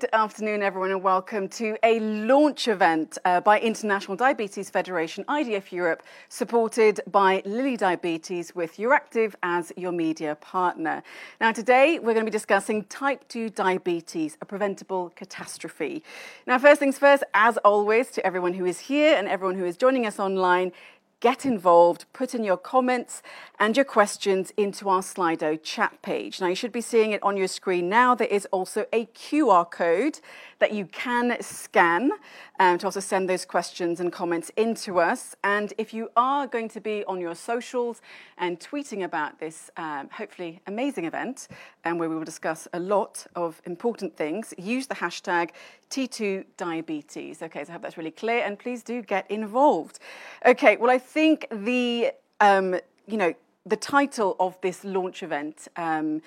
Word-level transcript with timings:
Good 0.00 0.08
afternoon, 0.14 0.62
everyone, 0.62 0.92
and 0.92 1.02
welcome 1.02 1.46
to 1.50 1.76
a 1.82 2.00
launch 2.00 2.68
event 2.68 3.18
uh, 3.26 3.42
by 3.42 3.60
International 3.60 4.16
Diabetes 4.16 4.70
Federation, 4.70 5.24
IDF 5.24 5.72
Europe, 5.72 6.02
supported 6.30 7.00
by 7.06 7.42
Lilly 7.44 7.76
Diabetes 7.76 8.54
with 8.54 8.78
Euractiv 8.78 9.34
as 9.42 9.74
your 9.76 9.92
media 9.92 10.36
partner. 10.36 11.02
Now, 11.38 11.52
today 11.52 11.98
we're 11.98 12.14
going 12.14 12.24
to 12.24 12.30
be 12.30 12.30
discussing 12.30 12.84
type 12.84 13.28
2 13.28 13.50
diabetes, 13.50 14.38
a 14.40 14.46
preventable 14.46 15.12
catastrophe. 15.16 16.02
Now, 16.46 16.58
first 16.58 16.78
things 16.78 16.96
first, 16.96 17.22
as 17.34 17.58
always, 17.58 18.10
to 18.12 18.24
everyone 18.24 18.54
who 18.54 18.64
is 18.64 18.78
here 18.78 19.14
and 19.14 19.28
everyone 19.28 19.58
who 19.58 19.66
is 19.66 19.76
joining 19.76 20.06
us 20.06 20.18
online, 20.18 20.72
get 21.20 21.44
involved, 21.44 22.06
put 22.12 22.34
in 22.34 22.42
your 22.42 22.56
comments 22.56 23.22
and 23.58 23.76
your 23.76 23.84
questions 23.84 24.52
into 24.56 24.88
our 24.88 25.02
Slido 25.02 25.62
chat 25.62 26.00
page. 26.02 26.40
Now, 26.40 26.48
you 26.48 26.54
should 26.54 26.72
be 26.72 26.80
seeing 26.80 27.12
it 27.12 27.22
on 27.22 27.36
your 27.36 27.48
screen 27.48 27.88
now. 27.88 28.14
There 28.14 28.26
is 28.26 28.46
also 28.46 28.86
a 28.92 29.06
QR 29.06 29.70
code 29.70 30.20
that 30.58 30.72
you 30.72 30.86
can 30.86 31.36
scan 31.42 32.10
um, 32.60 32.76
to 32.76 32.86
also 32.86 33.00
send 33.00 33.28
those 33.28 33.46
questions 33.46 34.00
and 34.00 34.12
comments 34.12 34.50
into 34.54 35.00
us. 35.00 35.34
And 35.42 35.72
if 35.78 35.94
you 35.94 36.10
are 36.14 36.46
going 36.46 36.68
to 36.68 36.80
be 36.80 37.02
on 37.06 37.18
your 37.18 37.34
socials 37.34 38.02
and 38.36 38.60
tweeting 38.60 39.02
about 39.02 39.40
this 39.40 39.70
um, 39.78 40.10
hopefully 40.12 40.60
amazing 40.66 41.06
event, 41.06 41.48
and 41.84 41.92
um, 41.92 41.98
where 41.98 42.10
we 42.10 42.14
will 42.14 42.24
discuss 42.24 42.68
a 42.74 42.78
lot 42.78 43.26
of 43.34 43.62
important 43.64 44.14
things, 44.14 44.52
use 44.58 44.86
the 44.86 44.94
hashtag 44.94 45.50
T2Diabetes. 45.88 47.42
Okay, 47.42 47.64
so 47.64 47.70
I 47.70 47.72
hope 47.72 47.82
that's 47.82 47.96
really 47.96 48.10
clear, 48.10 48.44
and 48.44 48.58
please 48.58 48.82
do 48.82 49.00
get 49.00 49.28
involved. 49.30 49.98
Okay, 50.44 50.76
well, 50.76 50.90
I 50.90 50.98
think 50.98 51.46
the 51.50 52.12
um, 52.40 52.78
you 53.06 53.16
know 53.16 53.32
the 53.64 53.76
title 53.76 54.36
of 54.38 54.60
this 54.60 54.84
launch 54.84 55.22
event 55.22 55.66
um, 55.76 56.20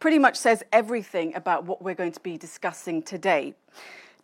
pretty 0.00 0.18
much 0.18 0.36
says 0.36 0.62
everything 0.70 1.34
about 1.34 1.64
what 1.64 1.80
we're 1.80 1.94
going 1.94 2.12
to 2.12 2.20
be 2.20 2.36
discussing 2.36 3.02
today. 3.02 3.54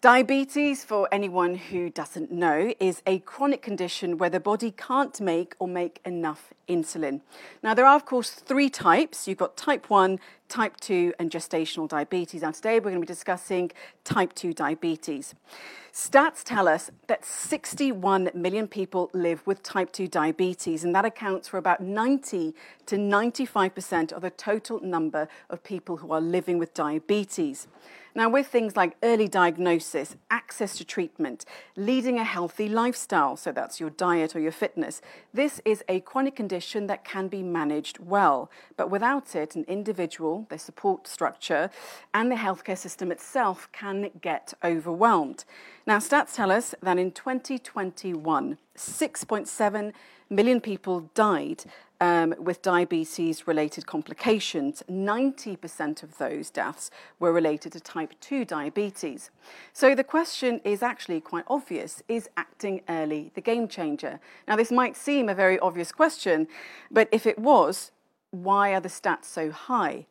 Diabetes, 0.01 0.85
for 0.85 1.09
anyone 1.11 1.57
who 1.57 1.91
doesn't 1.91 2.31
know, 2.31 2.73
is 2.79 3.03
a 3.05 3.19
chronic 3.19 3.63
condition 3.63 4.17
where 4.17 4.31
the 4.31 4.39
body 4.39 4.71
can't 4.71 5.21
make 5.21 5.57
or 5.59 5.67
make 5.67 5.99
enough 6.05 6.55
insulin. 6.69 7.21
Now, 7.65 7.75
there 7.75 7.85
are, 7.85 7.97
of 7.97 8.07
course, 8.07 8.31
three 8.31 8.71
types. 8.71 9.27
You've 9.27 9.39
got 9.39 9.57
type 9.57 9.91
1, 9.91 10.21
type 10.49 10.79
2, 10.81 11.15
and 11.19 11.31
gestational 11.31 11.89
diabetes. 11.89 12.43
And 12.43 12.55
today 12.55 12.75
we're 12.75 12.91
going 12.91 12.95
to 12.97 13.01
be 13.01 13.07
discussing 13.07 13.71
type 14.05 14.35
2 14.35 14.53
diabetes. 14.53 15.35
Stats 15.93 16.45
tell 16.45 16.69
us 16.69 16.91
that 17.09 17.25
61 17.25 18.31
million 18.33 18.69
people 18.69 19.11
live 19.13 19.45
with 19.47 19.63
type 19.63 19.91
2 19.91 20.07
diabetes, 20.07 20.85
and 20.85 20.95
that 20.95 21.05
accounts 21.05 21.49
for 21.49 21.59
about 21.59 21.81
90 21.81 22.55
to 22.87 22.97
95% 22.97 24.13
of 24.13 24.23
the 24.23 24.31
total 24.31 24.81
number 24.81 25.27
of 25.51 25.65
people 25.65 25.97
who 25.97 26.13
are 26.13 26.21
living 26.21 26.57
with 26.59 26.73
diabetes. 26.73 27.67
Now, 28.15 28.29
with 28.29 28.47
things 28.47 28.77
like 28.77 28.97
early 29.03 29.27
diagnosis, 29.27 30.15
access 30.31 30.77
to 30.79 30.85
treatment, 30.85 31.45
leading 31.77 32.19
a 32.19 32.25
healthy 32.25 32.69
lifestyle, 32.69 33.37
so 33.37 33.51
that's 33.51 33.81
your 33.81 33.91
diet 33.91 34.37
or 34.37 34.41
your 34.41 34.53
fitness, 34.53 35.01
this 35.35 35.61
is 35.65 35.83
a 35.89 35.99
chronic 36.01 36.37
condition 36.37 36.87
that 36.87 37.05
can 37.05 37.27
be 37.27 37.43
managed 37.43 37.99
well. 37.99 38.51
But 38.77 38.89
without 38.89 39.35
it, 39.35 39.57
an 39.57 39.65
individual, 39.69 40.38
their 40.49 40.59
support 40.59 41.07
structure, 41.09 41.71
and 42.15 42.31
the 42.31 42.37
healthcare 42.37 42.79
system 42.79 43.11
itself 43.11 43.69
can 43.73 44.11
get 44.21 44.55
overwhelmed. 44.65 45.45
Now, 45.87 45.99
stats 45.99 46.35
tell 46.35 46.51
us 46.51 46.75
that 46.83 46.99
in 46.99 47.13
2021, 47.13 48.59
6.7 48.77 49.93
million 50.31 50.61
people 50.61 51.11
died 51.15 51.65
um, 52.01 52.35
with 52.39 52.63
diabetes 52.63 53.47
related 53.47 53.87
complications. 53.87 54.83
90% 54.91 56.03
of 56.03 56.19
those 56.19 56.51
deaths 56.51 56.91
were 57.19 57.33
related 57.33 57.73
to 57.73 57.81
type 57.81 58.15
2 58.21 58.45
diabetes. 58.45 59.31
So 59.73 59.95
the 59.95 60.05
question 60.05 60.61
is 60.65 60.83
actually 60.83 61.21
quite 61.21 61.45
obvious 61.49 62.03
Is 62.09 62.29
acting 62.37 62.83
early 62.89 63.31
the 63.35 63.41
game 63.41 63.69
changer? 63.69 64.21
Now, 64.47 64.57
this 64.57 64.71
might 64.71 64.97
seem 64.97 65.29
a 65.29 65.35
very 65.35 65.59
obvious 65.59 65.93
question, 65.93 66.49
but 66.91 67.09
if 67.11 67.27
it 67.27 67.39
was, 67.39 67.91
why 68.31 68.75
are 68.75 68.81
the 68.81 68.89
stats 68.89 69.25
so 69.25 69.51
high? 69.51 70.07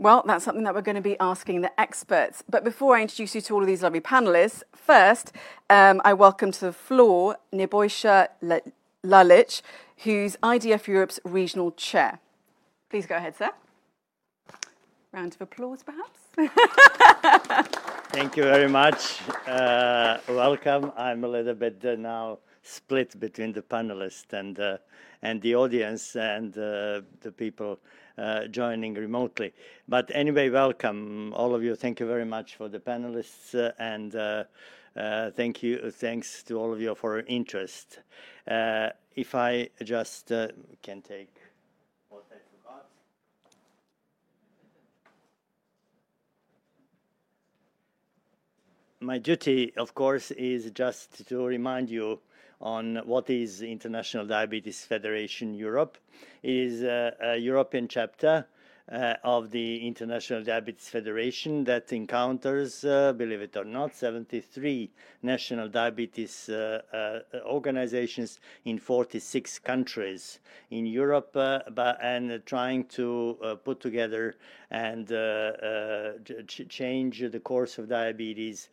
Well, 0.00 0.24
that's 0.26 0.46
something 0.46 0.64
that 0.64 0.74
we're 0.74 0.80
going 0.80 0.94
to 0.94 1.02
be 1.02 1.18
asking 1.20 1.60
the 1.60 1.78
experts. 1.78 2.42
But 2.48 2.64
before 2.64 2.96
I 2.96 3.02
introduce 3.02 3.34
you 3.34 3.42
to 3.42 3.54
all 3.54 3.60
of 3.60 3.66
these 3.66 3.82
lovely 3.82 4.00
panelists, 4.00 4.62
first, 4.74 5.30
um, 5.68 6.00
I 6.06 6.14
welcome 6.14 6.52
to 6.52 6.60
the 6.60 6.72
floor 6.72 7.36
Nebojša 7.52 8.28
Lalich, 9.04 9.60
who's 9.98 10.36
IDF 10.42 10.86
Europe's 10.86 11.20
regional 11.22 11.72
chair. 11.72 12.18
Please 12.88 13.04
go 13.04 13.16
ahead, 13.16 13.36
sir. 13.36 13.50
Round 15.12 15.34
of 15.34 15.42
applause, 15.42 15.82
perhaps. 15.82 16.18
Thank 18.08 18.38
you 18.38 18.44
very 18.44 18.70
much. 18.70 19.18
Uh, 19.46 20.16
welcome. 20.30 20.92
I'm 20.96 21.24
a 21.24 21.28
little 21.28 21.52
bit 21.52 21.84
uh, 21.84 21.96
now 21.96 22.38
split 22.62 23.20
between 23.20 23.52
the 23.52 23.60
panelists 23.60 24.32
and 24.32 24.58
uh, 24.58 24.78
and 25.22 25.42
the 25.42 25.54
audience 25.54 26.16
and 26.16 26.56
uh, 26.56 27.02
the 27.20 27.32
people 27.36 27.78
uh, 28.20 28.46
joining 28.46 28.94
remotely. 28.94 29.52
But 29.88 30.10
anyway, 30.14 30.50
welcome 30.50 31.32
all 31.34 31.54
of 31.54 31.62
you. 31.64 31.74
Thank 31.74 32.00
you 32.00 32.06
very 32.06 32.26
much 32.26 32.56
for 32.56 32.68
the 32.68 32.80
panelists 32.80 33.54
uh, 33.54 33.72
and. 33.78 34.14
Uh, 34.96 35.30
thank 35.30 35.62
you. 35.62 35.90
Thanks 35.90 36.42
to 36.42 36.58
all 36.58 36.72
of 36.72 36.80
you 36.80 36.94
for 36.94 37.16
your 37.16 37.26
interest. 37.28 38.00
Uh, 38.48 38.88
if 39.14 39.34
I 39.34 39.68
just 39.84 40.32
uh, 40.32 40.48
can 40.82 41.00
take 41.02 41.32
what 42.08 42.24
I 42.30 42.38
forgot. 42.50 42.86
My 49.00 49.18
duty, 49.18 49.72
of 49.76 49.94
course, 49.94 50.30
is 50.32 50.70
just 50.72 51.26
to 51.28 51.46
remind 51.46 51.88
you 51.88 52.20
on 52.60 52.96
what 53.06 53.30
is 53.30 53.62
International 53.62 54.26
Diabetes 54.26 54.84
Federation 54.84 55.54
Europe. 55.54 55.96
It 56.42 56.54
is 56.54 56.82
a, 56.82 57.14
a 57.20 57.36
European 57.36 57.88
chapter 57.88 58.46
uh, 58.90 59.14
of 59.22 59.50
the 59.50 59.86
International 59.86 60.42
Diabetes 60.42 60.88
Federation 60.88 61.64
that 61.64 61.92
encounters, 61.92 62.84
uh, 62.84 63.12
believe 63.12 63.40
it 63.40 63.56
or 63.56 63.64
not, 63.64 63.94
73 63.94 64.90
national 65.22 65.68
diabetes 65.68 66.48
uh, 66.48 66.80
uh 66.92 67.38
organizations 67.44 68.40
in 68.64 68.78
46 68.78 69.58
countries 69.60 70.40
in 70.70 70.86
Europe 70.86 71.30
uh, 71.36 71.60
and 72.02 72.42
trying 72.46 72.84
to 72.84 73.38
uh, 73.42 73.54
put 73.54 73.80
together 73.80 74.34
and 74.70 75.08
ch 76.46 76.62
change 76.68 77.20
the 77.30 77.40
course 77.40 77.78
of 77.78 77.88
diabetes 77.88 78.68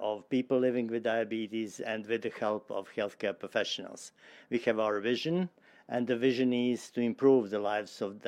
of 0.00 0.28
people 0.28 0.58
living 0.58 0.86
with 0.88 1.02
diabetes 1.04 1.80
and 1.80 2.06
with 2.06 2.22
the 2.22 2.32
help 2.38 2.70
of 2.70 2.88
healthcare 2.96 3.36
professionals. 3.38 4.12
We 4.50 4.58
have 4.58 4.78
our 4.78 5.00
vision 5.00 5.48
and 5.90 6.06
the 6.06 6.16
vision 6.16 6.52
is 6.52 6.88
to 6.90 7.00
improve 7.00 7.50
the 7.50 7.58
lives 7.58 8.00
of 8.00 8.22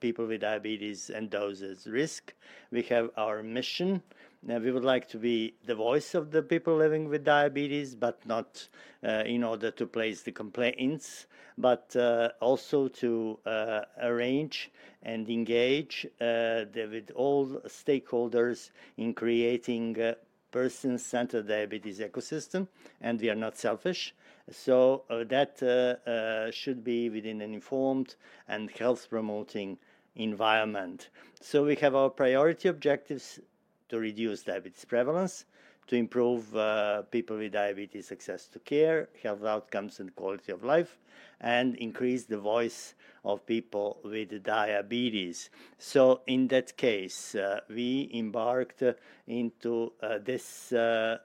people 0.00 0.26
with 0.26 0.40
diabetes 0.40 1.10
and 1.10 1.30
those 1.30 1.62
at 1.62 1.86
risk. 1.86 2.34
We 2.72 2.82
have 2.82 3.10
our 3.16 3.42
mission. 3.42 4.02
Now, 4.42 4.58
we 4.58 4.72
would 4.72 4.84
like 4.84 5.08
to 5.10 5.18
be 5.18 5.54
the 5.64 5.76
voice 5.76 6.16
of 6.16 6.32
the 6.32 6.42
people 6.42 6.76
living 6.76 7.08
with 7.08 7.24
diabetes, 7.24 7.94
but 7.94 8.26
not 8.26 8.68
uh, 9.06 9.22
in 9.24 9.44
order 9.44 9.70
to 9.70 9.86
place 9.86 10.22
the 10.22 10.32
complaints, 10.32 11.26
but 11.56 11.94
uh, 11.94 12.30
also 12.40 12.88
to 12.88 13.38
uh, 13.46 13.82
arrange 14.00 14.72
and 15.04 15.30
engage 15.30 16.04
uh, 16.20 16.66
the, 16.72 16.88
with 16.90 17.12
all 17.14 17.46
stakeholders 17.68 18.70
in 18.96 19.14
creating 19.14 20.00
a 20.00 20.16
person-centered 20.50 21.46
diabetes 21.46 22.00
ecosystem. 22.00 22.66
And 23.00 23.20
we 23.20 23.30
are 23.30 23.36
not 23.36 23.56
selfish. 23.56 24.12
So 24.50 25.04
uh, 25.08 25.24
that 25.24 25.62
uh, 25.62 26.10
uh, 26.10 26.50
should 26.50 26.82
be 26.82 27.10
within 27.10 27.40
an 27.40 27.54
informed 27.54 28.16
and 28.48 28.70
health 28.70 29.08
promoting 29.08 29.78
environment. 30.16 31.08
So 31.40 31.64
we 31.64 31.76
have 31.76 31.94
our 31.94 32.10
priority 32.10 32.68
objectives 32.68 33.40
to 33.88 33.98
reduce 33.98 34.42
diabetes 34.42 34.84
prevalence, 34.84 35.44
to 35.86 35.96
improve 35.96 36.56
uh, 36.56 37.02
people 37.02 37.36
with 37.36 37.52
diabetes 37.52 38.10
access 38.12 38.46
to 38.48 38.58
care, 38.60 39.08
health 39.22 39.44
outcomes, 39.44 40.00
and 40.00 40.14
quality 40.16 40.52
of 40.52 40.64
life, 40.64 40.98
and 41.40 41.76
increase 41.76 42.24
the 42.24 42.38
voice 42.38 42.94
of 43.24 43.44
people 43.46 43.98
with 44.04 44.42
diabetes. 44.42 45.50
So, 45.78 46.22
in 46.26 46.48
that 46.48 46.76
case, 46.76 47.34
uh, 47.34 47.60
we 47.68 48.10
embarked 48.14 48.82
into 49.26 49.92
uh, 50.02 50.18
this. 50.18 50.72
Uh, 50.72 51.18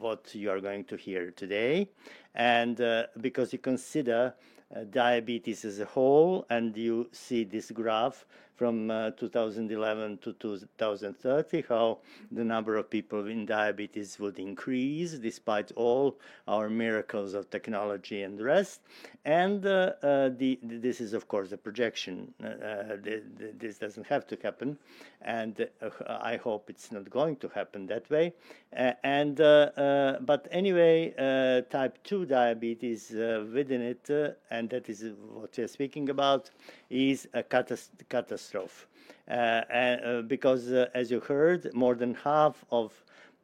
what 0.00 0.34
you 0.34 0.50
are 0.50 0.60
going 0.60 0.82
to 0.82 0.96
hear 0.96 1.30
today 1.30 1.88
and 2.34 2.80
uh, 2.80 3.04
because 3.20 3.52
you 3.52 3.58
consider 3.58 4.34
uh, 4.74 4.84
diabetes 4.90 5.64
as 5.64 5.80
a 5.80 5.84
whole, 5.84 6.46
and 6.50 6.76
you 6.76 7.08
see 7.12 7.44
this 7.44 7.70
graph 7.70 8.24
from 8.56 8.90
uh, 8.90 9.10
2011 9.12 10.18
to 10.18 10.32
2030, 10.34 11.64
how 11.68 11.98
the 12.30 12.44
number 12.44 12.76
of 12.76 12.88
people 12.88 13.26
in 13.26 13.44
diabetes 13.44 14.18
would 14.18 14.38
increase 14.38 15.12
despite 15.14 15.72
all 15.72 16.16
our 16.46 16.70
miracles 16.70 17.34
of 17.34 17.50
technology 17.50 18.22
and 18.22 18.38
the 18.38 18.44
rest. 18.44 18.80
And 19.24 19.66
uh, 19.66 19.94
uh, 20.02 20.30
the, 20.36 20.58
this 20.62 21.00
is, 21.00 21.14
of 21.14 21.26
course, 21.26 21.50
a 21.52 21.56
projection. 21.56 22.32
Uh, 22.42 22.46
uh, 22.46 22.96
the, 23.02 23.22
the, 23.36 23.54
this 23.58 23.78
doesn't 23.78 24.06
have 24.06 24.26
to 24.28 24.38
happen, 24.42 24.78
and 25.22 25.68
uh, 25.82 25.90
I 26.08 26.36
hope 26.36 26.70
it's 26.70 26.92
not 26.92 27.10
going 27.10 27.36
to 27.36 27.48
happen 27.48 27.86
that 27.86 28.08
way. 28.10 28.34
and 28.72 29.36
but 29.36 30.46
anyway, 30.50 31.64
type 31.70 31.98
2 32.24 32.26
diabetes 32.26 33.10
within 33.52 33.82
it, 33.82 34.36
and 34.50 34.70
that 34.70 34.88
is 34.88 35.04
what 35.32 35.54
we're 35.56 35.68
speaking 35.68 36.08
about, 36.10 36.50
is 36.90 37.28
a 37.34 37.42
catastrophe. 37.42 38.86
Uh, 39.26 39.32
uh, 39.32 40.22
because, 40.22 40.70
uh, 40.70 40.86
as 40.94 41.10
you 41.10 41.18
heard, 41.20 41.72
more 41.74 41.94
than 41.94 42.12
half 42.12 42.62
of 42.70 42.92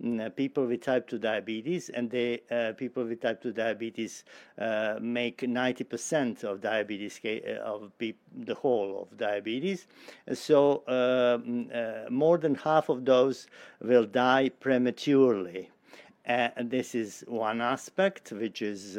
mm, 0.03 0.35
people 0.37 0.67
with 0.67 0.83
type 0.83 1.09
2 1.09 1.19
diabetes, 1.19 1.89
and 1.89 2.11
the 2.11 2.43
uh, 2.51 2.73
people 2.77 3.03
with 3.05 3.21
type 3.23 3.43
2 3.43 3.53
diabetes 3.53 4.25
uh, 4.59 4.97
make 5.01 5.39
90% 5.39 6.45
of 6.45 6.61
diabetes 6.61 7.19
of 7.65 7.91
the 7.99 8.55
whole 8.55 9.09
of 9.11 9.17
diabetes. 9.17 9.87
So 10.35 10.83
mm, 10.87 12.11
more 12.11 12.37
than 12.37 12.55
half 12.57 12.91
of 12.91 13.07
those 13.07 13.47
will 13.81 14.05
die 14.05 14.51
prematurely. 14.51 15.71
And 16.25 16.71
this 16.71 16.95
is 16.95 17.25
one 17.27 17.61
aspect, 17.61 18.33
which 18.33 18.63
is 18.63 18.97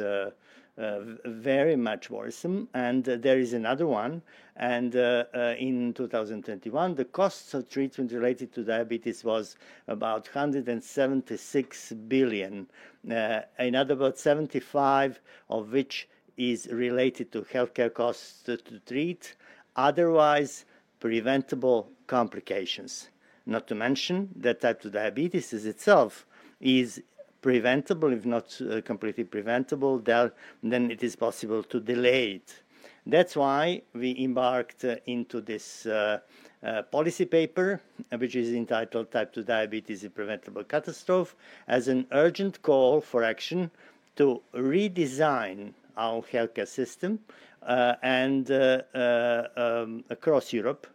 uh, 0.78 1.00
very 1.26 1.76
much 1.76 2.08
worrisome. 2.08 2.68
And 2.72 3.06
uh, 3.08 3.16
there 3.16 3.38
is 3.38 3.52
another 3.52 3.86
one. 3.86 4.22
And 4.56 4.96
uh, 4.96 5.24
in 5.58 5.92
2021, 5.94 6.94
the 6.94 7.04
costs 7.04 7.54
of 7.54 7.68
treatment 7.68 8.10
related 8.12 8.52
to 8.54 8.64
diabetes 8.64 9.22
was 9.22 9.56
about 9.86 10.28
176 10.34 11.92
billion. 12.08 12.66
in 13.04 13.74
other 13.74 13.96
words, 13.96 14.20
75 14.20 15.20
of 15.50 15.72
which 15.72 16.08
is 16.36 16.68
related 16.68 17.32
to 17.32 17.42
healthcare 17.42 17.92
costs 17.92 18.42
to, 18.42 18.56
to 18.56 18.78
treat 18.80 19.36
otherwise 19.76 20.64
preventable 21.00 21.90
complications. 22.06 23.08
Not 23.44 23.66
to 23.68 23.74
mention 23.74 24.30
that 24.36 24.60
type 24.60 24.80
2 24.80 24.90
diabetes 24.90 25.52
is 25.52 25.66
itself 25.66 26.26
is 26.60 27.02
preventable, 27.42 28.12
if 28.12 28.24
not 28.24 28.58
uh, 28.62 28.80
completely 28.80 29.24
preventable, 29.24 29.98
then 29.98 30.90
it 30.90 31.02
is 31.02 31.16
possible 31.16 31.62
to 31.64 31.80
delay 31.80 32.32
it. 32.34 32.62
That's 33.04 33.34
why 33.34 33.82
we 33.94 34.16
embarked 34.20 34.84
uh, 34.84 34.96
into 35.06 35.40
this 35.40 35.86
uh, 35.86 36.20
uh, 36.62 36.82
policy 36.82 37.24
paper, 37.24 37.80
uh, 38.12 38.16
which 38.16 38.36
is 38.36 38.52
entitled 38.52 39.10
Type 39.10 39.32
2 39.32 39.42
Diabetes, 39.42 40.04
a 40.04 40.10
Preventable 40.10 40.62
Catastrophe, 40.62 41.34
as 41.66 41.88
an 41.88 42.06
urgent 42.12 42.62
call 42.62 43.00
for 43.00 43.24
action 43.24 43.72
to 44.14 44.40
redesign 44.54 45.72
our 45.96 46.22
healthcare 46.22 46.68
system 46.68 47.18
uh, 47.62 47.96
and 48.02 48.50
um, 48.52 50.04
across 50.08 50.52
Europe 50.52 50.86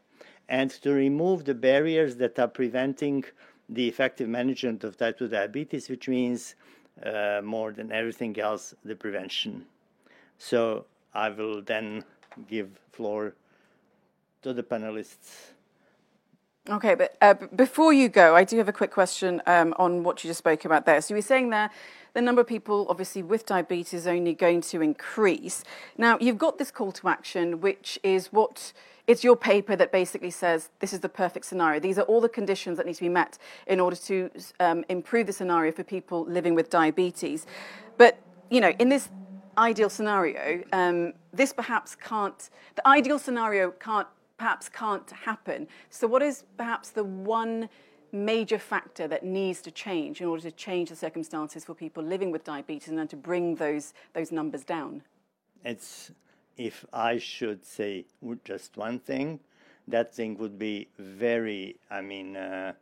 and 0.48 0.72
to 0.72 0.92
remove 0.92 1.44
the 1.44 1.54
barriers 1.54 2.16
that 2.16 2.40
are 2.40 2.48
preventing 2.48 3.26
the 3.70 3.88
effective 3.88 4.30
management 4.30 4.84
of 4.84 4.98
type 4.98 5.18
2 5.18 5.28
diabetes, 5.28 5.90
which 5.90 6.08
means 6.08 6.56
uh, 7.04 7.42
more 7.44 7.72
than 7.72 7.92
everything 7.92 8.40
else, 8.40 8.74
the 8.86 8.96
prevention. 8.96 9.66
So 10.38 10.86
I 11.14 11.30
will 11.30 11.62
then 11.62 12.04
give 12.48 12.70
floor 12.92 13.34
to 14.44 14.54
the 14.54 14.64
panelists. 14.64 15.52
Okay, 16.70 16.96
but 16.96 17.16
uh, 17.22 17.34
before 17.56 17.94
you 17.94 18.10
go, 18.10 18.36
I 18.36 18.44
do 18.44 18.58
have 18.58 18.68
a 18.68 18.74
quick 18.74 18.92
question 18.92 19.42
um, 19.46 19.74
on 19.78 20.04
what 20.04 20.24
you 20.24 20.30
just 20.30 20.40
spoke 20.40 20.66
about 20.66 20.86
there. 20.86 21.02
So 21.02 21.14
you 21.14 21.18
were 21.18 21.22
saying 21.22 21.50
there 21.50 21.70
the 22.18 22.22
number 22.22 22.42
of 22.42 22.48
people, 22.48 22.88
obviously, 22.90 23.22
with 23.22 23.46
diabetes 23.46 23.94
is 23.94 24.08
only 24.08 24.34
going 24.34 24.62
to 24.62 24.82
increase. 24.82 25.64
Now, 26.00 26.18
you've 26.20 26.40
got 26.40 26.58
this 26.58 26.72
call 26.72 26.92
to 26.94 27.10
action, 27.10 27.62
which 27.62 28.00
is 28.02 28.34
what 28.34 28.74
it's 29.08 29.24
your 29.24 29.38
paper 29.38 29.76
that 29.76 29.92
basically 29.92 30.30
says 30.30 30.70
this 30.80 30.92
is 30.92 31.00
the 31.00 31.10
perfect 31.10 31.46
scenario. 31.46 31.80
These 31.80 31.98
are 31.98 32.04
all 32.04 32.20
the 32.20 32.30
conditions 32.30 32.78
that 32.78 32.86
need 32.86 32.96
to 32.96 33.02
be 33.02 33.10
met 33.10 33.38
in 33.66 33.80
order 33.80 33.96
to 33.96 34.30
um, 34.60 34.84
improve 34.90 35.28
the 35.28 35.34
scenario 35.34 35.72
for 35.72 35.84
people 35.84 36.26
living 36.26 36.54
with 36.54 36.70
diabetes. 36.70 37.46
But, 37.98 38.20
you 38.52 38.60
know, 38.60 38.74
in 38.80 38.90
this 38.90 39.10
ideal 39.58 39.90
scenario, 39.90 40.64
um, 40.74 41.14
this 41.32 41.54
perhaps 41.54 41.96
can't, 41.96 42.50
the 42.76 42.86
ideal 42.86 43.18
scenario 43.18 43.72
can't, 43.72 44.08
perhaps 44.38 44.68
can't 44.68 45.10
happen. 45.10 45.70
So, 45.90 46.06
what 46.06 46.22
is 46.22 46.44
perhaps 46.58 46.90
the 46.90 47.06
one 47.06 47.70
major 48.12 48.60
factor 48.60 49.08
that 49.08 49.24
needs 49.24 49.62
to 49.62 49.72
change 49.72 50.22
in 50.22 50.28
order 50.28 50.44
to 50.44 50.52
change 50.52 50.90
the 50.90 50.96
circumstances 50.96 51.64
for 51.64 51.74
people 51.74 52.04
living 52.04 52.32
with 52.32 52.44
diabetes 52.44 52.90
and 52.90 53.10
to 53.10 53.16
bring 53.16 53.56
those, 53.56 53.94
those 54.14 54.34
numbers 54.34 54.64
down? 54.64 55.02
It's 55.64 56.12
if 56.58 56.86
I 56.92 57.18
should 57.20 57.66
say 57.66 58.06
just 58.44 58.78
one 58.78 59.00
thing, 59.00 59.40
that 59.88 60.14
thing 60.14 60.38
would 60.38 60.60
be 60.60 60.90
very, 60.98 61.78
I 61.90 62.02
mean, 62.02 62.36
uh, 62.36 62.74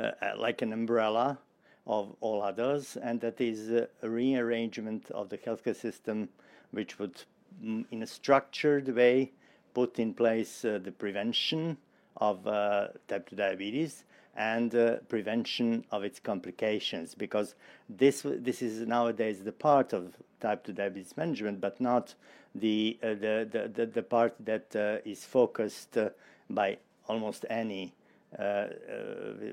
uh, 0.00 0.12
like 0.36 0.62
an 0.62 0.72
umbrella 0.72 1.38
of 1.86 2.16
all 2.20 2.42
others, 2.42 2.96
and 2.96 3.20
that 3.20 3.40
is 3.40 3.70
a 3.70 3.88
rearrangement 4.02 5.10
of 5.10 5.28
the 5.28 5.38
healthcare 5.38 5.76
system, 5.76 6.28
which 6.70 6.98
would, 6.98 7.22
mm, 7.62 7.84
in 7.90 8.02
a 8.02 8.06
structured 8.06 8.88
way, 8.88 9.32
put 9.74 9.98
in 9.98 10.12
place 10.14 10.64
uh, 10.64 10.78
the 10.82 10.92
prevention 10.92 11.76
of 12.16 12.46
uh, 12.46 12.88
type 13.06 13.28
2 13.30 13.36
diabetes 13.36 14.04
and 14.38 14.74
uh, 14.74 14.96
prevention 15.08 15.84
of 15.90 16.04
its 16.04 16.20
complications 16.20 17.14
because 17.14 17.56
this 17.90 18.24
this 18.24 18.62
is 18.62 18.86
nowadays 18.86 19.42
the 19.42 19.52
part 19.52 19.92
of 19.92 20.14
type 20.40 20.64
2 20.64 20.72
diabetes 20.72 21.16
management 21.16 21.60
but 21.60 21.80
not 21.80 22.14
the 22.54 22.96
uh, 23.02 23.08
the, 23.08 23.70
the, 23.74 23.86
the 23.86 24.02
part 24.02 24.34
that 24.38 24.74
uh, 24.76 24.98
is 25.04 25.24
focused 25.24 25.98
uh, 25.98 26.08
by 26.48 26.78
almost 27.08 27.44
any 27.50 27.92
uh, 28.38 28.42
uh, 28.42 28.68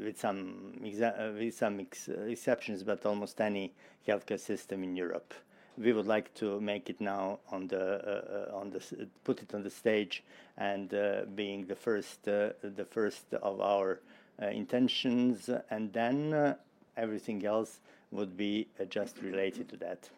with 0.03 0.19
some 0.19 0.73
with 0.81 1.55
some 1.55 1.79
ex 1.79 2.07
exceptions 2.27 2.83
but 2.83 3.05
almost 3.05 3.41
any 3.41 3.73
healthcare 4.07 4.39
system 4.39 4.83
in 4.83 4.95
Europe. 4.95 5.33
We 5.77 5.93
would 5.93 6.07
like 6.07 6.33
to 6.35 6.61
make 6.61 6.89
it 6.89 7.01
now 7.01 7.39
on 7.51 7.67
the 7.67 8.49
uh, 8.51 8.55
on 8.55 8.69
the 8.69 9.07
put 9.23 9.41
it 9.41 9.53
on 9.53 9.63
the 9.63 9.69
stage 9.69 10.23
and 10.57 10.93
uh, 10.93 11.21
being 11.33 11.65
the 11.65 11.75
first 11.75 12.27
uh, 12.27 12.49
the 12.61 12.85
first 12.85 13.33
of 13.33 13.61
our 13.61 13.99
intentions, 14.43 15.49
and 15.69 15.91
then 15.93 16.33
uh, 16.33 16.55
everything 16.97 17.45
else 17.45 17.79
would 18.11 18.35
be 18.37 18.67
uh, 18.79 18.85
just 18.85 19.21
related 19.21 19.69
to 19.69 19.77
that. 19.77 20.09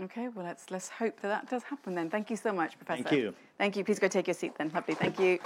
Okay, 0.00 0.28
well, 0.28 0.44
let's 0.44 0.70
let's 0.70 0.88
hope 0.88 1.20
that 1.20 1.28
that 1.28 1.50
does 1.50 1.64
happen 1.64 1.94
then. 1.94 2.08
Thank 2.08 2.30
you 2.30 2.36
so 2.36 2.52
much, 2.52 2.78
Professor. 2.78 3.02
Thank 3.02 3.16
you. 3.16 3.34
Thank 3.58 3.76
you. 3.76 3.84
Please 3.84 3.98
go 3.98 4.08
take 4.08 4.28
your 4.28 4.34
seat 4.34 4.52
then. 4.56 4.70
Lovely. 4.72 4.94
Thank 4.94 5.18
you. 5.18 5.38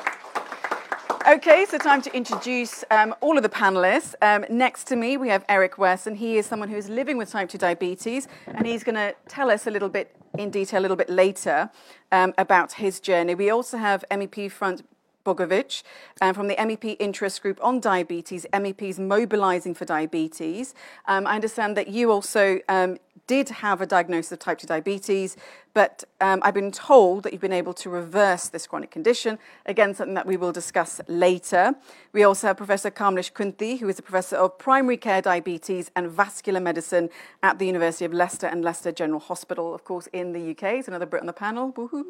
Okay, 1.29 1.65
so 1.69 1.79
time 1.79 2.03
to 2.03 2.15
introduce 2.17 2.85
um, 2.91 3.15
all 3.21 3.37
of 3.37 3.45
the 3.45 3.49
panelists. 3.49 4.15
Um, 4.21 4.45
next 4.51 4.89
to 4.89 4.97
me, 4.97 5.17
we 5.17 5.29
have 5.29 5.45
Eric 5.49 5.79
Wesson. 5.79 6.17
He 6.17 6.37
is 6.37 6.47
someone 6.47 6.69
who 6.69 6.77
is 6.77 6.89
living 6.89 7.17
with 7.17 7.31
type 7.31 7.49
2 7.49 7.59
diabetes, 7.59 8.27
and 8.49 8.67
he's 8.67 8.83
going 8.83 8.97
to 8.97 9.15
tell 9.29 9.49
us 9.49 9.69
a 9.69 9.71
little 9.71 9.89
bit 9.89 10.17
in 10.37 10.51
detail 10.51 10.81
a 10.81 10.83
little 10.83 10.97
bit 10.97 11.09
later 11.09 11.71
um, 12.11 12.35
about 12.39 12.73
his 12.73 12.99
journey. 12.99 13.37
We 13.37 13.51
also 13.51 13.79
have 13.79 14.05
MEP 14.11 14.51
Franc 14.51 14.83
Bogovic 15.25 15.83
um, 16.21 16.35
from 16.35 16.49
the 16.49 16.57
MEP 16.57 16.97
Interest 16.99 17.41
Group 17.43 17.59
on 17.63 17.81
Diabetes, 17.81 18.47
MEPs 18.53 18.99
Mobilising 18.99 19.75
for 19.75 19.85
Diabetes. 19.85 20.75
Um, 21.07 21.27
I 21.27 21.35
understand 21.35 21.77
that 21.77 21.89
you 21.89 22.11
also 22.11 22.61
um, 22.69 22.99
did 23.27 23.49
have 23.49 23.81
a 23.81 23.87
diagnosis 23.87 24.33
of 24.33 24.39
type 24.39 24.59
2 24.59 24.67
diabetes, 24.67 25.37
but 25.75 26.05
um, 26.21 26.41
I've 26.43 26.55
been 26.55 26.73
told 26.73 27.23
that 27.23 27.33
you've 27.33 27.41
been 27.41 27.53
able 27.53 27.73
to 27.75 27.89
reverse 27.89 28.49
this 28.49 28.67
chronic 28.67 28.91
condition. 28.91 29.39
Again, 29.65 29.95
something 29.95 30.15
that 30.15 30.27
we 30.27 30.37
will 30.37 30.53
discuss 30.53 31.01
later. 31.09 31.75
We 32.13 32.25
also 32.25 32.49
have 32.49 32.59
Professor 32.59 32.91
Kamlesh 32.91 33.33
Khunti, 33.33 33.79
who 33.79 33.89
is 33.89 33.99
a 33.99 34.03
professor 34.03 34.37
of 34.37 34.59
primary 34.59 34.99
care 34.99 35.23
diabetes 35.23 35.91
and 35.97 36.11
vascular 36.11 36.61
medicine 36.61 37.09
at 37.43 37.59
the 37.59 37.67
University 37.67 38.05
of 38.05 38.13
Leicester 38.13 38.47
and 38.47 38.63
Leicester 38.63 38.93
General 38.93 39.21
Hospital, 39.21 39.75
of 39.75 39.85
course, 39.85 40.09
in 40.13 40.33
the 40.33 40.51
UK. 40.51 40.75
It's 40.75 40.89
another 40.89 41.07
Brit 41.07 41.23
on 41.23 41.27
the 41.27 41.33
panel. 41.33 41.73
Woohoo. 41.73 42.05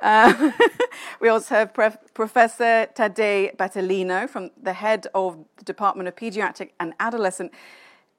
Uh, 0.00 0.50
we 1.20 1.28
also 1.28 1.54
have 1.54 1.72
Pre- 1.72 1.90
Professor 2.14 2.88
Tadej 2.94 3.56
Battelino, 3.56 4.28
from 4.28 4.50
the 4.60 4.72
head 4.72 5.06
of 5.14 5.38
the 5.58 5.64
Department 5.64 6.08
of 6.08 6.16
Pediatric 6.16 6.70
and 6.80 6.94
Adolescent 6.98 7.52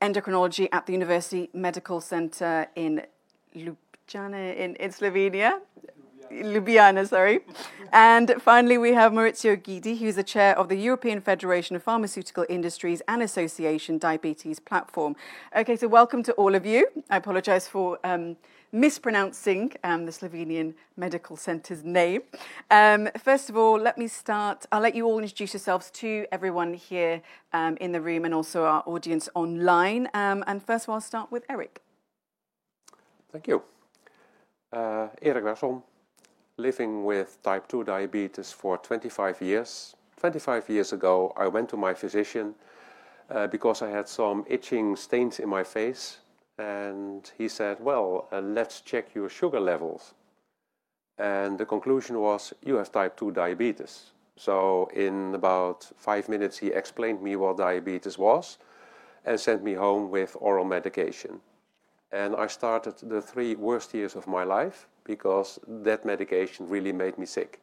endocrinology 0.01 0.67
at 0.71 0.85
the 0.85 0.93
University 0.93 1.49
Medical 1.53 2.01
Center 2.01 2.67
in 2.75 3.01
Ljubljana 3.55 4.55
in, 4.55 4.75
in 4.75 4.91
Slovenia. 4.91 5.59
Ljubljana, 6.31 7.07
sorry. 7.07 7.39
And 7.91 8.41
finally, 8.41 8.77
we 8.77 8.93
have 8.93 9.13
Maurizio 9.13 9.55
Guidi, 9.55 9.97
who's 9.97 10.15
the 10.15 10.23
chair 10.23 10.57
of 10.57 10.69
the 10.69 10.75
European 10.75 11.21
Federation 11.21 11.75
of 11.75 11.83
Pharmaceutical 11.83 12.45
Industries 12.49 13.01
and 13.07 13.21
Association 13.21 13.97
Diabetes 13.99 14.59
Platform. 14.59 15.15
Okay, 15.55 15.75
so 15.75 15.87
welcome 15.87 16.23
to 16.23 16.33
all 16.33 16.55
of 16.55 16.65
you. 16.65 16.87
I 17.09 17.17
apologize 17.17 17.67
for 17.67 17.99
um, 18.03 18.35
mispronouncing 18.75 19.71
um, 19.85 20.05
the 20.05 20.11
Slovenian 20.11 20.73
Medical 20.97 21.37
Centre's 21.37 21.83
name. 21.83 22.21
Um, 22.69 23.09
first 23.17 23.49
of 23.49 23.55
all, 23.55 23.79
let 23.79 23.97
me 23.97 24.07
start. 24.07 24.65
I'll 24.71 24.81
let 24.81 24.95
you 24.95 25.05
all 25.05 25.19
introduce 25.19 25.53
yourselves 25.53 25.89
to 25.91 26.25
everyone 26.31 26.73
here 26.73 27.21
um, 27.53 27.77
in 27.77 27.93
the 27.93 28.01
room 28.01 28.25
and 28.25 28.33
also 28.33 28.65
our 28.65 28.83
audience 28.85 29.29
online. 29.33 30.09
Um, 30.13 30.43
and 30.45 30.61
first 30.61 30.85
of 30.85 30.89
all, 30.89 30.95
I'll 30.95 31.01
start 31.01 31.31
with 31.31 31.45
Eric. 31.49 31.81
Thank 33.31 33.47
you. 33.47 33.63
Uh, 34.73 35.07
Erik 35.21 35.45
Wersom, 35.45 35.81
living 36.57 37.05
with 37.05 37.41
type 37.43 37.69
2 37.69 37.85
diabetes 37.85 38.51
for 38.51 38.77
25 38.77 39.41
years. 39.41 39.95
25 40.17 40.69
years 40.69 40.91
ago, 40.91 41.33
I 41.37 41.47
went 41.47 41.69
to 41.69 41.77
my 41.77 41.93
physician 41.93 42.55
uh, 43.29 43.47
because 43.47 43.81
I 43.81 43.89
had 43.89 44.09
some 44.09 44.43
itching 44.47 44.97
stains 44.97 45.39
in 45.39 45.47
my 45.47 45.63
face. 45.63 46.17
And 46.57 47.29
he 47.37 47.47
said, 47.47 47.77
Well, 47.79 48.27
uh, 48.31 48.41
let's 48.41 48.81
check 48.81 49.13
your 49.13 49.29
sugar 49.29 49.59
levels. 49.59 50.13
And 51.17 51.57
the 51.57 51.65
conclusion 51.65 52.19
was, 52.19 52.53
You 52.63 52.75
have 52.75 52.91
type 52.91 53.17
2 53.17 53.31
diabetes. 53.31 54.11
So, 54.37 54.89
in 54.93 55.33
about 55.33 55.89
five 55.97 56.27
minutes, 56.27 56.57
he 56.57 56.67
explained 56.67 57.21
me 57.21 57.35
what 57.35 57.57
diabetes 57.57 58.17
was 58.17 58.57
and 59.25 59.39
sent 59.39 59.63
me 59.63 59.73
home 59.73 60.11
with 60.11 60.35
oral 60.39 60.65
medication. 60.65 61.39
And 62.11 62.35
I 62.35 62.47
started 62.47 62.95
the 62.97 63.21
three 63.21 63.55
worst 63.55 63.93
years 63.93 64.15
of 64.15 64.27
my 64.27 64.43
life 64.43 64.87
because 65.03 65.59
that 65.67 66.05
medication 66.05 66.67
really 66.67 66.91
made 66.91 67.17
me 67.17 67.25
sick. 67.25 67.61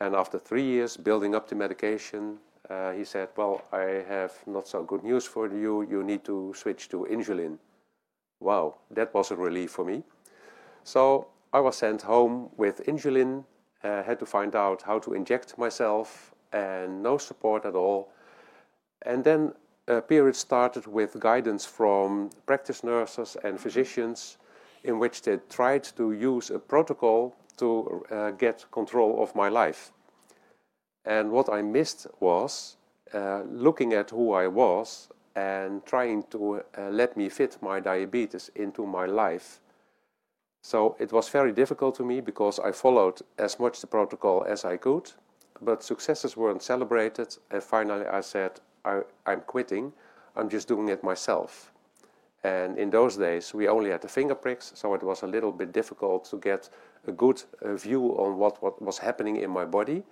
And 0.00 0.14
after 0.14 0.38
three 0.38 0.62
years 0.62 0.96
building 0.96 1.34
up 1.34 1.48
the 1.48 1.56
medication, 1.56 2.38
uh, 2.70 2.92
he 2.92 3.04
said, 3.04 3.28
Well, 3.36 3.62
I 3.72 4.04
have 4.08 4.32
not 4.46 4.68
so 4.68 4.82
good 4.82 5.02
news 5.02 5.24
for 5.24 5.48
you. 5.48 5.82
You 5.82 6.02
need 6.04 6.24
to 6.24 6.52
switch 6.56 6.88
to 6.90 7.06
insulin. 7.10 7.58
Wow, 8.40 8.76
that 8.90 9.12
was 9.14 9.30
a 9.30 9.36
relief 9.36 9.70
for 9.70 9.84
me. 9.84 10.02
So 10.84 11.28
I 11.52 11.60
was 11.60 11.76
sent 11.76 12.02
home 12.02 12.50
with 12.56 12.84
insulin, 12.86 13.44
uh, 13.82 14.02
had 14.02 14.18
to 14.20 14.26
find 14.26 14.54
out 14.54 14.82
how 14.82 14.98
to 15.00 15.14
inject 15.14 15.58
myself, 15.58 16.34
and 16.52 17.02
no 17.02 17.18
support 17.18 17.64
at 17.64 17.74
all. 17.74 18.12
And 19.02 19.24
then 19.24 19.54
a 19.86 20.00
period 20.00 20.36
started 20.36 20.86
with 20.86 21.18
guidance 21.18 21.64
from 21.64 22.30
practice 22.46 22.84
nurses 22.84 23.36
and 23.42 23.60
physicians 23.60 24.38
in 24.84 24.98
which 24.98 25.22
they 25.22 25.38
tried 25.48 25.84
to 25.96 26.12
use 26.12 26.50
a 26.50 26.58
protocol 26.58 27.34
to 27.56 28.04
uh, 28.10 28.30
get 28.30 28.64
control 28.70 29.22
of 29.22 29.34
my 29.34 29.48
life. 29.48 29.92
And 31.04 31.30
what 31.30 31.48
I 31.48 31.62
missed 31.62 32.06
was 32.20 32.76
uh, 33.14 33.42
looking 33.50 33.94
at 33.94 34.10
who 34.10 34.32
I 34.32 34.46
was 34.46 35.08
and 35.38 35.84
trying 35.86 36.24
to 36.30 36.40
uh, 36.76 36.90
let 36.90 37.16
me 37.16 37.28
fit 37.28 37.58
my 37.60 37.80
diabetes 37.80 38.50
into 38.54 38.86
my 38.86 39.06
life. 39.06 39.60
So 40.62 40.96
it 40.98 41.12
was 41.12 41.28
very 41.28 41.52
difficult 41.52 41.94
to 41.96 42.04
me 42.04 42.20
because 42.20 42.58
I 42.58 42.72
followed 42.72 43.20
as 43.38 43.60
much 43.60 43.80
the 43.80 43.86
protocol 43.86 44.44
as 44.48 44.64
I 44.64 44.76
could, 44.76 45.12
but 45.62 45.82
successes 45.82 46.36
weren't 46.36 46.62
celebrated. 46.62 47.36
And 47.50 47.62
finally, 47.62 48.06
I 48.06 48.22
said, 48.22 48.60
I, 48.84 49.02
I'm 49.26 49.42
quitting. 49.42 49.92
I'm 50.36 50.48
just 50.48 50.68
doing 50.68 50.88
it 50.88 51.04
myself. 51.04 51.72
And 52.42 52.78
in 52.78 52.90
those 52.90 53.16
days, 53.16 53.54
we 53.54 53.68
only 53.68 53.90
had 53.90 54.00
the 54.00 54.08
finger 54.08 54.34
pricks, 54.34 54.72
so 54.74 54.94
it 54.94 55.02
was 55.02 55.22
a 55.22 55.26
little 55.26 55.52
bit 55.52 55.72
difficult 55.72 56.24
to 56.30 56.36
get 56.38 56.70
a 57.06 57.12
good 57.12 57.42
uh, 57.62 57.74
view 57.74 58.02
on 58.18 58.38
what, 58.38 58.62
what 58.62 58.80
was 58.82 58.98
happening 58.98 59.36
in 59.36 59.50
my 59.50 59.64
body. 59.64 60.02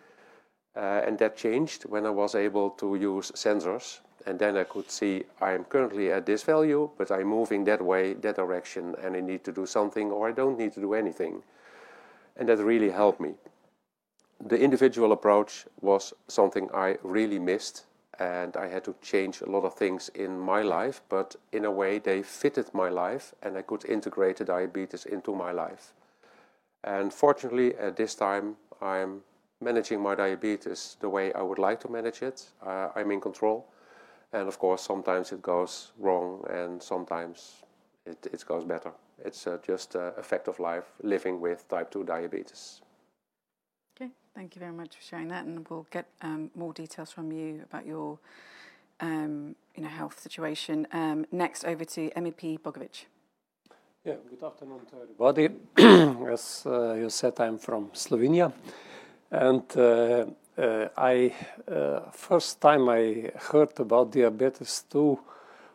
Uh, 0.77 1.07
and 1.07 1.19
that 1.19 1.37
changed 1.37 1.85
when 1.85 2.07
I 2.07 2.11
was 2.11 2.35
able 2.35 2.71
to 2.71 2.97
use 2.97 3.33
sensors. 3.33 4.01
And 4.27 4.39
then 4.39 4.57
I 4.57 4.65
could 4.65 4.91
see 4.91 5.25
I'm 5.41 5.65
currently 5.65 6.11
at 6.11 6.27
this 6.27 6.43
value, 6.43 6.91
but 6.99 7.11
I'm 7.13 7.29
moving 7.29 7.65
that 7.65 7.81
way, 7.81 8.15
that 8.15 8.37
direction, 8.37 8.97
and 9.03 9.17
I 9.17 9.21
need 9.21 9.45
to 9.45 9.53
do 9.53 9.67
something 9.67 10.11
or 10.11 10.29
I 10.29 10.33
don't 10.33 10.59
need 10.59 10.73
to 10.73 10.81
do 10.81 10.95
anything. 10.95 11.43
And 12.37 12.49
that 12.49 12.59
really 12.59 12.91
helped 12.91 13.21
me. 13.21 13.35
The 14.45 14.59
individual 14.59 15.13
approach 15.13 15.65
was 15.81 16.13
something 16.29 16.69
I 16.75 16.99
really 17.03 17.39
missed, 17.39 17.87
and 18.19 18.57
I 18.57 18.69
had 18.69 18.85
to 18.85 18.95
change 19.01 19.41
a 19.41 19.49
lot 19.49 19.65
of 19.65 19.75
things 19.75 20.11
in 20.15 20.39
my 20.39 20.61
life, 20.61 21.01
but 21.09 21.37
in 21.53 21.65
a 21.65 21.71
way 21.71 21.99
they 21.99 22.23
fitted 22.23 22.75
my 22.75 22.89
life, 22.89 23.33
and 23.43 23.57
I 23.57 23.63
could 23.63 23.85
integrate 23.85 24.39
the 24.39 24.45
diabetes 24.45 25.07
into 25.07 25.35
my 25.35 25.53
life. 25.53 25.93
And 26.85 27.13
fortunately, 27.13 27.75
at 27.77 27.97
this 27.97 28.15
time, 28.15 28.57
I'm 28.83 29.23
managing 29.61 30.03
my 30.03 30.15
diabetes 30.15 30.97
the 31.01 31.09
way 31.09 31.33
I 31.33 31.43
would 31.43 31.59
like 31.59 31.81
to 31.81 31.89
manage 31.89 32.23
it. 32.23 32.45
Uh, 32.65 32.89
I'm 32.95 33.11
in 33.11 33.21
control. 33.21 33.67
And 34.33 34.49
of 34.49 34.59
course, 34.59 34.83
sometimes 34.83 35.33
it 35.33 35.43
goes 35.43 35.93
wrong 35.99 36.45
and 36.51 36.83
sometimes 36.83 37.63
it, 38.05 38.27
it 38.33 38.45
goes 38.47 38.65
better. 38.65 38.93
It's 39.25 39.47
uh, 39.47 39.59
just 39.67 39.95
a 39.95 40.23
fact 40.23 40.49
of 40.49 40.59
life 40.61 40.85
living 41.03 41.41
with 41.41 41.67
type 41.69 41.91
2 41.91 42.05
diabetes. 42.05 42.83
Okay, 43.97 44.11
thank 44.35 44.55
you 44.55 44.61
very 44.61 44.73
much 44.73 44.97
for 44.97 45.03
sharing 45.03 45.29
that. 45.29 45.47
And 45.47 45.67
we'll 45.69 45.87
get 45.91 46.07
um, 46.23 46.51
more 46.55 46.73
details 46.73 47.11
from 47.11 47.33
you 47.33 47.63
about 47.63 47.87
your 47.87 48.19
um, 49.01 49.55
you 49.75 49.83
know, 49.83 49.89
health 49.89 50.21
situation. 50.21 50.87
Um, 50.93 51.27
next, 51.33 51.65
over 51.65 51.85
to 51.85 52.11
MEP 52.11 52.61
Bogovic. 52.61 53.07
Yeah, 54.05 54.15
good 54.29 54.45
afternoon 54.45 54.81
to 54.91 54.97
everybody. 55.03 55.49
As 56.33 56.63
uh, 56.67 56.93
you 56.95 57.11
said, 57.11 57.41
I'm 57.41 57.59
from 57.59 57.89
Slovenia. 57.89 58.53
And 59.31 59.65
uh, 59.77 60.27
uh, 60.59 60.89
I 60.97 61.33
uh, 61.71 62.01
first 62.13 62.61
time 62.61 62.89
I 62.89 63.31
heard 63.51 63.79
about 63.79 64.13
diabetes 64.13 64.85
2 64.91 65.19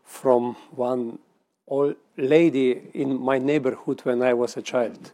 from 0.03 0.55
one 0.71 1.19
old 1.67 1.95
lady 2.17 2.81
in 2.93 3.19
my 3.19 3.37
neighborhood 3.37 4.01
when 4.03 4.21
I 4.21 4.33
was 4.33 4.57
a 4.57 4.61
child. 4.61 5.11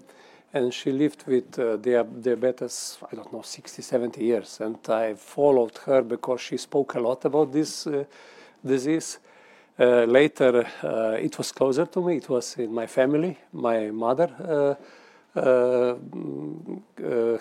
And 0.54 0.74
she 0.74 0.92
lived 0.92 1.26
with 1.28 1.60
uh, 1.60 1.76
diabetes, 1.78 2.98
I 3.12 3.16
don't 3.16 3.32
know, 3.32 3.42
60, 3.42 3.82
70 3.82 4.24
years. 4.24 4.60
And 4.62 4.78
I 4.90 5.14
followed 5.14 5.78
her 5.86 6.02
because 6.02 6.42
she 6.42 6.58
spoke 6.58 6.96
a 6.96 7.00
lot 7.00 7.26
about 7.26 7.52
this 7.52 7.86
uh, 7.86 8.06
disease. 8.66 9.20
Uh, 9.80 10.06
later, 10.06 10.66
it 11.22 11.38
was 11.38 11.52
closer 11.52 11.86
to 11.86 12.02
me. 12.02 12.18
It 12.18 12.30
was 12.30 12.58
in 12.58 12.74
my 12.74 12.88
family. 12.88 13.38
My 13.54 13.92
mother 13.92 14.32
uh, 14.40 14.54
uh, 14.54 14.76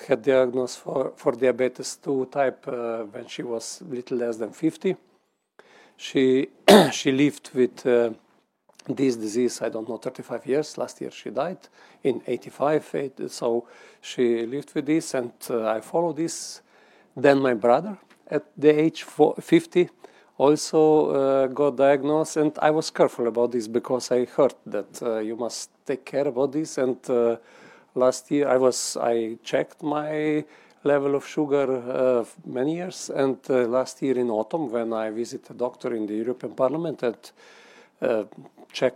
had 0.07 0.23
diagnosed 0.23 0.79
for, 0.79 1.13
for 1.17 1.33
diabetes 1.33 1.97
2 1.97 2.27
type 2.27 2.69
uh, 2.69 3.05
when 3.05 3.27
she 3.27 3.43
was 3.43 3.83
little 3.89 4.19
less 4.19 4.37
than 4.37 4.51
50. 4.51 4.97
She, 5.97 6.49
she 6.93 7.13
lived 7.13 7.51
with 7.55 7.87
this 8.89 9.17
disease, 9.17 9.63
I 9.63 9.69
don't 9.69 9.89
know, 9.89 9.97
35 9.97 10.47
years. 10.47 10.79
Last 10.79 11.01
year 11.01 11.11
she 11.11 11.31
died 11.31 11.59
in 12.03 12.23
85. 12.27 13.13
So 13.29 13.67
she 14.01 14.47
lived 14.47 14.75
with 14.75 14.87
this, 14.87 15.15
and 15.15 15.33
uh, 15.51 15.69
I 15.69 15.81
followed 15.81 16.17
this. 16.17 16.63
Then 17.17 17.41
my 17.41 17.55
brother, 17.55 17.99
at 18.29 18.45
the 18.57 18.69
age 18.69 19.03
50, 19.05 19.89
also 20.39 21.11
uh, 21.11 21.47
got 21.47 21.77
diagnosed, 21.77 22.37
and 22.37 22.53
I 22.61 22.71
was 22.71 22.91
careful 22.91 23.27
about 23.27 23.53
this 23.53 23.67
because 23.69 24.11
I 24.11 24.27
heard 24.27 24.55
that 24.67 25.03
uh, 25.03 25.19
you 25.19 25.37
must 25.37 25.71
take 25.87 26.05
care 26.05 26.29
about 26.29 26.53
this 26.53 26.79
and 26.79 26.99
last 27.97 28.31
year 28.31 28.49
I 28.49 28.59
was 28.59 28.97
I 29.01 29.39
checked 29.43 29.83
my 29.83 30.45
level 30.85 31.15
of 31.17 31.27
sugar 31.27 31.67
uh, 31.67 32.25
many 32.45 32.77
years, 32.77 33.11
and 33.11 33.39
uh, 33.51 33.67
last 33.67 34.03
year 34.03 34.19
in 34.19 34.31
autumn 34.31 34.71
when 34.71 34.93
I 34.93 35.11
visited 35.11 35.51
a 35.51 35.55
doctor 35.55 35.95
in 35.95 36.07
the 36.07 36.15
European 36.15 36.55
Parliament 36.55 37.03
and 37.03 37.31
uh, 38.01 38.25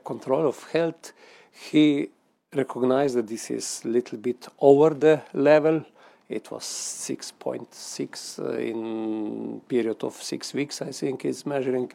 control 0.05 0.47
of 0.47 0.63
health, 0.73 1.13
he 1.53 2.11
recognized 2.55 3.17
that 3.17 3.27
this 3.27 3.51
is 3.51 3.83
a 3.85 3.89
little 3.89 4.19
bit 4.19 4.47
over 4.61 4.91
the 4.95 5.23
level. 5.33 5.85
It 6.29 6.51
was 6.51 6.63
6.6 6.63 8.39
uh, 8.39 8.59
in 8.59 9.61
period 9.67 10.05
of 10.05 10.15
six 10.15 10.55
weeks, 10.55 10.81
I 10.83 10.93
think, 10.93 11.25
is 11.25 11.45
measuring, 11.45 11.93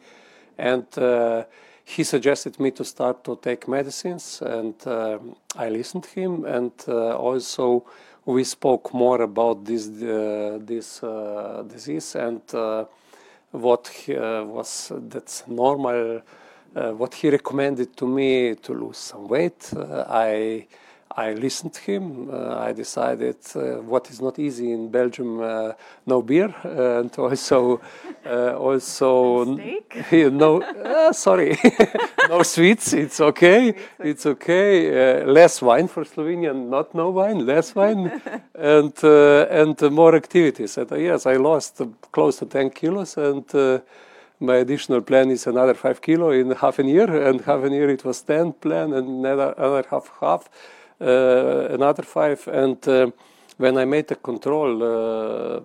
and 0.58 0.86
uh, 0.98 1.44
he 1.86 2.04
suggested 2.04 2.60
me 2.60 2.72
to 2.72 2.84
start 2.84 3.24
to 3.24 3.38
take 3.42 3.68
medicines, 3.68 4.42
and 4.42 4.76
uh, 4.88 5.20
I 5.56 5.70
listened 5.70 6.04
to 6.04 6.20
him. 6.20 6.44
And 6.46 6.72
uh, 6.88 7.16
also, 7.16 7.86
we 8.26 8.44
spoke 8.44 8.92
more 8.94 9.22
about 9.22 9.64
this 9.64 9.88
uh, 9.88 10.58
this 10.62 11.02
disease 11.68 12.16
and 12.16 12.42
what 13.52 13.88
he, 13.88 14.16
was 14.16 14.92
that's 15.10 15.48
normal. 15.48 16.22
what 16.74 17.14
he 17.14 17.30
recommended 17.30 17.96
to 17.96 18.06
me 18.06 18.56
to 18.56 18.74
lose 18.74 18.98
some 18.98 19.30
weight. 19.30 19.72
I 20.10 20.68
I 21.18 21.32
listened 21.34 21.74
to 21.74 21.82
him. 21.82 22.30
Uh, 22.30 22.58
I 22.60 22.74
decided 22.74 23.38
uh, 23.56 23.82
what 23.82 24.10
is 24.10 24.22
not 24.22 24.38
easy 24.38 24.74
in 24.74 24.90
Belgium: 24.90 25.40
uh, 25.40 25.72
no 26.06 26.22
beer, 26.22 26.54
and 26.64 27.18
also, 27.18 27.80
uh, 28.26 28.58
also, 28.58 29.46
no, 30.12 30.62
uh, 30.62 31.14
sorry, 31.14 31.58
no 32.30 32.44
sweets. 32.44 32.92
It's 32.92 33.22
okay. 33.22 33.76
It's 34.00 34.26
okay. 34.26 35.22
Uh, 35.22 35.26
less 35.26 35.62
wine 35.62 35.88
for 35.88 36.04
Slovenian, 36.04 36.68
not 36.70 36.94
no 36.94 37.12
wine, 37.12 37.46
less 37.46 37.74
wine, 37.74 38.22
and 38.54 38.94
and 39.04 39.92
more 39.92 40.16
activities. 40.16 40.78
And 40.78 40.92
yes, 40.92 41.26
I 41.26 41.38
lost 41.38 41.82
close 42.12 42.40
to 42.40 42.46
ten 42.46 42.70
kilos, 42.72 43.16
and 43.16 43.46
my 44.42 44.56
additional 44.56 45.00
plan 45.00 45.32
is 45.32 45.48
another 45.48 45.76
five 45.76 46.02
kilo 46.02 46.32
in 46.32 46.52
half 46.52 46.78
a 46.80 46.84
year, 46.84 47.26
and 47.30 47.40
half 47.40 47.64
a 47.64 47.70
year 47.70 47.90
it 47.90 48.04
was 48.04 48.22
ten 48.22 48.52
plan, 48.52 48.92
and 48.92 49.26
another 49.26 49.86
half 49.90 50.12
half. 50.20 50.50
Another 51.06 52.04
five. 52.04 52.48
And 52.48 53.14
when 53.58 53.78
I 53.78 53.86
made 53.86 54.08
the 54.08 54.16
control, 54.16 54.84
uh, 54.84 55.62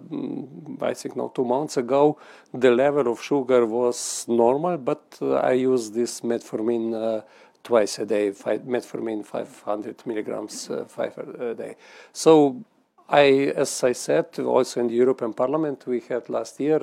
I 0.85 0.95
think 0.95 1.17
now 1.17 1.33
two 1.35 1.45
months 1.45 1.77
ago, 1.77 2.19
the 2.55 2.71
level 2.71 3.11
of 3.13 3.21
sugar 3.21 3.67
was 3.67 4.27
normal, 4.29 4.79
but 4.79 5.19
uh, 5.21 5.35
I 5.35 5.53
used 5.53 5.95
this 5.95 6.21
metformin 6.21 6.95
uh, 6.95 7.23
twice 7.65 7.99
a 7.99 8.07
day, 8.07 8.31
five, 8.33 8.61
metformin 8.61 9.25
500 9.25 10.07
milligrams 10.07 10.71
uh, 10.71 10.85
five 10.85 11.19
a 11.19 11.55
day. 11.55 11.77
So 12.13 12.65
I, 13.09 13.53
as 13.57 13.83
I 13.83 13.93
said, 13.93 14.39
also 14.39 14.81
in 14.81 14.87
the 14.87 14.95
European 14.95 15.33
Parliament, 15.33 15.85
we 15.87 16.01
had 16.09 16.29
last 16.29 16.61
year, 16.61 16.79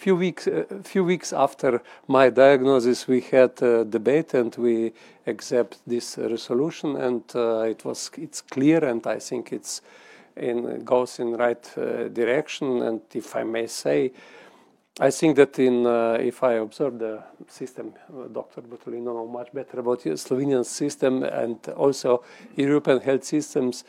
few 0.00 0.16
weeks, 0.16 0.46
a 0.46 0.82
few 0.82 1.04
weeks 1.04 1.32
after 1.32 1.82
my 2.08 2.30
diagnosis, 2.30 3.06
we 3.06 3.20
had 3.20 3.62
a 3.62 3.84
debate 3.84 4.32
and 4.32 4.56
we 4.56 4.92
accept 5.26 5.78
this 5.86 6.16
resolution, 6.16 6.96
and 6.96 7.22
uh, 7.34 7.60
it 7.68 7.84
was 7.84 8.10
it's 8.16 8.40
clear, 8.40 8.82
and 8.84 9.06
I 9.06 9.18
think 9.18 9.52
it's 9.52 9.82
in 10.36 10.84
goes 10.84 11.18
in 11.18 11.36
right 11.36 11.78
uh, 11.78 12.08
direction. 12.08 12.82
And 12.82 13.00
if 13.12 13.36
I 13.36 13.44
may 13.44 13.66
say, 13.66 14.12
I 14.98 15.10
think 15.10 15.36
that 15.36 15.58
in 15.58 15.86
uh, 15.86 16.16
if 16.18 16.42
I 16.42 16.54
observe 16.54 16.98
the 16.98 17.22
system, 17.46 17.92
uh, 18.08 18.28
Dr. 18.28 18.62
Battelino 18.62 19.04
know 19.04 19.26
much 19.26 19.52
better 19.52 19.80
about 19.80 20.02
the 20.02 20.16
Slovenian 20.16 20.64
system 20.64 21.24
and 21.24 21.58
also 21.76 22.24
European 22.56 23.00
health 23.00 23.24
systems. 23.24 23.84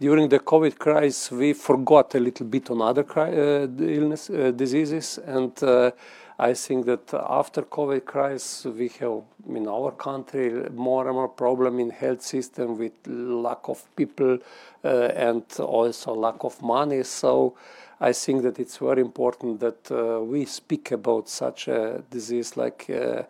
During 0.00 0.28
the 0.28 0.40
COVID 0.40 0.76
crisis, 0.76 1.30
we 1.30 1.52
forgot 1.52 2.16
a 2.16 2.18
little 2.18 2.46
bit 2.46 2.68
on 2.68 2.82
other 2.82 3.06
uh, 3.16 3.68
illness 3.78 4.28
uh, 4.28 4.50
diseases, 4.50 5.20
and 5.24 5.62
uh, 5.62 5.92
I 6.36 6.54
think 6.54 6.86
that 6.86 7.14
after 7.14 7.62
COVID 7.62 8.04
crisis, 8.04 8.64
we 8.64 8.88
have 8.98 9.22
in 9.48 9.68
our 9.68 9.92
country 9.92 10.68
more 10.70 11.06
and 11.06 11.14
more 11.14 11.28
problem 11.28 11.78
in 11.78 11.90
health 11.90 12.22
system 12.22 12.76
with 12.76 13.06
lack 13.06 13.68
of 13.68 13.84
people 13.94 14.38
uh, 14.84 14.88
and 15.14 15.44
also 15.60 16.12
lack 16.12 16.42
of 16.42 16.60
money. 16.60 17.04
So 17.04 17.54
I 18.00 18.12
think 18.12 18.42
that 18.42 18.58
it's 18.58 18.78
very 18.78 19.00
important 19.00 19.60
that 19.60 19.92
uh, 19.92 20.20
we 20.24 20.44
speak 20.44 20.90
about 20.90 21.28
such 21.28 21.68
a 21.68 22.02
disease 22.10 22.56
like 22.56 22.90
uh, 22.90 23.22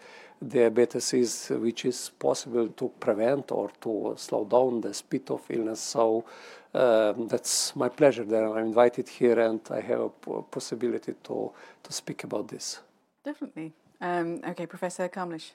diabetes, 0.47 1.15
is, 1.15 1.49
which 1.51 1.85
is 1.85 2.11
possible 2.19 2.69
to 2.69 2.89
prevent 3.01 3.51
or 3.53 3.71
to 3.81 4.15
slow 4.17 4.45
down 4.45 4.81
the 4.81 4.93
speed 4.95 5.31
of 5.31 5.43
illness. 5.49 5.81
So 5.81 6.25
um, 6.75 7.29
that's 7.29 7.75
my 7.77 7.89
pleasure 7.89 8.25
that 8.25 8.43
I'm 8.43 8.59
invited 8.59 9.09
here 9.09 9.39
and 9.39 9.61
I 9.71 9.81
have 9.81 10.01
a 10.01 10.43
possibility 10.43 11.15
to, 11.25 11.53
to 11.83 11.93
speak 11.93 12.25
about 12.25 12.49
this. 12.49 12.81
Definitely. 13.25 13.73
Um, 14.01 14.41
okay, 14.47 14.67
Professor 14.67 15.09
Kamlesh. 15.09 15.53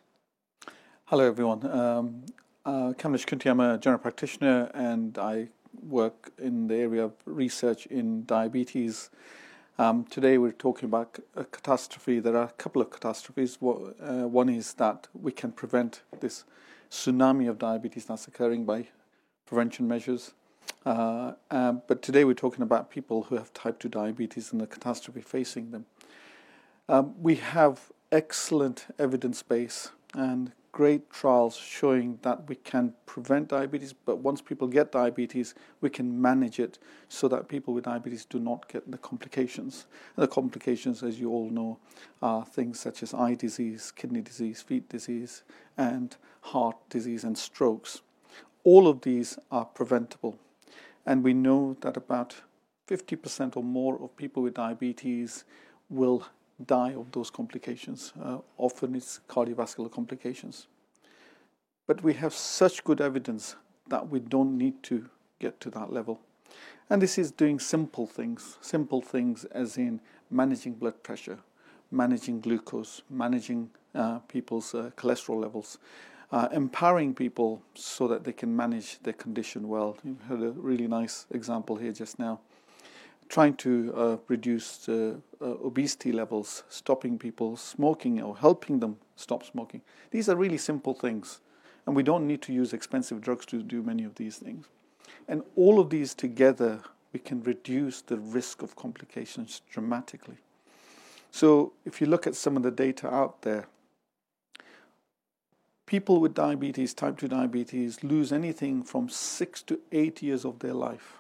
Hello, 1.06 1.26
everyone. 1.26 1.66
Um, 1.70 2.24
uh, 2.66 2.94
Kamlesh 2.94 3.26
Khunti, 3.26 3.50
I'm 3.50 3.60
a 3.60 3.78
general 3.78 4.00
practitioner 4.00 4.72
and 4.74 5.18
I 5.18 5.50
work 5.88 6.32
in 6.38 6.68
the 6.68 6.76
area 6.76 7.06
of 7.06 7.14
research 7.26 7.86
in 7.88 8.26
diabetes. 8.26 9.10
Um, 9.80 10.04
today 10.04 10.38
we're 10.38 10.52
talking 10.52 10.90
about 10.90 11.20
a 11.38 11.46
catastrophe. 11.46 12.20
There 12.20 12.36
are 12.36 12.48
a 12.48 12.52
couple 12.58 12.82
of 12.82 12.90
catastrophes. 12.90 13.58
Uh, 13.62 14.28
one 14.28 14.50
is 14.50 14.74
that 14.74 15.08
we 15.14 15.32
can 15.32 15.54
prevent 15.54 16.02
this 16.20 16.44
tsunami 16.92 17.50
of 17.50 17.58
diabetes 17.58 18.04
that's 18.04 18.28
occurring 18.28 18.66
by 18.66 18.90
prevention 19.46 19.88
measures. 19.88 20.34
Uh, 20.86 21.32
um, 21.50 21.82
but 21.88 22.02
today 22.02 22.26
we're 22.26 22.34
talking 22.34 22.62
about 22.62 22.90
people 22.90 23.24
who 23.24 23.36
have 23.36 23.54
type 23.54 23.80
2 23.80 23.88
diabetes 23.88 24.52
and 24.52 24.60
the 24.60 24.68
catastrophe 24.68 25.22
facing 25.22 25.72
them. 25.72 25.86
Um, 26.90 27.16
we 27.18 27.36
have 27.36 27.90
excellent 28.12 28.86
evidence 29.00 29.44
base 29.44 29.92
and 30.14 30.52
great 30.72 31.10
trials 31.10 31.56
showing 31.56 32.20
that 32.22 32.48
we 32.48 32.56
can 32.56 32.94
prevent 33.06 33.50
diabetes, 33.50 33.94
but 33.94 34.20
once 34.20 34.42
people 34.42 34.68
get 34.68 34.92
diabetes, 34.92 35.56
we 35.82 35.90
can 35.90 36.22
manage 36.22 36.60
it 36.60 36.80
so 37.08 37.28
that 37.28 37.48
people 37.48 37.74
with 37.74 37.86
diabetes 37.86 38.26
do 38.26 38.40
not 38.40 38.68
get 38.68 38.90
the 38.90 38.98
complications. 38.98 39.88
And 40.16 40.24
the 40.24 40.28
complications, 40.28 41.04
as 41.04 41.20
you 41.20 41.32
all 41.32 41.50
know, 41.50 41.80
are 42.22 42.46
things 42.46 42.80
such 42.80 43.04
as 43.04 43.14
eye 43.14 43.34
disease, 43.34 43.92
kidney 43.92 44.22
disease, 44.22 44.62
feet 44.62 44.90
disease, 44.90 45.44
and 45.78 46.16
heart 46.42 46.78
disease 46.90 47.24
and 47.24 47.38
strokes. 47.38 48.02
All 48.64 48.88
of 48.88 49.02
these 49.02 49.38
are 49.52 49.66
preventable. 49.66 50.38
And 51.06 51.24
we 51.24 51.34
know 51.34 51.78
that 51.82 51.98
about 51.98 52.36
50% 52.88 53.56
or 53.58 53.64
more 53.64 54.02
of 54.02 54.16
people 54.16 54.44
with 54.44 54.56
diabetes 54.56 55.44
will 55.90 56.26
die 56.66 56.94
of 56.94 57.12
those 57.12 57.30
complications. 57.30 58.14
Uh, 58.22 58.40
often 58.58 58.96
it's 58.96 59.20
cardiovascular 59.30 59.92
complications. 59.92 60.68
But 61.88 62.04
we 62.04 62.14
have 62.16 62.34
such 62.34 62.84
good 62.84 63.02
evidence 63.02 63.56
that 63.88 64.10
we 64.10 64.20
don't 64.20 64.58
need 64.58 64.84
to 64.84 65.10
get 65.40 65.60
to 65.62 65.70
that 65.72 65.92
level. 65.92 66.20
And 66.90 67.02
this 67.02 67.18
is 67.18 67.32
doing 67.32 67.60
simple 67.60 68.06
things, 68.06 68.58
simple 68.62 69.02
things 69.02 69.46
as 69.46 69.78
in 69.78 70.02
managing 70.30 70.74
blood 70.74 71.02
pressure, 71.04 71.40
managing 71.92 72.42
glucose, 72.42 73.02
managing 73.10 73.70
uh, 73.96 74.20
people's 74.20 74.76
uh, 74.76 74.92
cholesterol 74.96 75.42
levels, 75.42 75.78
uh, 76.32 76.48
empowering 76.52 77.14
people 77.16 77.62
so 77.74 78.08
that 78.08 78.24
they 78.24 78.34
can 78.34 78.56
manage 78.56 79.00
their 79.00 79.14
condition 79.14 79.68
well. 79.68 79.98
You 80.04 80.18
had 80.28 80.44
a 80.44 80.52
really 80.52 80.88
nice 80.88 81.26
example 81.32 81.76
here 81.76 81.92
just 81.92 82.20
now 82.20 82.40
trying 83.30 83.54
to 83.54 83.94
uh, 83.96 84.18
reduce 84.28 84.90
uh, 84.90 85.14
obesity 85.40 86.12
levels, 86.12 86.64
stopping 86.68 87.18
people 87.18 87.56
smoking 87.56 88.22
or 88.22 88.36
helping 88.36 88.80
them 88.80 88.98
stop 89.16 89.46
smoking. 89.46 89.82
These 90.10 90.28
are 90.30 90.36
really 90.36 90.58
simple 90.58 90.96
things, 90.96 91.40
and 91.86 91.96
we 91.96 92.04
don't 92.04 92.28
need 92.28 92.42
to 92.44 92.54
use 92.54 92.74
expensive 92.74 93.22
drugs 93.22 93.46
to 93.48 93.62
do 93.62 93.84
many 93.84 94.04
of 94.04 94.16
these 94.16 94.38
things. 94.38 94.66
And 95.28 95.44
all 95.56 95.80
of 95.80 95.92
these 95.92 96.16
together, 96.16 96.82
we 97.14 97.20
can 97.20 97.44
reduce 97.44 98.02
the 98.02 98.18
risk 98.18 98.64
of 98.64 98.76
complications 98.76 99.62
dramatically. 99.72 100.38
So, 101.32 101.74
if 101.86 102.02
you 102.02 102.08
look 102.08 102.26
at 102.26 102.36
some 102.36 102.58
of 102.58 102.64
the 102.64 102.72
data 102.72 103.08
out 103.14 103.44
there, 103.44 103.68
people 105.86 106.20
with 106.20 106.34
diabetes, 106.34 106.96
type 106.96 107.20
2 107.20 107.28
diabetes, 107.28 108.04
lose 108.04 108.32
anything 108.32 108.82
from 108.82 109.10
six 109.10 109.62
to 109.64 109.80
eight 109.92 110.24
years 110.24 110.44
of 110.44 110.58
their 110.60 110.74
life 110.74 111.19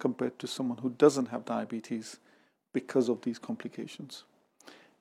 compared 0.00 0.38
to 0.40 0.46
someone 0.48 0.78
who 0.78 0.90
doesn't 0.90 1.28
have 1.28 1.44
diabetes 1.44 2.18
because 2.72 3.08
of 3.08 3.22
these 3.22 3.38
complications. 3.38 4.24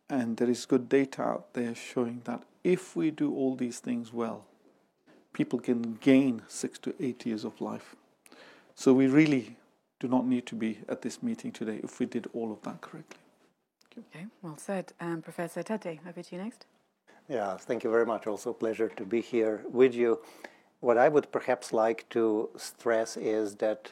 And 0.09 0.37
there 0.37 0.49
is 0.49 0.65
good 0.65 0.89
data 0.89 1.21
out 1.21 1.53
there 1.53 1.73
showing 1.73 2.21
that 2.25 2.43
if 2.63 2.95
we 2.95 3.09
do 3.09 3.33
all 3.33 3.55
these 3.55 3.79
things 3.79 4.13
well, 4.13 4.45
people 5.33 5.59
can 5.59 5.97
gain 6.01 6.41
six 6.47 6.77
to 6.79 6.93
eight 6.99 7.25
years 7.25 7.43
of 7.43 7.59
life. 7.61 7.95
So 8.75 8.93
we 8.93 9.07
really 9.07 9.57
do 9.99 10.07
not 10.07 10.25
need 10.25 10.45
to 10.47 10.55
be 10.55 10.79
at 10.87 11.01
this 11.01 11.21
meeting 11.21 11.51
today 11.51 11.79
if 11.83 11.99
we 11.99 12.05
did 12.05 12.27
all 12.33 12.51
of 12.51 12.61
that 12.63 12.81
correctly. 12.81 13.19
Okay, 13.97 14.25
well 14.41 14.57
said. 14.57 14.93
Um, 14.99 15.21
Professor 15.21 15.61
Tete, 15.61 15.99
over 16.07 16.23
to 16.23 16.35
you 16.35 16.41
next. 16.41 16.65
Yeah, 17.27 17.57
thank 17.57 17.83
you 17.83 17.91
very 17.91 18.05
much. 18.05 18.25
Also, 18.27 18.53
pleasure 18.53 18.89
to 18.89 19.05
be 19.05 19.21
here 19.21 19.63
with 19.69 19.93
you. 19.93 20.19
What 20.79 20.97
I 20.97 21.09
would 21.09 21.31
perhaps 21.31 21.73
like 21.73 22.07
to 22.09 22.49
stress 22.55 23.17
is 23.17 23.55
that 23.57 23.91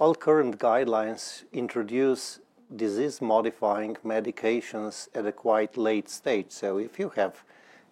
all 0.00 0.14
current 0.14 0.58
guidelines 0.58 1.44
introduce 1.52 2.40
disease 2.74 3.20
modifying 3.20 3.96
medications 4.04 5.08
at 5.14 5.26
a 5.26 5.32
quite 5.32 5.76
late 5.76 6.08
stage. 6.08 6.50
So 6.50 6.78
if 6.78 6.98
you 6.98 7.10
have, 7.10 7.44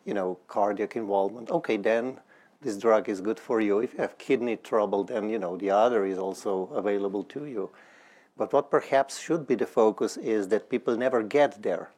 you 0.04 0.14
know, 0.14 0.38
cardiac 0.48 0.96
involvement, 0.96 1.50
okay, 1.50 1.76
then 1.76 2.18
this 2.60 2.76
drug 2.76 3.08
is 3.08 3.20
good 3.20 3.38
for 3.38 3.60
you. 3.60 3.78
If 3.78 3.94
you 3.94 4.00
have 4.00 4.18
kidney 4.18 4.56
trouble, 4.56 5.04
then, 5.04 5.30
you 5.30 5.38
know, 5.38 5.56
the 5.56 5.70
other 5.70 6.04
is 6.04 6.18
also 6.18 6.68
available 6.74 7.22
to 7.24 7.44
you. 7.44 7.70
But 8.36 8.52
what 8.52 8.70
perhaps 8.70 9.20
should 9.20 9.46
be 9.46 9.54
the 9.54 9.66
focus 9.66 10.16
is 10.16 10.48
that 10.48 10.70
people 10.70 10.96
never 10.96 11.22
get 11.22 11.62
there. 11.62 11.90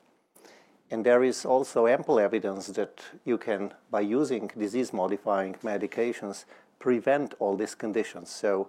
And 0.90 1.04
there 1.04 1.24
is 1.24 1.46
also 1.46 1.86
ample 1.86 2.20
evidence 2.20 2.66
that 2.68 3.00
you 3.24 3.38
can, 3.38 3.72
by 3.90 4.00
using 4.00 4.50
disease 4.58 4.92
modifying 4.92 5.54
medications, 5.64 6.44
prevent 6.78 7.34
all 7.38 7.56
these 7.56 7.74
conditions. 7.74 8.30
So 8.30 8.68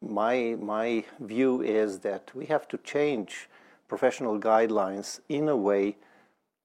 my, 0.00 0.56
my 0.60 1.04
view 1.20 1.62
is 1.62 2.00
that 2.00 2.30
we 2.34 2.46
have 2.46 2.66
to 2.68 2.78
change 2.78 3.48
professional 3.88 4.38
guidelines 4.38 5.20
in 5.28 5.48
a 5.48 5.56
way 5.56 5.96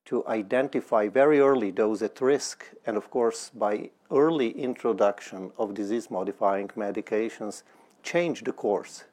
to 0.05 0.25
identify 0.27 1.07
very 1.07 1.39
early 1.39 1.71
those 1.71 2.01
at 2.01 2.21
risk 2.21 2.65
and 2.85 2.95
of 2.95 3.09
course 3.09 3.49
by 3.53 3.89
early 4.11 4.51
introduction 4.51 5.51
of 5.57 5.73
disease 5.73 6.11
modifying 6.11 6.67
medications 6.69 7.63
change 8.03 8.43
the 8.43 8.51
course 8.51 9.05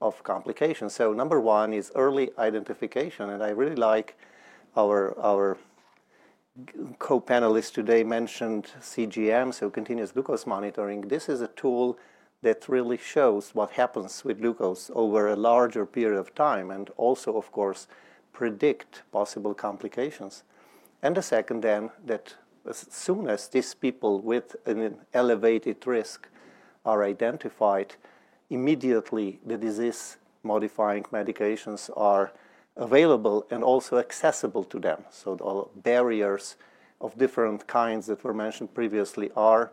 of 0.00 0.22
complications. 0.22 0.94
So 0.94 1.12
number 1.12 1.40
one 1.40 1.72
is 1.72 1.90
early 1.94 2.30
identification 2.38 3.30
and 3.30 3.42
i 3.42 3.50
really 3.50 3.76
like 3.76 4.16
our 4.76 5.18
our 5.18 5.58
co-panelists 6.98 7.72
today 7.72 8.02
mentioned 8.04 8.70
cgm 8.80 9.52
so 9.52 9.68
continuous 9.70 10.12
glucose 10.12 10.46
monitoring. 10.46 11.02
This 11.02 11.28
is 11.28 11.40
a 11.40 11.48
tool 11.48 11.98
that 12.42 12.68
really 12.68 12.96
shows 12.96 13.54
what 13.54 13.72
happens 13.72 14.24
with 14.24 14.40
glucose 14.40 14.90
over 14.94 15.28
a 15.28 15.36
larger 15.36 15.84
period 15.84 16.18
of 16.18 16.34
time 16.34 16.70
and 16.70 16.90
also, 16.96 17.36
of 17.36 17.52
course, 17.52 17.86
predict 18.32 19.02
possible 19.12 19.54
complications. 19.54 20.44
And 21.02 21.16
the 21.16 21.22
second, 21.22 21.62
then, 21.62 21.90
that 22.06 22.34
as 22.68 22.86
soon 22.90 23.28
as 23.28 23.48
these 23.48 23.74
people 23.74 24.20
with 24.20 24.56
an 24.66 24.96
elevated 25.12 25.86
risk 25.86 26.28
are 26.84 27.04
identified, 27.04 27.94
immediately 28.48 29.38
the 29.44 29.56
disease 29.56 30.16
modifying 30.42 31.04
medications 31.04 31.90
are 31.96 32.32
available 32.76 33.46
and 33.50 33.62
also 33.62 33.98
accessible 33.98 34.64
to 34.64 34.78
them. 34.78 35.04
So 35.10 35.34
the 35.34 35.80
barriers 35.80 36.56
of 37.00 37.18
different 37.18 37.66
kinds 37.66 38.06
that 38.06 38.24
were 38.24 38.34
mentioned 38.34 38.74
previously 38.74 39.30
are, 39.36 39.72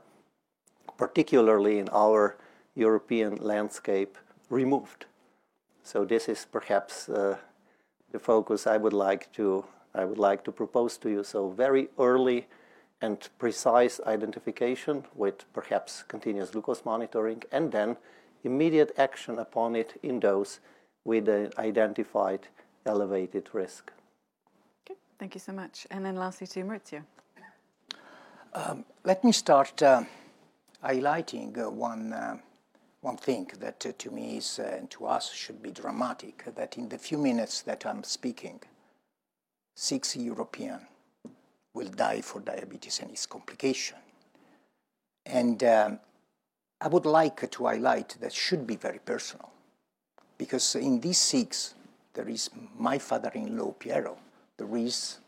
particularly 0.98 1.80
in 1.80 1.90
our 1.90 2.38
European 2.78 3.36
landscape, 3.38 4.18
removed. 4.50 5.06
So 5.84 6.06
this 6.06 6.30
is 6.30 6.46
perhaps 6.46 7.10
uh, 7.10 7.38
the 8.12 8.20
focus 8.20 8.68
I 8.68 8.78
would 8.78 8.94
like 8.94 9.32
to 9.34 9.66
I 9.96 10.06
would 10.06 10.20
like 10.20 10.44
to 10.44 10.52
propose 10.52 10.98
to 10.98 11.10
you. 11.10 11.24
So 11.24 11.50
very 11.50 11.90
early 11.98 12.48
and 13.02 13.18
precise 13.40 14.00
identification 14.06 15.06
with 15.16 15.52
perhaps 15.54 16.04
continuous 16.08 16.52
glucose 16.52 16.86
monitoring, 16.86 17.44
and 17.52 17.72
then 17.72 17.98
immediate 18.44 18.94
action 18.98 19.40
upon 19.40 19.76
it 19.76 20.00
in 20.04 20.20
those 20.20 20.60
with 21.04 21.28
an 21.30 21.52
identified 21.58 22.48
elevated 22.86 23.50
risk. 23.54 23.92
Okay, 24.86 25.00
thank 25.20 25.34
you 25.36 25.40
so 25.40 25.52
much. 25.52 25.88
And 25.90 26.06
then 26.06 26.16
lastly 26.16 26.48
to 26.48 26.64
Maurizio. 26.64 27.04
Um, 28.54 28.86
let 29.04 29.24
me 29.24 29.32
start 29.32 29.82
uh, 29.82 30.04
highlighting 30.84 31.58
uh, 31.58 31.70
one, 31.70 32.14
uh, 32.14 32.38
one 33.08 33.16
thing 33.16 33.50
that 33.60 33.86
uh, 33.86 33.92
to 33.98 34.12
me 34.12 34.38
is, 34.38 34.60
uh, 34.60 34.76
and 34.78 34.90
to 34.92 35.06
us 35.06 35.32
should 35.34 35.64
be 35.64 35.72
dramatic, 35.72 36.44
that 36.56 36.78
in 36.78 36.90
the 36.90 36.98
few 36.98 37.18
minutes 37.18 37.62
that 37.62 37.86
I'm 37.86 38.04
speaking, 38.04 38.60
six 39.76 40.18
European 40.18 40.82
will 41.74 41.88
die 41.88 42.20
for 42.22 42.42
diabetes 42.42 43.00
and 43.00 43.10
its 43.12 43.26
complication. 43.26 43.98
And 45.26 45.64
um, 45.64 46.00
I 46.82 46.90
would 46.90 47.06
like 47.06 47.50
to 47.50 47.66
highlight 47.66 48.18
that 48.20 48.34
should 48.34 48.68
be 48.68 48.76
very 48.76 49.00
personal, 49.00 49.52
because 50.38 50.76
in 50.76 51.00
these 51.00 51.18
six, 51.18 51.76
there 52.14 52.28
is 52.28 52.50
my 52.78 52.98
father-in-law 52.98 53.72
Piero, 53.80 54.18
there 54.58 54.76
is 54.76 55.20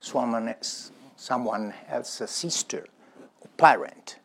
someone, 0.00 0.54
someone 1.16 1.74
else's 1.88 2.30
sister 2.30 2.86
or 3.42 3.48
parent. 3.58 4.16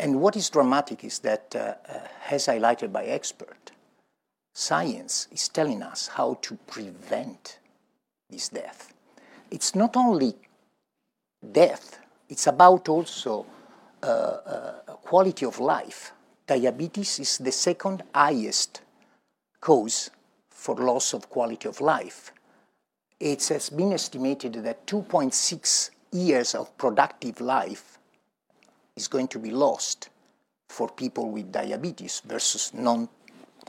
And 0.00 0.22
what 0.22 0.34
is 0.34 0.48
dramatic 0.48 1.04
is 1.04 1.18
that, 1.18 1.54
uh, 1.54 1.74
uh, 1.86 1.98
as 2.30 2.46
highlighted 2.46 2.90
by 2.90 3.04
expert, 3.04 3.72
science 4.54 5.28
is 5.30 5.46
telling 5.48 5.82
us 5.82 6.08
how 6.08 6.38
to 6.40 6.56
prevent 6.66 7.58
this 8.30 8.48
death. 8.48 8.94
It's 9.50 9.74
not 9.74 9.98
only 9.98 10.34
death, 11.52 11.98
it's 12.30 12.46
about 12.46 12.88
also 12.88 13.44
uh, 14.02 14.06
uh 14.06 14.72
quality 15.04 15.44
of 15.44 15.58
life. 15.60 16.12
Diabetes 16.46 17.18
is 17.18 17.36
the 17.36 17.52
second 17.52 18.02
highest 18.14 18.80
cause 19.60 20.10
for 20.48 20.76
loss 20.76 21.12
of 21.12 21.28
quality 21.28 21.68
of 21.68 21.78
life. 21.82 22.32
It 23.18 23.46
has 23.48 23.68
been 23.68 23.92
estimated 23.92 24.54
that 24.64 24.86
2.6 24.86 25.90
years 26.12 26.54
of 26.54 26.74
productive 26.78 27.42
life 27.42 27.99
is 28.96 29.08
going 29.08 29.28
to 29.28 29.38
be 29.38 29.50
lost 29.50 30.08
for 30.68 30.88
people 30.88 31.30
with 31.30 31.50
diabetes 31.52 32.22
versus 32.24 32.72
non 32.74 33.08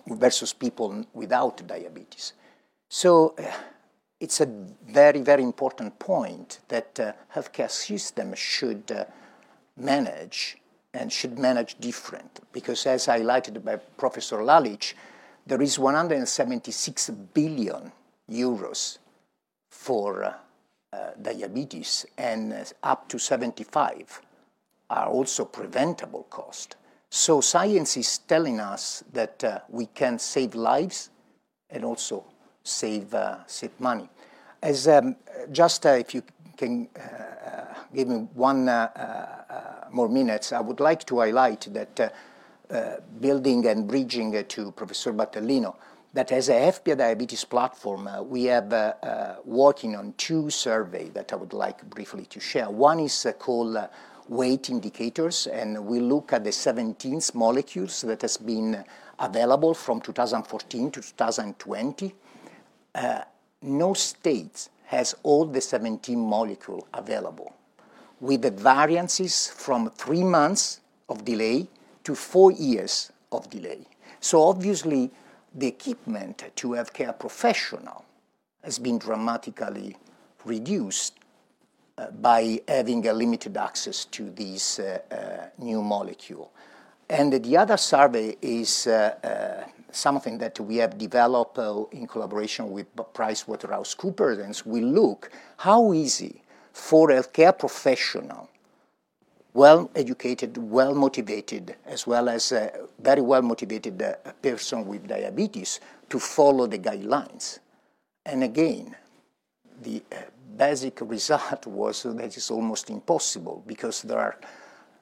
versus 0.08 0.54
people 0.54 1.06
without 1.14 1.66
diabetes. 1.68 2.34
So 2.90 3.36
uh, 3.38 3.44
it's 4.20 4.42
a 4.42 4.50
very 4.88 5.22
very 5.22 5.44
important 5.44 5.98
point 6.00 6.60
that 6.68 7.00
uh, 7.00 7.14
healthcare 7.34 7.72
system 7.72 8.34
should 8.36 8.92
uh, 8.92 9.06
manage 9.78 10.58
and 10.94 11.12
should 11.12 11.40
manage 11.40 11.78
different 11.80 12.42
because 12.52 12.86
as 12.86 13.08
highlighted 13.08 13.64
by 13.64 13.78
Professor 13.78 14.38
Lalich, 14.38 14.94
there 15.46 15.62
is 15.62 15.80
176 15.80 17.10
billion 17.34 17.92
euros 18.30 18.98
for 19.70 20.24
uh, 20.24 20.34
uh, 20.94 21.12
diabetes, 21.22 22.06
and 22.18 22.54
uh, 22.54 22.66
up 22.84 23.08
to 23.08 23.18
75 23.18 24.22
are 24.92 25.08
also 25.08 25.46
preventable 25.46 26.24
cost. 26.30 26.76
So 27.10 27.42
science 27.42 27.98
is 27.98 28.20
telling 28.20 28.60
us 28.60 29.04
that 29.14 29.44
uh, 29.44 29.60
we 29.70 29.86
can 29.88 30.20
save 30.20 30.56
lives 30.56 31.10
and 31.70 31.84
also 31.84 32.26
save, 32.64 33.14
uh, 33.14 33.46
save 33.48 33.72
money. 33.80 34.10
As 34.62 34.88
um, 34.88 35.16
just 35.52 35.86
uh, 35.86 35.90
if 35.90 36.14
you 36.14 36.24
can 36.58 36.88
give 37.94 38.08
me 38.08 38.28
one 38.36 38.66
more 39.92 40.10
minutes, 40.10 40.52
I 40.52 40.60
would 40.60 40.80
like 40.80 41.04
to 41.06 41.20
highlight 41.20 41.68
that 41.74 42.14
uh, 42.72 43.02
building 43.20 43.66
and 43.68 43.88
bridging 43.88 44.36
uh, 44.36 44.44
to 44.48 44.72
Professor 44.72 45.12
Battelino, 45.12 45.76
that 46.14 46.32
as 46.32 46.48
EFPIA 46.48 46.98
diabetes 46.98 47.44
platform, 47.44 48.08
uh, 48.08 48.22
we 48.22 48.46
have 48.46 48.72
uh, 48.72 48.94
uh, 49.04 49.36
working 49.44 49.96
on 49.96 50.14
two 50.18 50.50
surveys 50.50 51.12
that 51.12 51.34
I 51.34 51.36
would 51.36 51.54
like 51.54 51.84
briefly 51.90 52.26
to 52.28 52.40
share. 52.40 52.70
One 52.70 53.02
is 53.02 53.26
uh, 53.26 53.34
called 53.34 53.78
W.A.I.T. 54.32 54.72
indicators, 54.72 55.46
and 55.48 55.86
we 55.86 56.00
look 56.00 56.32
at 56.32 56.46
the 56.46 56.54
17 56.54 57.20
molecules 57.34 58.00
that 58.04 58.22
has 58.22 58.38
been 58.38 58.82
available 59.20 59.74
from 59.74 60.00
2014 60.00 60.90
to 60.92 61.02
2020. 61.02 62.16
no 63.62 63.94
state 63.94 64.70
has 64.86 65.16
all 65.24 65.44
the 65.44 65.60
17 65.60 66.18
molecule 66.18 66.88
available, 66.94 67.54
with 68.22 68.44
the 68.44 68.52
variances 68.52 69.48
from 69.48 69.90
three 69.90 70.24
months 70.24 70.80
of 71.10 71.26
delay 71.26 71.68
to 72.06 72.16
four 72.16 72.54
years 72.54 73.12
of 73.34 73.50
delay. 73.50 73.86
So 74.22 74.44
obviously, 74.44 75.12
the 75.54 75.68
equipment 75.68 76.46
to 76.56 76.70
healthcare 76.70 77.20
professional 77.20 78.06
has 78.64 78.80
been 78.80 78.98
dramatically 78.98 79.98
reduced 80.46 81.16
uh, 81.16 81.21
by 82.22 82.62
having 82.68 83.08
a 83.08 83.14
limited 83.14 83.58
access 83.58 84.06
to 84.06 84.30
this 84.32 84.80
uh, 84.80 85.00
uh, 85.12 85.64
new 85.64 85.82
molecule. 85.82 86.52
And 87.10 87.34
the 87.34 87.58
other 87.58 87.78
survey 87.78 88.38
is 88.42 88.88
uh, 88.88 89.68
something 89.92 90.38
that 90.38 90.60
we 90.60 90.78
have 90.78 90.98
developed 90.98 91.58
in 91.94 92.08
collaboration 92.08 92.72
with 92.72 92.96
PricewaterhouseCoopers, 92.96 94.44
and 94.44 94.62
we 94.66 94.82
look 94.82 95.30
how 95.58 95.94
easy 95.94 96.42
for 96.72 97.12
a 97.12 97.24
care 97.24 97.52
professional 97.52 98.50
well 99.54 99.90
educated, 99.96 100.58
well 100.58 100.96
motivated, 100.96 101.76
as 101.86 102.08
well 102.08 102.30
as 102.30 102.52
a 102.52 102.72
very 103.00 103.22
well 103.22 103.42
motivated 103.42 104.02
uh, 104.02 104.16
person 104.42 104.86
with 104.86 105.08
diabetes 105.08 105.80
to 106.10 106.20
follow 106.20 106.68
the 106.68 106.80
guidelines. 106.80 107.60
And 108.26 108.44
again, 108.44 108.96
the 109.82 110.02
basic 110.58 111.02
result 111.02 111.66
was 111.68 112.04
that 112.04 112.20
it's 112.20 112.52
almost 112.52 112.90
impossible 112.90 113.64
because 113.68 114.02
there 114.04 114.20
are 114.20 114.40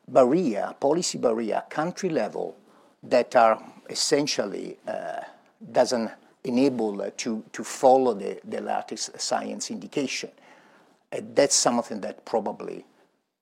barrier, 0.08 0.74
policy 0.80 1.18
barrier, 1.18 1.64
country 1.70 2.10
level 2.10 2.56
that 3.04 3.36
are 3.36 3.62
essentially 3.90 4.78
uh, 4.88 5.22
doesn't 5.72 6.12
enable 6.44 7.02
uh, 7.02 7.10
to, 7.18 7.44
to 7.52 7.64
follow 7.64 8.14
the, 8.14 8.40
the 8.44 8.62
latest 8.62 9.20
science 9.20 9.72
indication. 9.72 10.32
that's 11.34 11.56
something 11.56 12.02
that 12.02 12.24
probably 12.26 12.86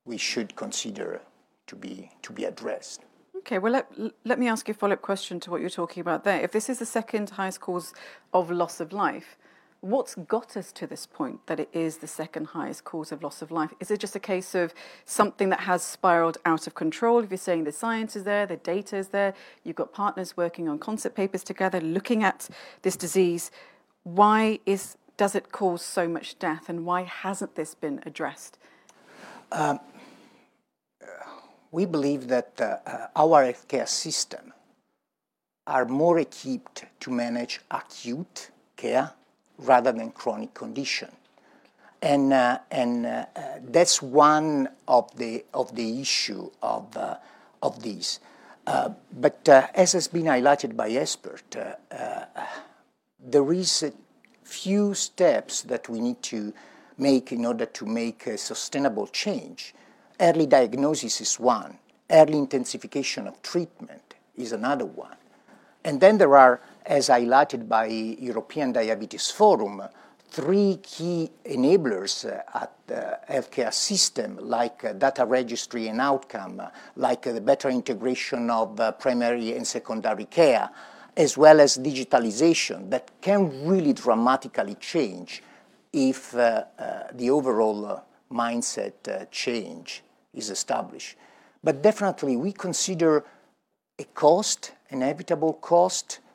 we 0.06 0.18
should 0.18 0.56
consider 0.56 1.22
to 1.68 1.76
be, 1.76 2.10
to 2.22 2.32
be 2.32 2.46
addressed. 2.46 3.02
Okay, 3.38 3.60
well, 3.60 3.74
let, 3.74 3.92
let 4.26 4.40
me 4.40 4.48
ask 4.48 4.68
you 4.68 4.74
a 4.74 4.76
follow 4.76 4.94
up 4.94 5.02
question 5.02 5.40
to 5.42 5.52
what 5.52 5.62
you're 5.62 5.70
talking 5.70 6.02
about 6.02 6.24
there. 6.24 6.42
If 6.42 6.52
this 6.52 6.70
is 6.70 6.80
the 6.80 6.86
second 6.86 7.30
highest 7.32 7.62
cause 7.62 7.94
of 8.34 8.50
loss 8.50 8.80
of 8.80 8.94
life, 8.94 9.38
what's 9.88 10.16
got 10.16 10.58
us 10.58 10.72
to 10.74 10.86
this 10.86 11.06
point 11.06 11.40
that 11.48 11.60
it 11.60 11.70
is 11.72 11.98
the 11.98 12.08
second 12.08 12.48
highest 12.48 12.84
cause 12.84 13.12
of 13.12 13.24
loss 13.24 13.42
of 13.42 13.52
life? 13.52 13.74
Is 13.80 13.90
it 13.90 14.00
just 14.00 14.16
a 14.16 14.20
case 14.20 14.54
of 14.54 14.74
something 15.06 15.50
that 15.50 15.62
has 15.62 15.82
spiraled 15.82 16.38
out 16.46 16.68
of 16.68 16.76
control? 16.76 17.20
If 17.20 17.32
you're 17.32 17.38
saying 17.38 17.64
the 17.64 17.72
science 17.72 18.16
is 18.16 18.24
there, 18.26 18.46
the 18.46 18.58
data 18.58 18.98
is 18.98 19.10
there, 19.10 19.34
you've 19.64 19.78
got 19.78 19.94
partners 19.94 20.36
working 20.36 20.68
on 20.68 20.78
concept 20.78 21.16
papers 21.16 21.44
together 21.44 21.80
looking 21.80 22.24
at 22.24 22.50
this 22.82 22.98
disease, 22.98 23.50
why 24.04 24.60
is, 24.66 24.98
does 25.16 25.36
it 25.36 25.52
cause 25.52 25.82
so 25.82 26.08
much 26.08 26.38
death 26.38 26.68
and 26.68 26.86
why 26.86 27.04
hasn't 27.04 27.56
this 27.56 27.74
been 27.74 28.02
addressed? 28.06 28.58
Um, 29.54 29.80
we 31.72 31.86
believe 31.86 32.28
that 32.28 32.60
uh, 32.60 32.78
uh, 32.86 33.08
our 33.16 33.44
healthcare 33.46 33.88
system 33.88 34.54
are 35.66 35.86
more 35.86 36.20
equipped 36.20 36.86
to 37.00 37.12
manage 37.12 37.62
acute 37.72 38.52
care 38.76 39.12
rather 39.58 39.92
than 39.92 40.12
chronic 40.12 40.54
condition. 40.54 41.12
And, 42.02 42.32
uh, 42.32 42.60
and 42.70 43.06
uh, 43.06 43.26
uh 43.36 43.42
that's 43.62 44.02
one 44.02 44.70
of 44.88 45.16
the, 45.18 45.46
of 45.54 45.76
the 45.76 46.00
issue 46.02 46.52
of, 46.62 46.96
uh, 46.96 47.18
of 47.62 47.82
these. 47.82 48.20
but 48.66 49.50
as 49.50 49.94
has 49.94 50.08
been 50.08 50.26
highlighted 50.26 50.76
by 50.76 50.90
expert, 50.90 51.56
there 53.20 53.52
is 53.54 53.84
a 53.84 53.92
few 54.44 54.94
steps 54.94 55.62
that 55.64 55.90
we 55.90 56.00
need 56.00 56.22
to 56.22 56.54
make 56.98 57.32
in 57.32 57.46
order 57.46 57.66
to 57.66 57.86
make 57.86 58.28
a 58.28 58.38
sustainable 58.38 59.08
change. 59.08 59.74
Early 60.20 60.46
diagnosis 60.46 61.22
is 61.22 61.40
one, 61.40 61.78
early 62.10 62.38
intensification 62.38 63.28
of 63.28 63.42
treatment 63.42 64.16
is 64.36 64.52
another 64.52 64.86
one. 64.86 65.16
And 65.84 66.00
then 66.02 66.18
there 66.18 66.36
are, 66.36 66.62
as 66.88 67.10
highlighted 67.10 67.68
by 67.68 67.86
European 67.86 68.72
Diabetes 68.72 69.30
Forum, 69.30 69.84
three 70.30 70.80
key 70.82 71.30
enablers 71.46 72.26
uh, 72.26 72.42
at 72.54 72.72
the 72.88 73.20
healthcare 73.30 73.74
system, 73.74 74.38
like 74.42 74.84
uh, 74.86 74.94
data 74.94 75.26
registry 75.26 75.88
and 75.90 76.00
outcome, 76.00 76.62
uh, 76.62 76.70
like 76.96 77.24
the 77.24 77.42
better 77.42 77.70
integration 77.70 78.50
of 78.50 78.80
primary 79.00 79.56
and 79.56 79.68
secondary 79.68 80.26
care, 80.26 80.70
as 81.16 81.38
well 81.38 81.60
as 81.60 81.78
digitalization, 81.78 82.90
that 82.90 83.12
can 83.22 83.68
really 83.68 83.94
dramatically 83.94 84.76
change 84.76 85.44
if 85.92 86.32
the 86.32 87.30
overall 87.30 88.04
mindset 88.32 89.32
change 89.32 90.04
is 90.34 90.52
established. 90.52 91.18
But 91.64 91.82
definitely, 91.82 92.38
we 92.38 92.52
consider 92.52 93.24
a 93.98 94.04
cost, 94.14 94.74
an 94.92 95.02
inevitable 95.02 95.54
cost, 95.54 96.20
uh, 96.20 96.27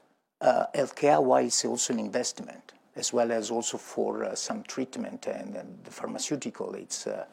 healthcare, 0.42 1.22
while 1.22 1.44
it's 1.44 1.64
also 1.64 1.92
an 1.92 2.00
investment 2.00 2.72
as 2.96 3.12
well 3.12 3.32
as 3.32 3.50
also 3.50 3.78
for 3.78 4.24
uh, 4.24 4.34
some 4.34 4.62
treatment 4.64 5.26
and, 5.26 5.56
and, 5.56 5.78
the 5.84 5.90
pharmaceutical. 5.90 6.74
It's 6.74 7.06
uh, 7.06 7.24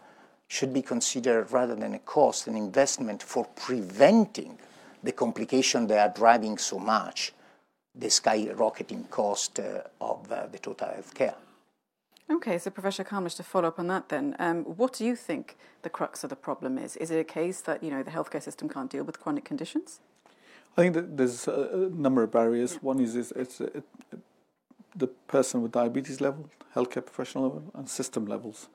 should 0.48 0.74
be 0.74 0.82
considered 0.82 1.52
rather 1.52 1.76
than 1.76 1.94
a 1.94 2.00
cost, 2.00 2.48
an 2.48 2.56
investment 2.56 3.22
for 3.22 3.46
preventing 3.56 4.58
the 5.04 5.12
complication 5.12 5.88
that 5.88 6.10
are 6.10 6.14
driving 6.14 6.58
so 6.58 6.80
much 6.80 7.34
the 7.94 8.08
skyrocketing 8.08 9.10
cost 9.10 9.60
uh, 9.60 9.82
of 10.00 10.32
uh, 10.32 10.48
the 10.48 10.58
total 10.58 10.88
healthcare. 10.88 11.36
Okay, 12.32 12.58
so 12.58 12.70
Professor 12.70 13.04
Kamlesh, 13.04 13.36
to 13.38 13.44
follow 13.44 13.68
up 13.68 13.80
on 13.80 13.88
that 13.88 14.10
then, 14.10 14.36
um, 14.40 14.64
what 14.64 14.94
do 14.94 15.04
you 15.04 15.16
think 15.16 15.58
the 15.82 15.90
crux 15.90 16.24
of 16.24 16.30
the 16.30 16.36
problem 16.36 16.78
is? 16.78 16.96
Is 16.98 17.10
it 17.12 17.20
a 17.20 17.24
case 17.24 17.62
that 17.62 17.84
you 17.84 17.90
know 17.90 18.04
the 18.04 18.12
healthcare 18.12 18.42
system 18.42 18.70
can't 18.70 18.90
deal 18.90 19.04
with 19.04 19.20
chronic 19.20 19.46
conditions? 19.46 20.00
I 20.78 20.82
think 20.82 20.94
that 20.96 21.18
there's 21.18 21.48
a 21.48 21.90
number 21.94 22.24
of 22.24 22.32
barriers. 22.32 22.76
One 22.76 23.00
is, 23.00 23.16
is 23.16 23.32
it's, 23.36 23.60
it, 23.60 23.84
the 24.96 25.08
person 25.08 25.62
with 25.62 25.72
diabetes 25.72 26.22
level, 26.22 26.50
healthcare 26.76 27.06
professional 27.06 27.44
level, 27.46 27.64
and 27.74 27.90
system 27.90 28.26
levels. 28.26 28.70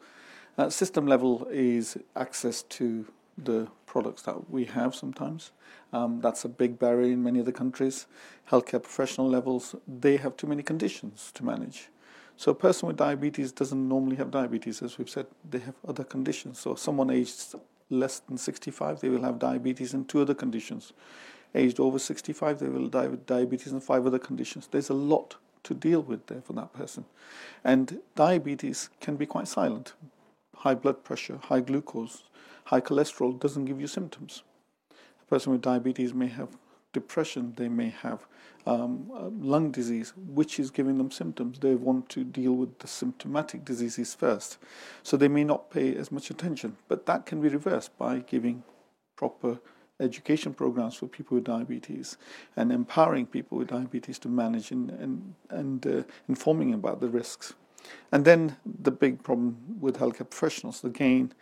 System 0.69 1.07
level 1.07 1.49
is 1.51 1.97
access 2.15 2.63
to 2.63 3.07
the 3.37 3.67
products 3.87 4.23
that 4.23 4.51
we 4.51 4.65
have 4.67 4.95
sometimes. 4.95 5.51
Um, 5.93 6.21
that's 6.21 6.45
a 6.45 6.49
big 6.49 6.79
barrier 6.79 7.13
in 7.13 7.23
many 7.23 7.41
other 7.41 7.53
countries. 7.53 8.07
Healthcare 8.51 8.83
professional 8.83 9.29
levels, 9.29 9.75
they 9.87 10.17
have 10.17 10.37
too 10.37 10.47
many 10.47 10.63
conditions 10.63 11.33
to 11.35 11.45
manage. 11.45 11.89
So 12.37 12.53
a 12.53 12.55
person 12.55 12.89
with 12.89 12.97
diabetes 12.97 13.53
doesn't 13.53 13.89
normally 13.89 14.17
have 14.17 14.31
diabetes, 14.31 14.83
as 14.83 14.99
we've 14.99 15.11
said, 15.11 15.27
they 15.49 15.61
have 15.61 15.75
other 15.87 16.05
conditions. 16.05 16.59
So 16.59 16.75
someone 16.75 17.11
aged 17.11 17.55
less 17.91 18.21
than 18.21 18.37
65, 18.37 19.01
they 19.01 19.09
will 19.09 19.23
have 19.23 19.39
diabetes 19.39 19.95
and 19.95 20.09
two 20.09 20.21
other 20.21 20.35
conditions. 20.35 20.93
Aged 21.55 21.79
over 21.79 21.99
65, 21.99 22.59
they 22.59 22.69
will 22.69 22.89
die 22.89 23.07
with 23.07 23.27
diabetes 23.27 23.73
and 23.73 23.83
five 23.83 24.07
other 24.07 24.19
conditions. 24.19 24.69
There's 24.71 24.91
a 24.91 24.95
lot 24.95 25.37
to 25.63 25.75
deal 25.75 26.03
with 26.03 26.27
there 26.27 26.43
for 26.43 26.53
that 26.55 26.73
person. 26.73 27.05
And 27.63 28.01
diabetes 28.15 28.91
can 29.01 29.17
be 29.17 29.27
quite 29.27 29.49
silent. 29.49 29.95
High 30.57 30.75
blood 30.75 31.05
pressure, 31.05 31.39
high 31.43 31.61
glucose, 31.61 32.25
high 32.65 32.81
cholesterol 32.81 33.39
doesn't 33.39 33.67
give 33.67 33.81
you 33.81 33.87
symptoms. 33.87 34.43
A 34.91 35.25
person 35.27 35.53
with 35.53 35.63
diabetes 35.63 36.13
may 36.13 36.29
have 36.29 36.49
depression, 36.93 37.55
they 37.57 37.69
may 37.69 37.91
have 37.91 38.27
um, 38.67 39.11
lung 39.43 39.71
disease, 39.71 40.13
which 40.17 40.59
is 40.59 40.71
giving 40.71 40.97
them 40.97 41.11
symptoms. 41.11 41.59
They 41.59 41.75
want 41.75 42.09
to 42.11 42.25
deal 42.25 42.53
with 42.53 42.79
the 42.79 42.87
symptomatic 42.87 43.65
diseases 43.65 44.15
first. 44.15 44.59
So 45.03 45.17
they 45.17 45.29
may 45.29 45.45
not 45.45 45.71
pay 45.71 45.95
as 45.95 46.11
much 46.11 46.31
attention. 46.31 46.77
But 46.89 47.07
that 47.07 47.27
can 47.27 47.41
be 47.41 47.49
reversed 47.49 47.97
by 47.99 48.21
giving 48.21 48.63
proper 49.17 49.59
education 50.01 50.53
programs 50.53 50.95
for 50.95 51.07
people 51.07 51.37
with 51.37 51.45
diabetes 51.45 52.17
and 52.57 52.73
empowering 52.73 53.27
people 53.27 53.59
with 53.59 53.69
diabetes 53.69 54.19
to 54.19 54.29
manage 54.29 54.71
and, 54.71 54.91
and, 54.91 55.35
and 55.51 55.87
uh, 55.87 56.03
informing 56.29 56.75
about 56.75 57.01
the 57.01 57.09
risks. 57.09 57.55
And 58.11 58.25
then 58.25 58.57
the 58.65 58.91
big 58.91 59.23
problem 59.23 59.59
with 59.81 59.99
healthcare 59.99 60.29
professionals, 60.29 60.83
again, 60.85 61.33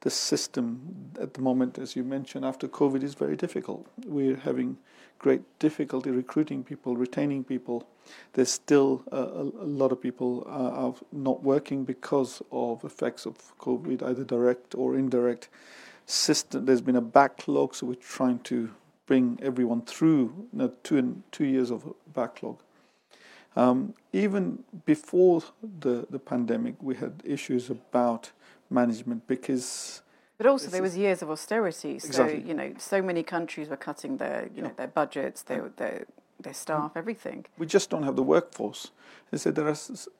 the 0.00 0.10
system 0.10 1.10
at 1.20 1.34
the 1.34 1.40
moment, 1.40 1.76
as 1.78 1.96
you 1.96 2.04
mentioned, 2.04 2.44
after 2.44 2.68
COVID 2.68 3.02
is 3.02 3.14
very 3.14 3.36
difficult. 3.36 3.88
We're 4.06 4.36
having 4.36 4.78
great 5.18 5.42
difficulty 5.58 6.10
recruiting 6.10 6.62
people, 6.62 6.96
retaining 6.96 7.42
people. 7.42 7.88
There's 8.34 8.50
still 8.50 9.02
a, 9.10 9.18
a 9.18 9.66
lot 9.66 9.90
of 9.90 10.00
people 10.00 10.46
uh, 10.46 10.86
are 10.86 10.94
not 11.10 11.42
working 11.42 11.84
because 11.84 12.40
of 12.52 12.84
effects 12.84 13.26
of 13.26 13.58
COVID, 13.58 14.02
either 14.02 14.22
direct 14.22 14.76
or 14.76 14.94
indirect 14.94 15.48
system. 16.08 16.64
There's 16.64 16.80
been 16.80 16.96
a 16.96 17.00
backlog, 17.00 17.74
so 17.74 17.86
we're 17.86 17.94
trying 17.94 18.40
to 18.40 18.70
bring 19.06 19.38
everyone 19.42 19.82
through 19.82 20.48
you 20.52 20.58
know, 20.58 20.72
two 20.82 21.22
two 21.30 21.44
years 21.44 21.70
of 21.70 21.94
backlog. 22.12 22.58
Um, 23.56 23.94
even 24.12 24.64
before 24.84 25.42
the 25.80 26.06
the 26.10 26.18
pandemic, 26.18 26.74
we 26.80 26.96
had 26.96 27.22
issues 27.24 27.70
about 27.70 28.32
management 28.70 29.26
because. 29.26 30.02
But 30.38 30.46
also, 30.46 30.68
there 30.68 30.82
was 30.82 30.96
years 30.96 31.20
of 31.22 31.30
austerity. 31.30 31.98
So 31.98 32.06
exactly. 32.06 32.42
you 32.48 32.54
know, 32.54 32.72
so 32.78 33.02
many 33.02 33.22
countries 33.22 33.68
were 33.68 33.76
cutting 33.76 34.16
their 34.16 34.48
you 34.54 34.62
yeah. 34.62 34.68
know 34.68 34.72
their 34.76 34.88
budgets, 34.88 35.42
their 35.42 35.70
their 35.76 36.06
their 36.40 36.54
staff, 36.54 36.92
everything. 36.94 37.44
We 37.58 37.66
just 37.66 37.90
don't 37.90 38.04
have 38.04 38.16
the 38.16 38.22
workforce. 38.22 38.92
They 39.30 39.38
said 39.38 39.56
there 39.56 39.68
are 39.68 39.76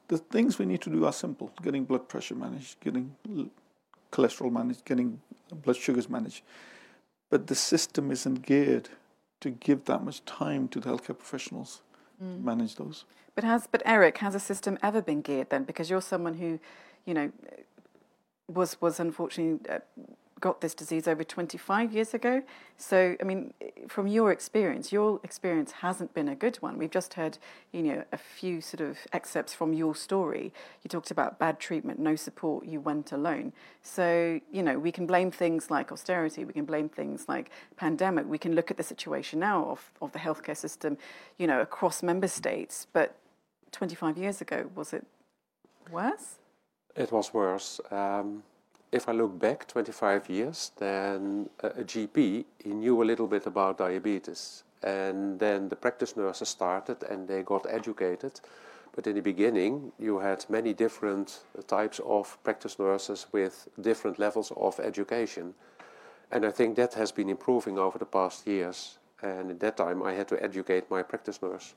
the 0.09 0.19
things 0.19 0.59
we 0.59 0.67
need 0.67 0.83
to 0.83 0.91
do 0.91 1.07
are 1.07 1.13
simple: 1.13 1.53
getting 1.63 1.85
blood 1.85 2.09
pressure 2.09 2.35
managed, 2.35 2.81
getting 2.81 3.15
cholesterol 4.13 4.53
managed, 4.53 4.85
getting 4.85 5.21
blood 5.53 5.77
sugars 5.77 6.09
managed. 6.09 6.43
But 7.31 7.47
the 7.47 7.55
system 7.55 8.11
isn't 8.11 8.43
geared 8.43 8.89
to 9.41 9.51
give 9.51 9.85
that 9.85 10.03
much 10.05 10.25
time 10.25 10.69
to 10.69 10.81
the 10.81 10.89
healthcare 10.91 11.19
professionals 11.19 11.83
mm. 12.23 12.37
to 12.37 12.45
manage 12.45 12.77
those. 12.77 13.05
But 13.35 13.45
has 13.45 13.67
but 13.67 13.83
Eric, 13.85 14.19
has 14.19 14.35
a 14.35 14.41
system 14.41 14.79
ever 14.83 15.01
been 15.01 15.21
geared 15.21 15.51
then? 15.51 15.65
Because 15.65 15.91
you're 15.91 16.03
someone 16.03 16.35
who, 16.35 16.59
you 17.05 17.15
know, 17.15 17.31
was 18.49 18.81
was 18.81 18.99
unfortunately 18.99 19.61
uh, 19.71 19.79
got 20.41 20.61
this 20.61 20.75
disease 20.75 21.09
over 21.09 21.25
25 21.25 21.93
years 21.93 22.15
ago. 22.15 22.43
So, 22.77 23.17
I 23.21 23.25
mean, 23.25 23.53
from 23.89 24.07
your 24.07 24.31
experience, 24.31 24.93
your 24.93 25.21
experience 25.25 25.73
hasn't 25.73 26.15
been 26.15 26.29
a 26.29 26.35
good 26.35 26.57
one. 26.57 26.79
We've 26.79 26.91
just 26.91 27.15
heard, 27.15 27.39
you 27.73 27.83
know, 27.83 28.05
a 28.13 28.17
few 28.17 28.61
sort 28.61 28.81
of 28.81 28.99
excerpts 29.13 29.53
from 29.55 29.73
your 29.73 29.95
story. 29.95 30.53
You 30.83 30.89
talked 30.89 31.11
about 31.11 31.39
bad 31.39 31.59
treatment, 31.59 31.99
no 31.99 32.17
support, 32.17 32.67
you 32.67 32.81
went 32.81 33.13
alone. 33.13 33.53
So, 33.83 34.41
you 34.53 34.63
know, 34.63 34.79
we 34.79 34.93
can 34.93 35.07
blame 35.07 35.31
things 35.31 35.71
like 35.71 35.91
austerity, 35.91 36.45
we 36.45 36.53
can 36.53 36.65
blame 36.65 36.89
things 36.89 37.27
like 37.29 37.51
pandemic, 37.77 38.27
we 38.29 38.39
can 38.39 38.55
look 38.55 38.71
at 38.71 38.77
the 38.77 38.83
situation 38.83 39.41
now 39.41 39.65
of, 39.67 39.91
of 40.01 40.13
the 40.13 40.19
healthcare 40.19 40.57
system, 40.57 40.99
you 41.39 41.47
know, 41.47 41.61
across 41.61 42.03
member 42.03 42.29
states. 42.29 42.87
But 42.93 43.17
25 43.73 44.17
years 44.17 44.41
ago, 44.41 44.71
was 44.75 44.93
it 44.93 45.05
worse? 45.91 46.37
It 46.97 47.13
was 47.13 47.33
worse. 47.35 47.81
Um 47.91 48.43
if 48.91 49.09
I 49.09 49.13
look 49.13 49.39
back 49.39 49.67
25 49.69 50.31
years, 50.31 50.73
then 50.79 51.51
a, 51.61 51.85
GP 51.85 52.45
he 52.59 52.71
knew 52.71 53.03
a 53.03 53.05
little 53.05 53.27
bit 53.27 53.47
about 53.47 53.79
diabetes, 53.79 54.65
and 54.83 55.39
then 55.39 55.69
the 55.69 55.77
practice 55.77 56.17
nurses 56.17 56.49
started 56.49 57.03
and 57.03 57.29
they 57.29 57.43
got 57.43 57.67
educated. 57.69 58.41
But 58.95 59.07
in 59.07 59.15
the 59.15 59.23
beginning, 59.23 59.93
you 59.99 60.19
had 60.19 60.45
many 60.49 60.73
different 60.73 61.41
uh, 61.57 61.63
types 61.63 62.01
of 62.05 62.43
practice 62.43 62.79
nurses 62.79 63.27
with 63.33 63.69
different 63.81 64.19
levels 64.19 64.53
of 64.57 64.81
education. 64.81 65.55
And 66.33 66.45
I 66.45 66.51
think 66.51 66.77
that 66.77 66.95
has 66.95 67.13
been 67.13 67.29
improving 67.29 67.79
over 67.79 67.99
the 67.99 68.07
past 68.07 68.47
years. 68.47 68.99
And 69.23 69.51
at 69.51 69.61
that 69.61 69.77
time, 69.77 70.03
I 70.03 70.13
had 70.15 70.29
to 70.29 70.43
educate 70.43 70.91
my 70.91 71.03
practice 71.03 71.41
nurse 71.43 71.75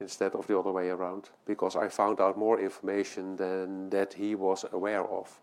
instead 0.00 0.34
of 0.34 0.46
the 0.46 0.58
other 0.58 0.72
way 0.72 0.90
around 0.90 1.30
because 1.46 1.74
I 1.74 1.88
found 1.88 2.20
out 2.20 2.36
more 2.36 2.60
information 2.60 3.36
than 3.36 3.90
that 3.90 4.14
he 4.14 4.34
was 4.34 4.64
aware 4.72 5.04
of. 5.04 5.40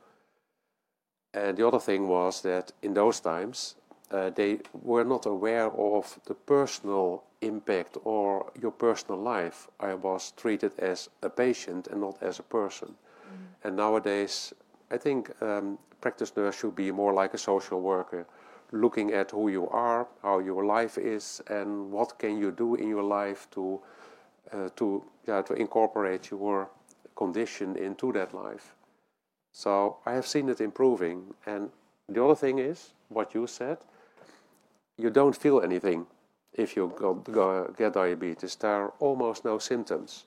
And 1.36 1.58
the 1.58 1.68
other 1.68 1.80
thing 1.80 2.08
was 2.08 2.42
that 2.42 2.72
in 2.82 2.94
those 2.94 3.20
times, 3.20 3.76
uh, 4.10 4.30
they 4.30 4.60
were 4.72 5.04
not 5.04 5.26
aware 5.26 5.70
of 5.72 6.20
the 6.26 6.34
personal 6.34 7.24
impact 7.42 7.98
or 8.06 8.52
your 8.62 8.72
personal 8.72 9.20
life. 9.20 9.68
I 9.80 9.96
was 9.96 10.32
treated 10.38 10.72
as 10.80 11.10
a 11.22 11.30
patient 11.30 11.88
and 11.88 12.00
not 12.02 12.24
as 12.24 12.40
a 12.40 12.44
person. 12.44 12.88
Mm-hmm. 12.88 13.68
And 13.68 13.76
nowadays, 13.76 14.54
I 14.90 14.98
think 14.98 15.30
um, 15.42 15.78
practice 16.00 16.32
nurse 16.38 16.58
should 16.58 16.76
be 16.76 16.92
more 16.92 17.14
like 17.14 17.34
a 17.34 17.38
social 17.38 17.82
worker, 17.82 18.26
looking 18.72 19.12
at 19.12 19.32
who 19.32 19.50
you 19.50 19.68
are, 19.70 20.08
how 20.22 20.40
your 20.40 20.64
life 20.66 20.98
is, 20.98 21.42
and 21.50 21.92
what 21.92 22.18
can 22.18 22.38
you 22.38 22.52
do 22.52 22.76
in 22.76 22.88
your 22.88 23.04
life 23.04 23.48
to 23.52 23.82
uh, 24.54 24.70
to 24.76 25.04
yeah 25.28 25.42
to 25.42 25.54
incorporate 25.54 26.30
your 26.32 26.70
condition 27.16 27.76
into 27.76 28.12
that 28.14 28.34
life. 28.34 28.75
So 29.56 29.96
I 30.06 30.12
have 30.12 30.28
seen 30.28 30.50
it 30.50 30.60
improving. 30.60 31.34
And 31.46 31.70
the 32.10 32.22
other 32.22 32.36
thing 32.36 32.60
is, 32.60 32.92
what 33.08 33.34
you 33.34 33.48
said, 33.48 33.78
you 34.98 35.10
don't 35.10 35.36
feel 35.36 35.62
anything 35.62 36.08
if 36.52 36.76
you 36.76 36.94
go, 36.98 37.14
go, 37.14 37.74
get 37.78 37.94
diabetes. 37.94 38.56
There 38.56 38.70
are 38.70 38.94
almost 39.00 39.46
no 39.46 39.58
symptoms. 39.58 40.26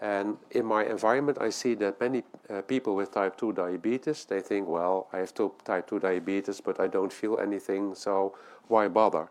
And 0.00 0.38
in 0.50 0.64
my 0.64 0.86
environment, 0.86 1.36
I 1.42 1.50
see 1.50 1.74
that 1.74 2.00
many 2.00 2.22
uh, 2.48 2.62
people 2.62 2.96
with 2.96 3.12
type 3.12 3.36
2 3.36 3.52
diabetes, 3.52 4.24
they 4.24 4.40
think, 4.40 4.66
well, 4.66 5.08
I 5.12 5.18
have 5.18 5.34
type 5.34 5.86
2 5.86 5.98
diabetes, 5.98 6.62
but 6.62 6.80
I 6.80 6.86
don't 6.86 7.12
feel 7.12 7.38
anything, 7.38 7.94
so 7.94 8.34
why 8.68 8.88
bother? 8.88 9.28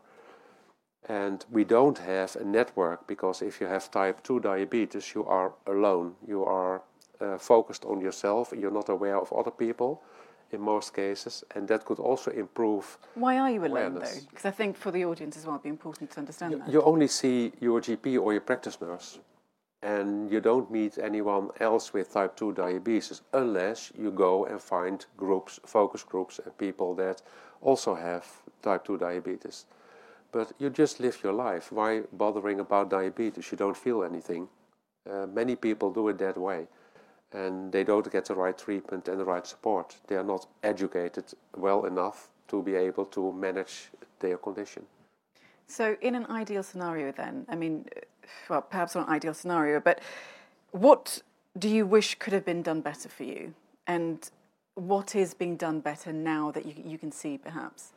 And 1.09 1.43
we 1.51 1.63
don't 1.63 1.97
have 1.97 2.35
a 2.35 2.45
network 2.45 3.07
because 3.07 3.41
if 3.41 3.59
you 3.59 3.65
have 3.65 3.89
type 3.89 4.21
2 4.21 4.41
diabetes, 4.41 5.15
you 5.15 5.25
are 5.25 5.53
alone. 5.65 6.15
You 6.27 6.45
are 6.45 6.83
uh, 7.23 7.37
focused 7.37 7.85
on 7.85 8.01
yourself, 8.01 8.53
you're 8.57 8.71
not 8.71 8.89
aware 8.89 9.17
of 9.17 9.31
other 9.33 9.51
people 9.51 10.01
in 10.51 10.61
most 10.61 10.93
cases, 10.93 11.43
and 11.55 11.67
that 11.67 11.83
could 11.85 11.99
also 11.99 12.31
improve. 12.31 12.97
Why 13.15 13.39
are 13.39 13.49
you 13.49 13.65
alone 13.65 13.95
though? 13.95 14.19
Because 14.29 14.45
I 14.45 14.51
think 14.51 14.77
for 14.77 14.91
the 14.91 15.03
audience 15.05 15.37
as 15.37 15.45
well, 15.45 15.55
it'd 15.55 15.63
be 15.63 15.69
important 15.69 16.11
to 16.11 16.19
understand 16.19 16.51
you, 16.51 16.59
that. 16.59 16.69
You 16.69 16.81
only 16.83 17.07
see 17.07 17.51
your 17.59 17.81
GP 17.81 18.21
or 18.21 18.33
your 18.33 18.41
practice 18.41 18.79
nurse, 18.79 19.19
and 19.81 20.31
you 20.31 20.39
don't 20.41 20.69
meet 20.69 20.97
anyone 20.97 21.49
else 21.59 21.93
with 21.93 22.13
type 22.13 22.35
2 22.35 22.53
diabetes 22.53 23.21
unless 23.33 23.91
you 23.97 24.11
go 24.11 24.45
and 24.45 24.61
find 24.61 25.05
groups, 25.17 25.59
focus 25.65 26.03
groups, 26.03 26.39
and 26.43 26.55
people 26.57 26.93
that 26.95 27.21
also 27.61 27.95
have 27.95 28.25
type 28.61 28.85
2 28.85 28.97
diabetes. 28.97 29.65
But 30.31 30.51
you 30.59 30.69
just 30.69 30.99
live 30.99 31.17
your 31.23 31.33
life. 31.33 31.71
Why 31.71 32.01
bothering 32.11 32.59
about 32.59 32.89
diabetes? 32.89 33.51
You 33.51 33.57
don't 33.57 33.77
feel 33.77 34.03
anything. 34.03 34.47
Uh, 35.09 35.27
many 35.27 35.55
people 35.55 35.91
do 35.91 36.07
it 36.09 36.17
that 36.19 36.37
way 36.37 36.67
and 37.33 37.71
they 37.71 37.83
don't 37.83 38.09
get 38.11 38.25
the 38.25 38.35
right 38.35 38.57
treatment 38.57 39.07
and 39.07 39.19
the 39.19 39.25
right 39.25 39.45
support. 39.45 39.95
They 40.07 40.15
are 40.15 40.23
not 40.23 40.45
educated 40.63 41.25
well 41.55 41.85
enough 41.85 42.29
to 42.47 42.61
be 42.61 42.75
able 42.75 43.05
to 43.05 43.33
manage 43.33 43.89
their 44.19 44.37
condition. 44.37 44.85
So, 45.67 45.97
in 46.01 46.15
an 46.15 46.25
ideal 46.27 46.63
scenario, 46.63 47.11
then, 47.11 47.45
I 47.49 47.55
mean, 47.55 47.85
well, 48.49 48.61
perhaps 48.61 48.95
not 48.95 49.07
an 49.07 49.13
ideal 49.13 49.33
scenario, 49.33 49.79
but 49.79 50.01
what 50.71 51.21
do 51.57 51.69
you 51.69 51.85
wish 51.85 52.15
could 52.15 52.33
have 52.33 52.45
been 52.45 52.61
done 52.61 52.81
better 52.81 53.09
for 53.09 53.23
you? 53.23 53.53
And 53.87 54.29
what 54.75 55.15
is 55.15 55.33
being 55.33 55.55
done 55.55 55.79
better 55.79 56.13
now 56.13 56.51
that 56.51 56.65
you, 56.65 56.73
you 56.85 56.97
can 56.97 57.11
see, 57.11 57.37
perhaps? 57.37 57.91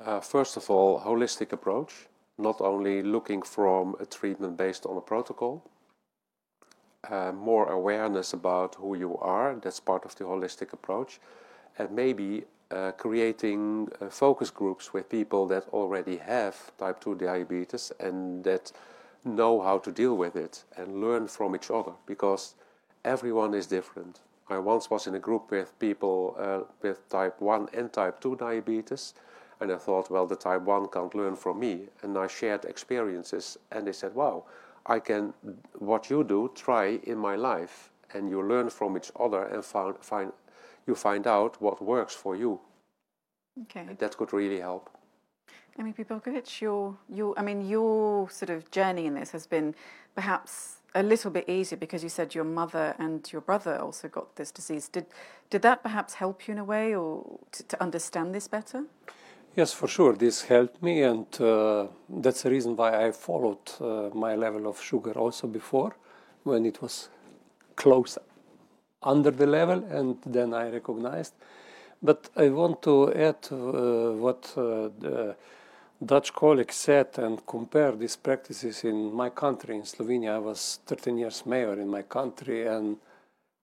Uh, 0.00 0.20
first 0.20 0.56
of 0.56 0.68
all, 0.68 1.00
holistic 1.00 1.52
approach, 1.52 2.08
not 2.38 2.60
only 2.60 3.02
looking 3.02 3.42
from 3.42 3.94
a 4.00 4.06
treatment 4.06 4.56
based 4.56 4.86
on 4.86 4.96
a 4.96 5.00
protocol, 5.00 5.62
uh, 7.10 7.32
more 7.32 7.68
awareness 7.70 8.32
about 8.32 8.76
who 8.76 8.96
you 8.96 9.16
are. 9.18 9.54
That's 9.56 9.80
part 9.80 10.04
of 10.04 10.14
the 10.16 10.24
holistic 10.24 10.72
approach. 10.72 11.20
And 11.78 11.90
maybe 11.90 12.44
uh, 12.70 12.92
creating 12.92 13.88
uh, 14.00 14.08
focus 14.08 14.50
groups 14.50 14.92
with 14.92 15.08
people 15.08 15.46
that 15.46 15.68
already 15.72 16.16
have 16.16 16.56
type 16.78 17.00
2 17.00 17.16
diabetes 17.16 17.92
and 18.00 18.44
that 18.44 18.72
know 19.24 19.60
how 19.60 19.78
to 19.78 19.92
deal 19.92 20.16
with 20.16 20.36
it 20.36 20.64
and 20.76 21.00
learn 21.00 21.28
from 21.28 21.54
each 21.54 21.70
other 21.70 21.92
because 22.06 22.54
everyone 23.04 23.54
is 23.54 23.66
different. 23.66 24.20
I 24.48 24.58
once 24.58 24.90
was 24.90 25.06
in 25.06 25.14
a 25.14 25.18
group 25.18 25.50
with 25.50 25.78
people 25.78 26.36
uh, 26.38 26.60
with 26.82 27.08
type 27.08 27.40
1 27.40 27.68
and 27.74 27.92
type 27.92 28.20
2 28.20 28.36
diabetes, 28.36 29.14
and 29.60 29.72
I 29.72 29.76
thought, 29.76 30.10
well, 30.10 30.26
the 30.26 30.36
type 30.36 30.62
1 30.62 30.88
can't 30.88 31.14
learn 31.14 31.36
from 31.36 31.60
me. 31.60 31.88
And 32.02 32.18
I 32.18 32.26
shared 32.26 32.64
experiences, 32.64 33.58
and 33.70 33.86
they 33.86 33.92
said, 33.92 34.14
wow, 34.14 34.44
I 34.86 34.98
can, 34.98 35.32
what 35.78 36.10
you 36.10 36.24
do, 36.24 36.50
try 36.54 37.00
in 37.04 37.18
my 37.18 37.36
life, 37.36 37.90
and 38.14 38.28
you 38.28 38.42
learn 38.42 38.70
from 38.70 38.96
each 38.96 39.10
other 39.18 39.44
and 39.44 39.64
find, 39.64 39.96
find 40.00 40.32
you 40.86 40.94
find 40.94 41.26
out 41.26 41.60
what 41.60 41.80
works 41.80 42.14
for 42.14 42.36
you. 42.36 42.60
Okay. 43.62 43.86
And 43.88 43.98
that 43.98 44.16
could 44.16 44.32
really 44.32 44.60
help. 44.60 44.90
I 45.78 45.82
mean, 45.82 45.94
Bogovic, 45.94 46.60
your, 46.60 46.96
your, 47.08 47.38
I 47.38 47.42
mean, 47.42 47.66
your 47.66 48.28
sort 48.28 48.50
of 48.50 48.70
journey 48.70 49.06
in 49.06 49.14
this 49.14 49.30
has 49.30 49.46
been 49.46 49.74
perhaps 50.14 50.76
a 50.94 51.02
little 51.02 51.30
bit 51.30 51.48
easier 51.48 51.78
because 51.78 52.02
you 52.02 52.10
said 52.10 52.34
your 52.34 52.44
mother 52.44 52.94
and 52.98 53.30
your 53.32 53.40
brother 53.40 53.78
also 53.78 54.08
got 54.08 54.36
this 54.36 54.50
disease. 54.50 54.88
Did, 54.88 55.06
did 55.48 55.62
that 55.62 55.82
perhaps 55.82 56.14
help 56.14 56.46
you 56.46 56.52
in 56.52 56.58
a 56.58 56.64
way 56.64 56.94
or 56.94 57.38
to, 57.52 57.62
to 57.62 57.82
understand 57.82 58.34
this 58.34 58.48
better? 58.48 58.84
Yes, 59.54 59.74
for 59.74 59.86
sure. 59.86 60.14
This 60.14 60.44
helped 60.44 60.82
me, 60.82 61.02
and 61.02 61.26
uh, 61.38 61.86
that's 62.08 62.42
the 62.42 62.50
reason 62.50 62.74
why 62.74 63.06
I 63.06 63.12
followed 63.12 63.58
uh, 63.82 64.08
my 64.14 64.34
level 64.34 64.66
of 64.66 64.80
sugar 64.80 65.12
also 65.12 65.46
before, 65.46 65.94
when 66.42 66.64
it 66.64 66.80
was 66.80 67.10
close 67.76 68.16
under 69.02 69.30
the 69.30 69.46
level, 69.46 69.84
and 69.90 70.16
then 70.24 70.54
I 70.54 70.70
recognized. 70.70 71.34
But 72.02 72.30
I 72.34 72.48
want 72.48 72.80
to 72.82 73.12
add 73.12 73.46
uh, 73.52 74.12
what 74.12 74.50
uh, 74.56 74.88
the 74.98 75.36
Dutch 76.02 76.32
colleague 76.32 76.72
said 76.72 77.18
and 77.18 77.44
compare 77.46 77.92
these 77.92 78.16
practices 78.16 78.84
in 78.84 79.12
my 79.12 79.28
country, 79.28 79.76
in 79.76 79.82
Slovenia. 79.82 80.36
I 80.36 80.38
was 80.38 80.78
13 80.86 81.18
years 81.18 81.44
mayor 81.44 81.78
in 81.78 81.88
my 81.88 82.02
country, 82.02 82.66
and 82.66 82.96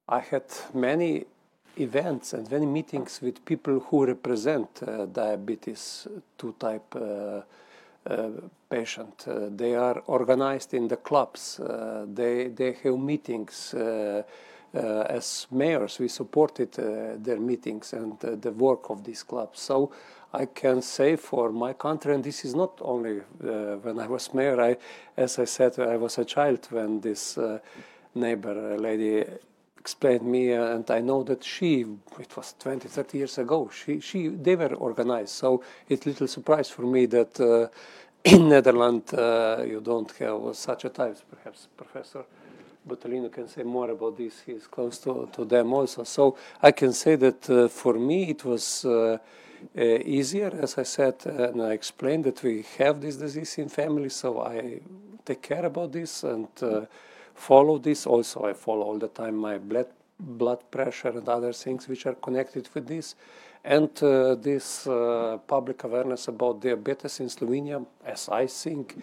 I 0.07 0.19
had 0.19 0.45
many 0.71 1.25
events 1.79 2.33
and 2.33 2.49
many 2.51 2.65
meetings 2.65 3.21
with 3.21 3.43
people 3.45 3.79
who 3.79 4.05
represent 4.05 4.67
uh, 4.83 5.05
diabetes 5.05 6.07
2 6.37 6.55
type 6.59 6.95
uh, 6.95 7.41
uh, 8.09 8.29
patient. 8.69 9.25
Uh, 9.27 9.49
they 9.55 9.75
are 9.75 10.01
organized 10.07 10.73
in 10.73 10.87
the 10.87 10.95
clubs. 10.95 11.59
Uh, 11.59 12.05
they 12.13 12.47
they 12.47 12.71
have 12.83 12.97
meetings. 12.97 13.73
Uh, 13.73 14.23
as 14.71 15.47
mayors, 15.49 15.99
we 15.99 16.07
supported 16.07 16.71
their 17.23 17.39
meetings 17.39 17.91
and 17.93 18.19
the 18.19 18.51
work 18.51 18.91
of 18.91 19.03
these 19.03 19.23
clubs. 19.23 19.59
So 19.59 19.91
I 20.31 20.45
can 20.45 20.83
say 20.83 21.15
for 21.15 21.51
my 21.51 21.73
country, 21.73 22.13
and 22.13 22.23
this 22.23 22.45
is 22.45 22.53
not 22.53 22.77
only 22.81 23.21
when 23.81 23.99
I 23.99 24.05
was 24.05 24.31
mayor. 24.31 24.61
I, 24.61 24.77
as 25.17 25.39
I 25.39 25.45
said, 25.45 25.79
I 25.79 25.97
was 25.97 26.19
a 26.19 26.25
child 26.25 26.67
when 26.69 27.01
this 27.01 27.39
neighbor 28.13 28.77
lady 28.77 29.25
explained 29.79 30.23
me, 30.23 30.53
uh, 30.53 30.75
and 30.75 30.91
I 30.91 30.99
know 30.99 31.23
that 31.23 31.43
she, 31.43 31.85
it 32.19 32.35
was 32.35 32.53
20, 32.59 32.87
30 32.87 33.17
years 33.17 33.37
ago, 33.37 33.69
she, 33.73 33.99
she, 34.01 34.27
they 34.27 34.55
were 34.55 34.73
organized. 34.75 35.29
So 35.29 35.63
it's 35.87 36.05
little 36.05 36.27
surprise 36.27 36.69
for 36.69 36.83
me 36.83 37.05
that 37.07 37.39
uh, 37.39 37.67
in 38.25 38.49
Netherlands 38.49 39.13
uh, 39.13 39.65
you 39.67 39.79
don't 39.81 40.11
have 40.17 40.55
such 40.55 40.85
a 40.85 40.89
type. 40.89 41.17
Perhaps 41.31 41.67
Professor 41.77 42.23
Battelino 42.87 43.31
can 43.31 43.47
say 43.47 43.63
more 43.63 43.89
about 43.91 44.17
this. 44.17 44.41
He's 44.45 44.67
close 44.67 44.97
to, 44.99 45.29
to 45.31 45.45
them 45.45 45.73
also. 45.73 46.03
So 46.03 46.35
I 46.61 46.71
can 46.71 46.91
say 46.93 47.15
that 47.15 47.49
uh, 47.49 47.67
for 47.69 47.93
me 47.93 48.29
it 48.31 48.43
was 48.43 48.83
uh, 48.83 49.17
uh, 49.77 49.81
easier, 49.83 50.51
as 50.61 50.77
I 50.77 50.83
said, 50.83 51.25
and 51.25 51.61
I 51.61 51.71
explained 51.71 52.25
that 52.25 52.43
we 52.43 52.65
have 52.77 53.01
this 53.01 53.17
disease 53.17 53.57
in 53.57 53.69
family, 53.69 54.09
so 54.09 54.41
I 54.41 54.79
take 55.25 55.41
care 55.41 55.65
about 55.65 55.91
this 55.91 56.23
and 56.23 56.47
follow 57.39 57.77
this. 57.77 58.05
Also, 58.05 58.43
I 58.45 58.53
follow 58.53 58.83
all 58.83 58.99
the 58.99 59.07
time 59.07 59.37
my 59.37 59.57
blood 59.57 59.87
blood 60.19 60.59
pressure 60.69 61.09
and 61.17 61.27
other 61.29 61.53
things 61.53 61.87
which 61.87 62.05
are 62.05 62.15
connected 62.15 62.67
with 62.73 62.87
this. 62.87 63.15
And 63.63 63.89
uh, 64.03 64.35
this 64.35 64.85
uh, 64.87 65.37
public 65.47 65.83
awareness 65.83 66.27
about 66.27 66.61
diabetes 66.61 67.19
in 67.19 67.27
Slovenia, 67.27 67.85
as 68.05 68.29
I 68.29 68.47
think, 68.47 68.97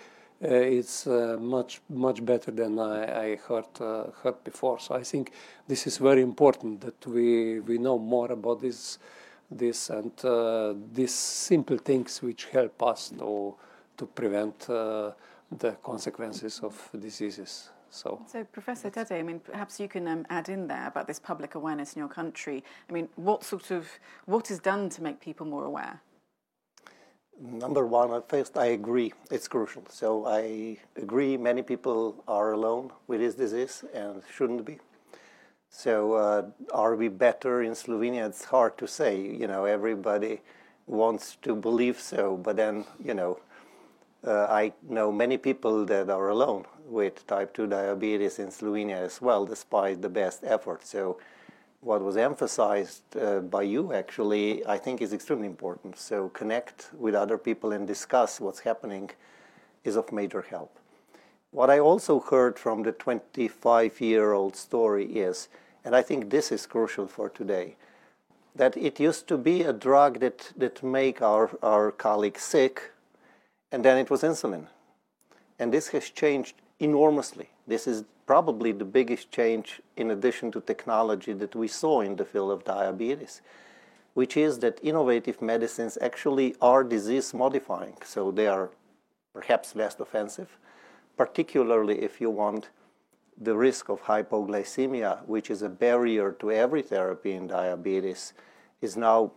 uh, 0.44 0.49
it's 0.49 1.07
uh, 1.07 1.38
much 1.40 1.81
much 1.88 2.25
better 2.25 2.51
than 2.51 2.79
I, 2.79 3.25
I 3.25 3.37
heard 3.37 3.81
uh, 3.81 4.11
heard 4.22 4.44
before. 4.44 4.79
So 4.81 4.94
I 4.94 5.03
think 5.03 5.33
this 5.66 5.87
is 5.87 5.96
very 5.99 6.22
important 6.22 6.81
that 6.83 7.07
we 7.07 7.61
we 7.61 7.79
know 7.79 7.99
more 7.99 8.33
about 8.33 8.61
this 8.61 8.99
this 9.51 9.90
and 9.90 10.12
uh, 10.25 10.75
these 10.92 11.14
simple 11.14 11.79
things 11.79 12.22
which 12.22 12.46
help 12.53 12.83
us 12.83 13.11
to 13.18 13.55
to 13.96 14.07
prevent 14.07 14.59
the 15.59 15.77
consequences 15.83 16.61
of 16.61 16.90
diseases. 17.01 17.70
So, 17.90 18.20
so 18.27 18.44
Professor 18.44 18.90
Dede, 18.90 19.12
I 19.12 19.22
mean, 19.22 19.40
perhaps 19.40 19.81
you 19.81 19.88
can 19.88 20.07
um, 20.09 20.27
add 20.29 20.49
in 20.49 20.66
there 20.66 20.87
about 20.88 21.07
this 21.07 21.18
public 21.18 21.55
awareness 21.55 21.94
in 21.94 22.01
your 22.01 22.09
country. 22.09 22.62
I 22.88 22.92
mean, 22.92 23.09
what 23.16 23.44
sort 23.44 23.70
of 23.70 23.88
what 24.27 24.51
is 24.51 24.59
done 24.59 24.88
to 24.90 25.03
make 25.03 25.20
people 25.20 25.46
more 25.46 25.64
aware? 25.64 26.01
Number 27.38 27.87
one, 27.87 28.12
at 28.14 28.29
first, 28.29 28.57
I 28.57 28.66
agree 28.66 29.12
it's 29.31 29.46
crucial. 29.46 29.85
So 29.90 30.27
I 30.27 30.79
agree 30.96 31.37
many 31.37 31.62
people 31.62 32.25
are 32.27 32.53
alone 32.53 32.90
with 33.07 33.20
this 33.20 33.35
disease 33.35 33.85
and 33.92 34.22
shouldn't 34.35 34.64
be. 34.64 34.79
So 35.68 36.14
uh, 36.14 36.42
are 36.72 36.96
we 36.96 37.09
better 37.09 37.62
in 37.62 37.72
Slovenia? 37.72 38.27
It's 38.27 38.44
hard 38.44 38.79
to 38.79 38.88
say. 38.88 39.20
You 39.20 39.46
know, 39.46 39.66
everybody 39.66 40.40
wants 40.87 41.37
to 41.42 41.55
believe 41.55 42.01
so, 42.01 42.38
but 42.38 42.57
then 42.57 42.87
you 43.05 43.12
know, 43.12 43.38
uh, 44.27 44.46
I 44.49 44.72
know 44.88 45.12
many 45.12 45.37
people 45.37 45.85
that 45.87 46.09
are 46.09 46.29
alone 46.31 46.64
with 46.88 47.27
type 47.27 47.53
2 47.55 47.66
diabetes 47.66 48.38
in 48.38 48.49
Slovenia 48.49 48.96
as 48.96 49.20
well, 49.20 49.44
despite 49.44 50.03
the 50.03 50.09
best 50.09 50.44
effort. 50.44 50.87
So, 50.87 51.18
what 51.81 52.03
was 52.03 52.16
emphasized 52.16 53.03
uh, 53.16 53.40
by 53.40 53.62
you 53.62 53.92
actually, 53.92 54.66
I 54.66 54.79
think, 54.79 55.03
is 55.03 55.12
extremely 55.12 55.46
important. 55.46 55.99
So, 55.99 56.30
connect 56.30 56.91
with 56.97 57.14
other 57.14 57.39
people 57.39 57.72
and 57.72 57.87
discuss 57.87 58.41
what's 58.41 58.61
happening 58.61 59.11
is 59.84 59.97
of 59.97 60.12
major 60.12 60.43
help. 60.43 60.78
What 61.51 61.70
I 61.70 61.78
also 61.78 62.20
heard 62.20 62.59
from 62.59 62.82
the 62.82 62.93
25 62.93 64.01
year 64.01 64.32
old 64.32 64.57
story 64.57 65.07
is, 65.07 65.49
and 65.84 65.95
I 65.95 66.03
think 66.03 66.30
this 66.30 66.51
is 66.51 66.66
crucial 66.66 67.07
for 67.07 67.30
today, 67.30 67.76
that 68.55 68.76
it 68.76 68.99
used 68.99 69.28
to 69.28 69.39
be 69.39 69.62
a 69.62 69.72
drug 69.72 70.20
that, 70.20 70.53
that 70.57 70.82
make 70.82 71.22
our, 71.22 71.51
our 71.62 71.93
colleagues 71.93 72.43
sick, 72.43 72.91
and 73.70 73.84
then 73.84 73.99
it 73.99 74.11
was 74.11 74.22
insulin. 74.22 74.66
And 75.59 75.72
this 75.72 75.89
has 75.89 76.11
changed 76.11 76.57
enormously. 76.81 77.51
This 77.66 77.87
is 77.87 78.05
probably 78.27 78.72
the 78.72 78.85
biggest 78.85 79.31
change 79.31 79.81
in 79.97 80.11
addition 80.11 80.51
to 80.53 80.61
technology 80.61 81.33
that 81.33 81.55
we 81.55 81.68
saw 81.68 82.01
in 82.01 82.16
the 82.16 82.24
field 82.24 82.51
of 82.51 82.64
diabetes, 82.64 83.41
which 84.14 84.37
is 84.37 84.59
that 84.59 84.81
innovative 84.83 85.41
medicines 85.41 85.97
actually 86.01 86.55
are 86.61 86.83
disease 86.83 87.33
modifying. 87.33 87.97
So 88.05 88.31
they 88.31 88.47
are 88.47 88.70
perhaps 89.33 89.74
less 89.74 89.99
offensive, 90.01 90.59
particularly 91.16 92.03
if 92.03 92.20
you 92.20 92.31
want 92.31 92.70
the 93.39 93.55
risk 93.55 93.89
of 93.89 94.03
hypoglycemia, 94.03 95.24
which 95.27 95.51
is 95.51 95.62
a 95.62 95.68
barrier 95.68 96.33
to 96.33 96.51
every 96.51 96.83
therapy 96.83 97.33
in 97.33 97.47
diabetes, 97.47 98.33
is 98.81 98.97
now 98.97 99.33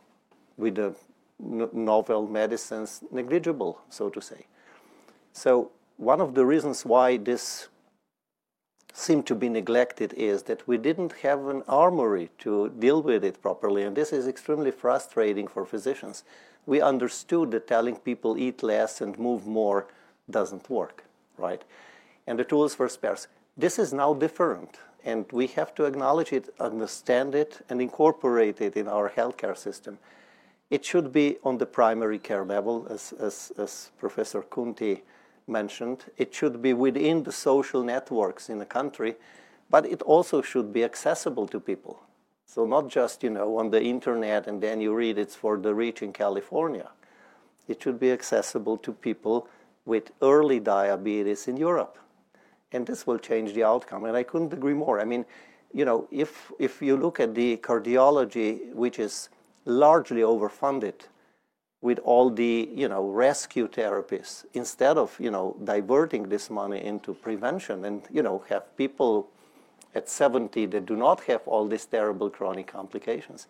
with 0.58 0.76
the 0.76 0.96
novel 1.40 2.28
medicines 2.28 3.04
negligible, 3.12 3.82
so 3.90 4.10
to 4.10 4.22
say. 4.22 4.46
So 5.34 5.72
one 6.00 6.22
of 6.22 6.34
the 6.34 6.46
reasons 6.46 6.86
why 6.86 7.18
this 7.18 7.68
seemed 8.94 9.28
to 9.28 9.36
be 9.36 9.50
neglected 9.50 10.14
is 10.14 10.44
that 10.44 10.66
we 10.66 10.78
didn't 10.78 11.12
have 11.22 11.46
an 11.48 11.62
armory 11.68 12.30
to 12.40 12.70
deal 12.80 13.02
with 13.02 13.24
it 13.24 13.42
properly, 13.42 13.84
and 13.84 13.98
this 13.98 14.14
is 14.14 14.26
extremely 14.26 14.72
frustrating 14.72 15.46
for 15.46 15.66
physicians. 15.66 16.24
We 16.66 16.82
understood 16.82 17.52
that 17.52 17.68
telling 17.68 17.98
people 17.98 18.38
eat 18.38 18.64
less 18.64 19.02
and 19.02 19.20
move 19.20 19.46
more 19.46 19.88
doesn't 20.30 20.70
work, 20.70 21.04
right? 21.38 21.64
And 22.26 22.40
the 22.40 22.46
tools 22.46 22.80
were 22.80 22.88
sparse. 22.88 23.28
This 23.58 23.78
is 23.78 23.92
now 23.92 24.14
different, 24.14 24.78
and 25.04 25.26
we 25.34 25.48
have 25.48 25.76
to 25.76 25.84
acknowledge 25.84 26.32
it, 26.32 26.54
understand 26.62 27.36
it, 27.36 27.60
and 27.70 27.82
incorporate 27.82 28.62
it 28.62 28.78
in 28.78 28.88
our 28.88 29.10
healthcare 29.10 29.58
system. 29.58 30.00
It 30.70 30.86
should 30.86 31.12
be 31.12 31.40
on 31.44 31.58
the 31.58 31.66
primary 31.66 32.20
care 32.20 32.46
level, 32.46 32.88
as, 32.90 33.14
as, 33.20 33.52
as 33.58 33.92
Professor 34.00 34.42
Khunti 34.42 35.02
mentioned. 35.50 36.06
It 36.18 36.34
should 36.34 36.62
be 36.62 36.74
within 36.74 37.24
the 37.24 37.32
social 37.32 37.84
networks 37.84 38.50
in 38.50 38.62
a 38.62 38.66
country, 38.66 39.16
but 39.70 39.86
it 39.86 40.02
also 40.04 40.42
should 40.42 40.72
be 40.72 40.84
accessible 40.84 41.48
to 41.48 41.60
people. 41.60 42.00
So 42.46 42.66
not 42.66 42.88
just, 42.88 43.24
you 43.24 43.30
know, 43.30 43.58
on 43.58 43.70
the 43.70 43.82
internet 43.82 44.48
and 44.48 44.62
then 44.62 44.82
you 44.82 44.94
read 44.94 45.18
it's 45.18 45.36
for 45.36 45.58
the 45.58 45.74
rich 45.74 46.02
in 46.02 46.14
California. 46.14 46.90
It 47.68 47.82
should 47.84 48.00
be 48.00 48.12
accessible 48.12 48.78
to 48.78 48.92
people 48.92 49.48
with 49.86 50.12
early 50.22 50.60
diabetes 50.60 51.48
in 51.48 51.58
Europe. 51.58 51.98
And 52.72 52.88
this 52.88 53.06
will 53.06 53.20
change 53.20 53.54
the 53.54 53.64
outcome. 53.64 54.06
And 54.06 54.18
I 54.18 54.24
couldn't 54.24 54.54
agree 54.54 54.74
more. 54.74 55.00
I 55.00 55.06
mean, 55.06 55.26
you 55.74 55.86
know, 55.86 56.08
if, 56.12 56.52
if 56.58 56.82
you 56.82 56.98
look 56.98 57.20
at 57.20 57.36
the 57.36 57.58
cardiology, 57.58 58.74
which 58.74 58.98
is 58.98 59.30
largely 59.66 60.22
overfunded 60.22 60.96
with 61.82 62.00
all 62.00 62.30
the 62.30 62.70
you 62.74 62.88
know 62.88 63.08
rescue 63.08 63.68
therapies 63.68 64.46
instead 64.54 64.98
of 64.98 65.18
you 65.20 65.32
know 65.32 65.56
diverting 65.64 66.30
this 66.30 66.50
money 66.50 66.84
into 66.84 67.14
prevention 67.14 67.86
and 67.86 68.04
you 68.12 68.22
know 68.22 68.44
have 68.50 68.76
people 68.76 69.30
at 69.96 70.08
70 70.08 70.66
that 70.68 70.86
do 70.86 70.96
not 70.96 71.22
have 71.22 71.42
all 71.48 71.68
these 71.68 71.86
terrible 71.86 72.30
chronic 72.30 72.68
complications 72.68 73.48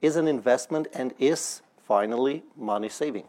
is 0.00 0.16
an 0.16 0.28
investment 0.28 0.86
and 0.92 1.14
is 1.18 1.62
finally 1.86 2.42
money 2.56 2.88
saving. 2.88 3.26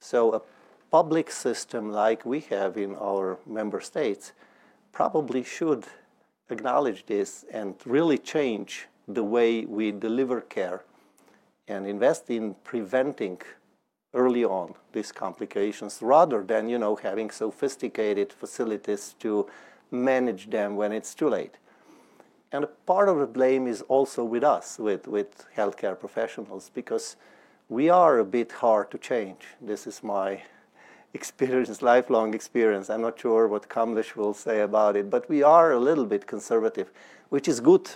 So 0.00 0.32
a 0.34 0.42
public 0.90 1.30
system 1.30 1.90
like 1.90 2.24
we 2.24 2.40
have 2.50 2.76
in 2.76 2.94
our 2.96 3.38
member 3.46 3.80
states 3.80 4.32
probably 4.92 5.42
should 5.42 5.84
acknowledge 6.50 7.04
this 7.06 7.44
and 7.52 7.74
really 7.84 8.18
change 8.18 8.86
the 9.06 9.24
way 9.24 9.64
we 9.64 9.90
deliver 9.90 10.40
care 10.40 10.84
and 11.68 11.86
invest 11.86 12.30
in 12.30 12.54
preventing 12.64 13.40
early 14.14 14.44
on 14.44 14.74
these 14.92 15.12
complications 15.12 15.98
rather 16.00 16.42
than 16.42 16.68
you 16.68 16.78
know 16.78 16.96
having 16.96 17.30
sophisticated 17.30 18.32
facilities 18.32 19.14
to 19.20 19.46
manage 19.90 20.50
them 20.50 20.76
when 20.76 20.92
it's 20.92 21.14
too 21.14 21.28
late. 21.28 21.58
And 22.50 22.66
part 22.86 23.08
of 23.08 23.18
the 23.18 23.26
blame 23.26 23.66
is 23.66 23.82
also 23.82 24.24
with 24.24 24.42
us, 24.42 24.78
with, 24.78 25.06
with 25.06 25.46
healthcare 25.54 25.98
professionals, 25.98 26.70
because 26.72 27.16
we 27.68 27.90
are 27.90 28.18
a 28.18 28.24
bit 28.24 28.52
hard 28.52 28.90
to 28.90 28.98
change. 28.98 29.44
This 29.60 29.86
is 29.86 30.02
my 30.02 30.42
experience, 31.14 31.82
lifelong 31.82 32.32
experience. 32.32 32.88
I'm 32.88 33.02
not 33.02 33.20
sure 33.20 33.46
what 33.46 33.68
Kamlesh 33.68 34.16
will 34.16 34.32
say 34.32 34.60
about 34.60 34.96
it, 34.96 35.10
but 35.10 35.28
we 35.28 35.42
are 35.42 35.72
a 35.72 35.78
little 35.78 36.06
bit 36.06 36.26
conservative, 36.26 36.90
which 37.28 37.48
is 37.48 37.60
good 37.60 37.90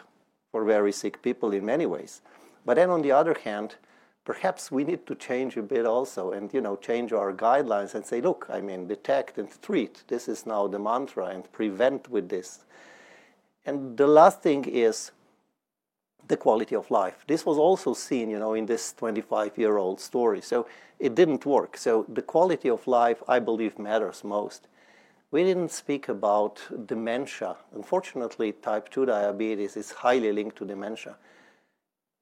for 0.50 0.64
very 0.64 0.92
sick 0.92 1.22
people 1.22 1.52
in 1.52 1.64
many 1.64 1.86
ways. 1.86 2.20
But 2.64 2.74
then 2.74 2.90
on 2.90 3.02
the 3.02 3.12
other 3.12 3.36
hand, 3.44 3.76
perhaps 4.24 4.70
we 4.70 4.84
need 4.84 5.06
to 5.06 5.14
change 5.14 5.56
a 5.56 5.62
bit 5.62 5.84
also 5.84 6.30
and 6.30 6.52
you 6.54 6.60
know 6.60 6.76
change 6.76 7.12
our 7.12 7.32
guidelines 7.32 7.94
and 7.94 8.06
say 8.06 8.20
look 8.20 8.46
i 8.50 8.60
mean 8.60 8.86
detect 8.86 9.38
and 9.38 9.50
treat. 9.62 10.04
This 10.08 10.28
is 10.28 10.46
now 10.46 10.68
the 10.68 10.78
mantra 10.78 11.26
and 11.26 11.50
prevent 11.52 12.08
with 12.08 12.28
this. 12.28 12.64
And 13.66 13.96
the 13.96 14.06
last 14.06 14.42
thing 14.42 14.64
is 14.64 15.12
the 16.28 16.36
quality 16.36 16.76
of 16.76 16.90
life. 16.90 17.24
This 17.26 17.44
was 17.44 17.58
also 17.58 17.94
seen 17.94 18.30
you 18.30 18.38
know 18.38 18.54
in 18.54 18.66
this 18.66 18.92
25 18.92 19.58
year 19.58 19.76
old 19.76 20.00
story. 20.00 20.40
So 20.40 20.66
it 21.00 21.14
didn't 21.16 21.44
work. 21.44 21.76
So 21.76 22.06
the 22.08 22.22
quality 22.22 22.70
of 22.70 22.86
life 22.86 23.22
i 23.26 23.40
believe 23.40 23.78
matters 23.78 24.22
most. 24.22 24.68
We 25.32 25.42
didn't 25.44 25.70
speak 25.70 26.08
about 26.08 26.60
dementia. 26.86 27.56
Unfortunately 27.74 28.52
type 28.52 28.88
2 28.90 29.06
diabetes 29.06 29.76
is 29.76 29.90
highly 29.90 30.30
linked 30.30 30.56
to 30.58 30.64
dementia 30.64 31.16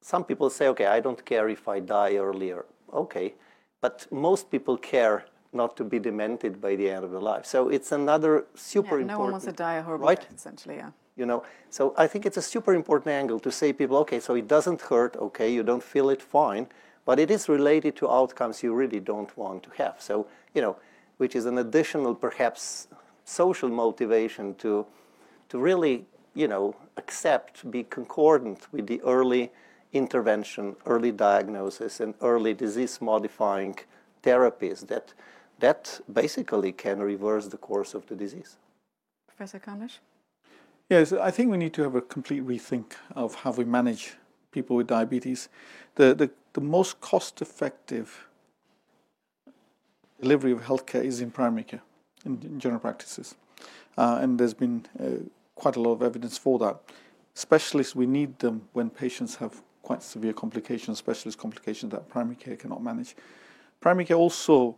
some 0.01 0.25
people 0.25 0.51
say, 0.51 0.69
okay, 0.69 0.87
I 0.87 1.01
don't 1.01 1.25
care 1.25 1.49
if 1.49 1.69
I 1.69 1.81
die 1.81 2.17
earlier. 2.17 2.65
Okay, 2.93 3.35
but 3.81 4.07
most 4.11 4.51
people 4.51 4.77
care 4.77 5.25
not 5.53 5.77
to 5.77 5.85
be 5.85 5.99
demented 5.99 6.61
by 6.61 6.77
the 6.77 6.89
end 6.91 7.05
of 7.05 7.11
their 7.11 7.21
life. 7.21 7.45
So 7.45 7.69
it's 7.69 7.93
another 7.93 8.47
super 8.55 8.99
yeah, 8.99 9.03
important. 9.03 9.09
No 9.09 9.19
one 9.19 9.31
wants 9.33 9.47
to 9.47 9.53
die 9.53 9.75
a 9.75 9.83
horrible 9.83 10.07
right? 10.07 10.21
death, 10.21 10.35
essentially, 10.35 10.77
yeah. 10.77 10.91
You 11.17 11.27
know, 11.27 11.43
so 11.71 11.95
I 11.99 12.07
think 12.07 12.25
it's 12.25 12.37
a 12.37 12.43
super 12.43 12.73
important 12.73 13.09
angle 13.09 13.41
to 13.41 13.51
say 13.51 13.73
people, 13.73 13.97
okay, 13.99 14.21
so 14.21 14.35
it 14.35 14.49
doesn't 14.49 14.81
hurt, 14.81 15.17
okay, 15.17 15.53
you 15.53 15.63
don't 15.63 15.83
feel 15.83 16.09
it, 16.09 16.23
fine, 16.23 16.69
but 17.05 17.19
it 17.19 17.31
is 17.31 17.49
related 17.49 17.97
to 17.97 18.11
outcomes 18.11 18.63
you 18.63 18.73
really 18.73 19.01
don't 19.01 19.37
want 19.37 19.63
to 19.65 19.71
have. 19.77 19.97
So, 19.99 20.27
you 20.55 20.63
know, 20.63 20.77
which 21.19 21.35
is 21.35 21.47
an 21.47 21.59
additional, 21.59 22.15
perhaps, 22.15 22.89
social 23.25 23.69
motivation 23.69 24.55
to, 24.57 24.87
to 25.49 25.59
really, 25.59 26.07
you 26.35 26.49
know, 26.49 26.75
accept, 26.97 27.71
be 27.71 27.83
concordant 27.85 28.69
with 28.73 28.87
the 28.87 29.01
early 29.03 29.51
intervention, 29.93 30.77
early 30.87 31.13
diagnosis, 31.13 32.01
and 32.01 32.15
early 32.21 32.55
disease 32.55 33.01
modifying 33.01 33.77
therapies 34.23 34.87
that, 34.89 35.13
that 35.59 36.01
basically 36.13 36.73
can 36.73 37.01
reverse 37.01 37.47
the 37.49 37.57
course 37.57 37.95
of 37.95 38.07
the 38.07 38.15
disease. 38.15 38.57
Professor 39.27 39.59
Kamlesh? 39.59 39.99
Yes, 40.89 41.13
I 41.13 41.31
think 41.31 41.51
we 41.51 41.57
need 41.57 41.73
to 41.75 41.83
have 41.83 41.95
a 41.95 42.01
complete 42.01 42.47
rethink 42.47 42.93
of 43.15 43.35
how 43.37 43.53
we 43.53 43.65
manage 43.65 44.15
people 44.51 44.77
with 44.77 44.89
diabetes. 44.89 45.49
The, 45.95 46.15
the, 46.15 46.31
the 46.53 46.61
most 46.61 47.01
cost 47.01 47.41
effective 47.41 48.27
delivery 50.21 50.53
of 50.53 50.63
healthcare 50.63 51.05
is 51.05 51.21
in 51.21 51.31
primary 51.31 51.65
care, 51.65 51.83
in, 52.25 52.41
in 52.43 52.61
general 52.61 52.81
practices. 52.81 53.35
Uh, 53.97 54.19
and 54.21 54.39
there's 54.39 54.55
been 54.55 54.87
uh, 54.99 55.25
quite 55.55 55.77
a 55.77 55.81
lot 55.81 55.93
of 55.93 56.03
evidence 56.03 56.37
for 56.37 56.59
that. 56.59 56.81
Specialists, 57.35 57.95
we 57.95 58.07
need 58.07 58.39
them 58.41 58.63
when 58.73 58.91
patients 58.91 59.37
have 59.37 59.63
quite 59.91 60.05
severe 60.05 60.33
complications, 60.33 60.99
specialist 60.99 61.37
complications 61.37 61.91
that 61.91 62.09
primary 62.09 62.37
care 62.37 62.55
cannot 62.55 62.81
manage. 62.81 63.17
Primary 63.81 64.05
care 64.05 64.17
also 64.17 64.77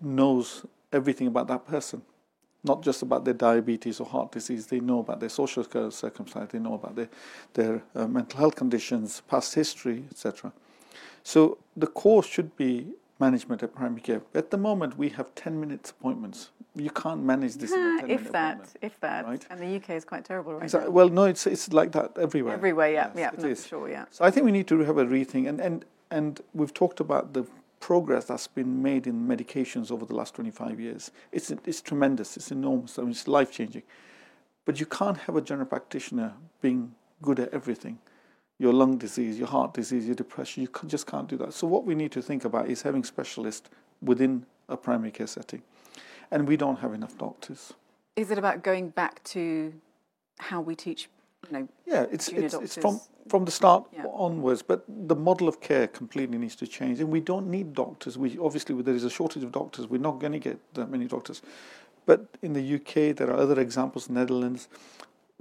knows 0.00 0.64
everything 0.92 1.26
about 1.26 1.48
that 1.48 1.66
person, 1.66 2.00
not 2.62 2.80
just 2.80 3.02
about 3.02 3.24
their 3.24 3.34
diabetes 3.34 3.98
or 3.98 4.06
heart 4.06 4.30
disease. 4.30 4.68
They 4.68 4.78
know 4.78 5.00
about 5.00 5.18
their 5.18 5.30
social 5.30 5.64
circumstance, 5.90 6.52
they 6.52 6.60
know 6.60 6.74
about 6.74 6.94
their, 6.94 7.08
their 7.54 7.82
uh, 7.96 8.06
mental 8.06 8.38
health 8.38 8.54
conditions, 8.54 9.20
past 9.28 9.52
history, 9.52 10.04
etc. 10.12 10.52
So 11.24 11.58
the 11.76 11.88
core 11.88 12.22
should 12.22 12.56
be 12.56 12.86
management 13.26 13.62
at 13.62 13.70
primary 13.80 14.02
care. 14.08 14.20
At 14.34 14.50
the 14.50 14.60
moment, 14.68 14.98
we 14.98 15.08
have 15.18 15.28
10 15.34 15.60
minutes 15.62 15.90
appointments. 15.90 16.50
You 16.74 16.90
can't 16.90 17.22
manage 17.32 17.54
this. 17.62 17.72
Uh, 17.72 18.00
if 18.18 18.32
that, 18.32 18.58
if 18.88 18.94
that. 19.00 19.24
Right? 19.24 19.44
And 19.50 19.60
the 19.64 19.70
UK 19.78 19.90
is 20.00 20.04
quite 20.12 20.24
terrible 20.24 20.52
right 20.54 20.64
exactly. 20.64 20.88
now. 20.88 20.96
Well, 20.98 21.08
no, 21.20 21.24
it's 21.32 21.44
it's 21.54 21.66
like 21.80 21.90
that 21.98 22.08
everywhere. 22.26 22.54
Everywhere, 22.54 22.90
yeah, 22.98 23.08
yes, 23.08 23.16
yeah, 23.22 23.30
it 23.36 23.42
no, 23.44 23.48
is. 23.54 23.66
sure, 23.72 23.88
yeah. 23.96 24.04
So 24.10 24.24
I 24.24 24.30
think 24.32 24.42
we 24.48 24.52
need 24.58 24.68
to 24.72 24.78
have 24.88 24.98
a 25.04 25.06
rethink, 25.16 25.44
and 25.50 25.58
and 25.60 25.84
and 26.18 26.40
we've 26.58 26.74
talked 26.82 27.00
about 27.06 27.24
the 27.36 27.44
progress 27.88 28.24
that's 28.30 28.48
been 28.58 28.72
made 28.90 29.04
in 29.10 29.16
medications 29.32 29.86
over 29.94 30.04
the 30.10 30.16
last 30.20 30.34
25 30.34 30.80
years. 30.86 31.02
It's 31.36 31.48
it's 31.70 31.82
tremendous. 31.90 32.36
It's 32.38 32.50
enormous. 32.58 32.98
I 32.98 33.02
mean, 33.02 33.10
it's 33.10 33.28
life 33.38 33.50
changing. 33.58 33.84
But 34.66 34.74
you 34.80 34.86
can't 34.98 35.18
have 35.26 35.36
a 35.40 35.42
general 35.50 35.68
practitioner 35.74 36.28
being 36.64 36.80
good 37.20 37.38
at 37.44 37.48
everything 37.60 37.98
your 38.62 38.72
lung 38.72 38.96
disease, 38.96 39.38
your 39.38 39.48
heart 39.48 39.74
disease, 39.74 40.06
your 40.06 40.14
depression. 40.14 40.62
You 40.62 40.68
just 40.86 41.06
can't 41.08 41.28
do 41.28 41.36
that. 41.38 41.52
So, 41.52 41.66
what 41.66 41.84
we 41.84 41.96
need 41.96 42.12
to 42.12 42.22
think 42.22 42.44
about 42.44 42.68
is 42.68 42.80
having 42.82 43.02
specialists 43.02 43.68
within 44.00 44.46
a 44.68 44.76
primary 44.76 45.10
care 45.10 45.26
setting. 45.26 45.62
And 46.30 46.46
we 46.46 46.56
don't 46.56 46.78
have 46.78 46.94
enough 46.94 47.18
doctors. 47.18 47.72
Is 48.14 48.30
it 48.30 48.38
about 48.38 48.62
going 48.62 48.90
back 48.90 49.22
to 49.24 49.74
how 50.38 50.60
we 50.60 50.76
teach? 50.76 51.08
You 51.50 51.58
know, 51.58 51.68
yeah, 51.86 52.06
it's, 52.12 52.28
it's, 52.28 52.54
it's 52.54 52.76
from, 52.76 53.00
from 53.28 53.44
the 53.44 53.50
start 53.50 53.84
yeah. 53.92 54.04
onwards, 54.12 54.62
but 54.62 54.84
the 54.86 55.16
model 55.16 55.48
of 55.48 55.60
care 55.60 55.88
completely 55.88 56.38
needs 56.38 56.54
to 56.56 56.66
change. 56.68 57.00
And 57.00 57.10
we 57.10 57.20
don't 57.20 57.48
need 57.48 57.74
doctors. 57.74 58.16
We 58.16 58.38
Obviously, 58.38 58.80
there 58.80 58.94
is 58.94 59.02
a 59.02 59.10
shortage 59.10 59.42
of 59.42 59.50
doctors. 59.50 59.88
We're 59.88 60.00
not 60.00 60.20
going 60.20 60.32
to 60.32 60.38
get 60.38 60.58
that 60.74 60.88
many 60.88 61.06
doctors. 61.06 61.42
But 62.06 62.26
in 62.42 62.52
the 62.52 62.76
UK, 62.76 63.16
there 63.16 63.28
are 63.28 63.36
other 63.36 63.60
examples, 63.60 64.08
Netherlands, 64.08 64.68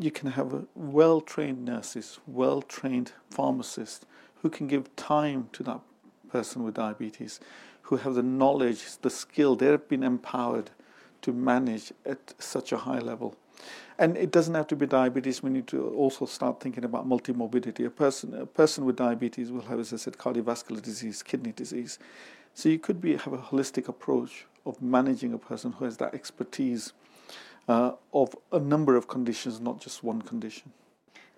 you 0.03 0.11
can 0.11 0.31
have 0.31 0.65
well 0.75 1.21
trained 1.21 1.65
nurses, 1.65 2.19
well 2.27 2.61
trained 2.61 3.11
pharmacists 3.29 4.05
who 4.41 4.49
can 4.49 4.67
give 4.67 4.93
time 4.95 5.49
to 5.53 5.63
that 5.63 5.79
person 6.29 6.63
with 6.63 6.75
diabetes, 6.75 7.39
who 7.83 7.97
have 7.97 8.15
the 8.15 8.23
knowledge, 8.23 8.83
the 9.01 9.09
skill, 9.09 9.55
they've 9.55 9.87
been 9.87 10.03
empowered 10.03 10.71
to 11.21 11.31
manage 11.31 11.93
at 12.05 12.33
such 12.39 12.71
a 12.71 12.77
high 12.77 12.99
level. 12.99 13.35
And 13.99 14.17
it 14.17 14.31
doesn't 14.31 14.55
have 14.55 14.67
to 14.67 14.75
be 14.75 14.87
diabetes. 14.87 15.43
We 15.43 15.51
need 15.51 15.67
to 15.67 15.89
also 15.89 16.25
start 16.25 16.59
thinking 16.59 16.83
about 16.83 17.07
multimorbidity. 17.07 17.85
A 17.85 17.89
person, 17.91 18.33
a 18.33 18.47
person 18.47 18.85
with 18.85 18.95
diabetes 18.95 19.51
will 19.51 19.61
have, 19.61 19.79
as 19.79 19.93
I 19.93 19.97
said, 19.97 20.17
cardiovascular 20.17 20.81
disease, 20.81 21.21
kidney 21.21 21.51
disease. 21.51 21.99
So 22.55 22.69
you 22.69 22.79
could 22.79 22.99
be 22.99 23.15
have 23.15 23.33
a 23.33 23.37
holistic 23.37 23.87
approach 23.87 24.47
of 24.65 24.81
managing 24.81 25.33
a 25.33 25.37
person 25.37 25.73
who 25.73 25.85
has 25.85 25.97
that 25.97 26.15
expertise 26.15 26.93
uh, 27.67 27.93
of 28.13 28.35
a 28.51 28.59
number 28.59 28.95
of 28.95 29.07
conditions, 29.07 29.59
not 29.59 29.79
just 29.79 30.03
one 30.03 30.21
condition. 30.21 30.71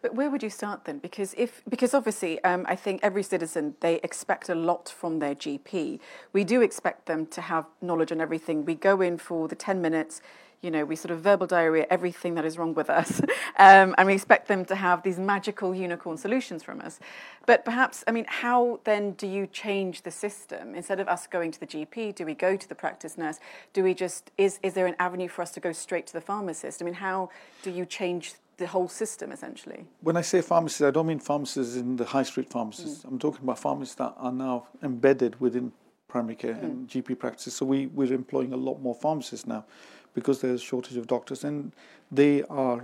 But 0.03 0.15
where 0.15 0.29
would 0.29 0.43
you 0.43 0.49
start 0.49 0.83
then? 0.83 0.99
Because 0.99 1.33
if 1.37 1.61
because 1.69 1.93
obviously, 1.93 2.43
um, 2.43 2.65
I 2.67 2.75
think 2.75 2.99
every 3.01 3.23
citizen 3.23 3.75
they 3.79 4.01
expect 4.03 4.49
a 4.49 4.55
lot 4.55 4.89
from 4.89 5.19
their 5.19 5.33
GP. 5.33 5.99
We 6.33 6.43
do 6.43 6.61
expect 6.61 7.05
them 7.05 7.25
to 7.27 7.39
have 7.39 7.65
knowledge 7.81 8.11
on 8.11 8.19
everything. 8.19 8.65
We 8.65 8.75
go 8.75 8.99
in 8.99 9.17
for 9.17 9.47
the 9.47 9.55
ten 9.55 9.81
minutes. 9.81 10.21
You 10.63 10.71
know, 10.71 10.85
we 10.85 10.95
sort 10.95 11.11
of 11.11 11.19
verbal 11.19 11.45
diarrhea 11.45 11.85
everything 11.89 12.33
that 12.35 12.45
is 12.45 12.57
wrong 12.57 12.73
with 12.73 12.89
us, 12.89 13.21
um, 13.59 13.93
and 13.97 14.07
we 14.07 14.13
expect 14.13 14.47
them 14.47 14.65
to 14.65 14.75
have 14.75 15.03
these 15.03 15.19
magical 15.19 15.75
unicorn 15.75 16.17
solutions 16.17 16.63
from 16.63 16.81
us. 16.81 16.99
But 17.45 17.63
perhaps, 17.65 18.03
I 18.07 18.11
mean, 18.11 18.25
how 18.27 18.79
then 18.85 19.11
do 19.11 19.27
you 19.27 19.45
change 19.45 20.01
the 20.01 20.11
system? 20.11 20.73
Instead 20.73 20.99
of 20.99 21.07
us 21.07 21.27
going 21.27 21.51
to 21.51 21.59
the 21.59 21.67
GP, 21.67 22.15
do 22.15 22.25
we 22.25 22.33
go 22.33 22.57
to 22.57 22.67
the 22.67 22.75
practice 22.75 23.17
nurse? 23.17 23.39
Do 23.73 23.83
we 23.83 23.93
just 23.93 24.31
is 24.37 24.59
is 24.63 24.73
there 24.73 24.87
an 24.87 24.95
avenue 24.97 25.27
for 25.27 25.41
us 25.43 25.51
to 25.51 25.59
go 25.59 25.71
straight 25.71 26.07
to 26.07 26.13
the 26.13 26.21
pharmacist? 26.21 26.81
I 26.81 26.85
mean, 26.85 26.95
how 26.95 27.29
do 27.61 27.69
you 27.69 27.85
change 27.85 28.33
the 28.57 28.67
whole 28.67 28.87
system 28.87 29.31
essentially. 29.31 29.85
When 30.01 30.17
I 30.17 30.21
say 30.21 30.41
pharmacists, 30.41 30.81
I 30.81 30.91
don't 30.91 31.07
mean 31.07 31.19
pharmacists 31.19 31.75
in 31.75 31.95
the 31.95 32.05
high 32.05 32.23
street 32.23 32.49
pharmacists. 32.49 33.03
Mm. 33.03 33.09
I'm 33.09 33.19
talking 33.19 33.43
about 33.43 33.59
pharmacists 33.59 33.95
that 33.95 34.13
are 34.17 34.31
now 34.31 34.67
embedded 34.81 35.39
within 35.39 35.71
primary 36.13 36.35
care 36.35 36.53
mm. 36.53 36.63
and 36.63 36.87
GP 36.87 37.17
practices. 37.17 37.55
So 37.55 37.65
we, 37.65 37.87
we're 37.87 38.13
employing 38.13 38.53
a 38.53 38.61
lot 38.67 38.77
more 38.79 38.93
pharmacists 38.93 39.47
now 39.47 39.65
because 40.13 40.41
there's 40.41 40.61
a 40.61 40.63
shortage 40.63 40.95
of 40.95 41.07
doctors 41.07 41.43
and 41.43 41.73
they 42.11 42.43
are 42.43 42.83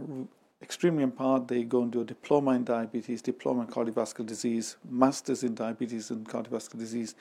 extremely 0.62 1.04
empowered. 1.04 1.48
They 1.48 1.64
go 1.64 1.84
and 1.84 1.92
do 1.92 2.02
a 2.02 2.06
diploma 2.06 2.52
in 2.52 2.64
diabetes, 2.64 3.22
diploma 3.22 3.62
in 3.62 3.68
cardiovascular 3.68 4.26
disease, 4.26 4.76
masters 4.90 5.44
in 5.44 5.56
diabetes 5.56 6.12
and 6.12 6.28
cardiovascular 6.28 6.80
disease, 6.80 7.16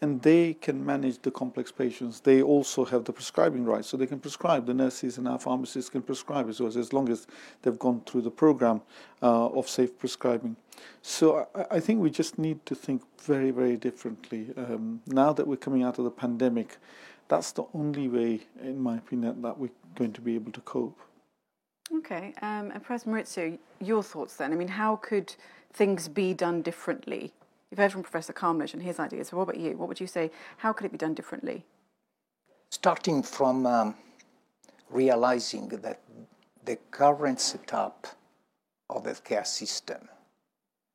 and 0.00 0.22
they 0.22 0.54
can 0.54 0.84
manage 0.84 1.20
the 1.22 1.30
complex 1.30 1.70
patients. 1.70 2.20
They 2.20 2.40
also 2.42 2.84
have 2.84 3.04
the 3.04 3.12
prescribing 3.12 3.64
rights, 3.64 3.88
so 3.88 3.96
they 3.96 4.06
can 4.06 4.20
prescribe. 4.20 4.66
The 4.66 4.74
nurses 4.74 5.18
and 5.18 5.28
our 5.28 5.38
pharmacists 5.38 5.90
can 5.90 6.02
prescribe 6.02 6.48
as 6.48 6.60
well, 6.60 6.76
as 6.76 6.92
long 6.92 7.08
as 7.08 7.26
they've 7.62 7.78
gone 7.78 8.02
through 8.06 8.22
the 8.22 8.30
program 8.30 8.80
uh, 9.22 9.48
of 9.48 9.68
safe 9.68 9.98
prescribing. 9.98 10.56
So 11.02 11.48
I, 11.54 11.76
I, 11.76 11.80
think 11.80 12.00
we 12.00 12.10
just 12.10 12.38
need 12.38 12.64
to 12.66 12.74
think 12.74 13.02
very, 13.20 13.50
very 13.50 13.76
differently. 13.76 14.50
Um, 14.56 15.02
now 15.06 15.32
that 15.32 15.46
we're 15.46 15.56
coming 15.56 15.82
out 15.82 15.98
of 15.98 16.04
the 16.04 16.10
pandemic, 16.10 16.76
that's 17.26 17.52
the 17.52 17.64
only 17.74 18.08
way, 18.08 18.40
in 18.62 18.80
my 18.80 18.96
opinion, 18.96 19.42
that 19.42 19.58
we're 19.58 19.70
going 19.96 20.12
to 20.12 20.20
be 20.20 20.36
able 20.36 20.52
to 20.52 20.60
cope. 20.60 20.98
Okay, 21.96 22.34
um, 22.42 22.70
and 22.70 22.82
Professor 22.82 23.10
Maurizio, 23.10 23.58
your 23.80 24.02
thoughts 24.02 24.36
then? 24.36 24.52
I 24.52 24.56
mean, 24.56 24.68
how 24.68 24.96
could 24.96 25.34
things 25.72 26.08
be 26.08 26.34
done 26.34 26.62
differently 26.62 27.32
You've 27.70 27.78
heard 27.78 27.92
from 27.92 28.02
Professor 28.02 28.32
Kamlesh 28.32 28.72
and 28.72 28.82
his 28.82 28.98
ideas. 28.98 29.28
So 29.28 29.36
what 29.36 29.44
about 29.44 29.58
you? 29.58 29.76
What 29.76 29.88
would 29.88 30.00
you 30.00 30.06
say? 30.06 30.30
How 30.58 30.72
could 30.72 30.86
it 30.86 30.92
be 30.92 30.98
done 30.98 31.14
differently? 31.14 31.64
Starting 32.70 33.22
from 33.22 33.66
um, 33.66 33.94
realizing 34.90 35.68
that 35.68 36.00
the 36.64 36.76
current 36.90 37.40
setup 37.40 38.06
of 38.88 39.04
the 39.04 39.14
care 39.14 39.44
system 39.44 40.08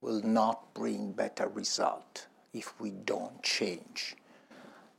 will 0.01 0.21
not 0.23 0.73
bring 0.73 1.11
better 1.11 1.47
result 1.47 2.27
if 2.53 2.79
we 2.79 2.91
don't 2.91 3.41
change. 3.43 4.15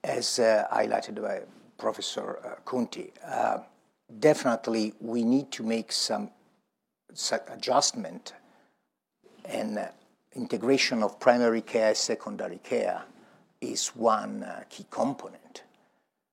As 0.04 0.38
uh, 0.38 0.66
highlighted 0.72 1.20
by 1.20 1.40
Professor 1.76 2.38
uh, 2.44 2.60
Khunti, 2.64 3.10
uh, 3.26 3.58
definitely 4.18 4.94
we 5.00 5.24
need 5.24 5.50
to 5.52 5.62
make 5.62 5.92
some, 5.92 6.30
adjustment 7.52 8.32
and 9.44 9.78
uh, 9.78 9.86
integration 10.34 11.02
of 11.02 11.20
primary 11.20 11.62
care, 11.62 11.94
secondary 11.94 12.58
care 12.58 13.02
is 13.60 13.88
one 13.88 14.42
uh, 14.42 14.64
key 14.68 14.86
component. 14.90 15.62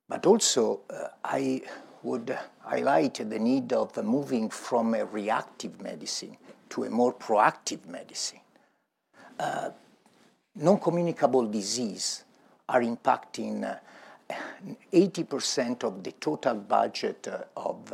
But 0.10 0.26
also, 0.26 0.82
uh, 0.90 1.10
I 1.24 1.62
would 2.04 2.38
highlight 2.62 3.16
the 3.16 3.40
need 3.40 3.74
of 3.74 3.98
uh, 3.98 4.02
moving 4.02 4.50
from 4.50 4.96
a 4.96 5.06
reactive 5.06 5.80
medicine 5.82 6.36
to 6.70 6.86
a 6.86 6.90
more 6.90 7.14
proactive 7.14 7.86
medicine. 7.86 8.40
Uh, 9.40 9.70
non-communicable 10.56 11.48
disease 11.48 12.24
are 12.68 12.82
impacting 12.82 13.80
80% 14.92 15.84
uh, 15.84 15.88
of 15.88 16.04
the 16.04 16.12
total 16.14 16.56
budget 16.56 17.28
uh, 17.28 17.44
of 17.58 17.94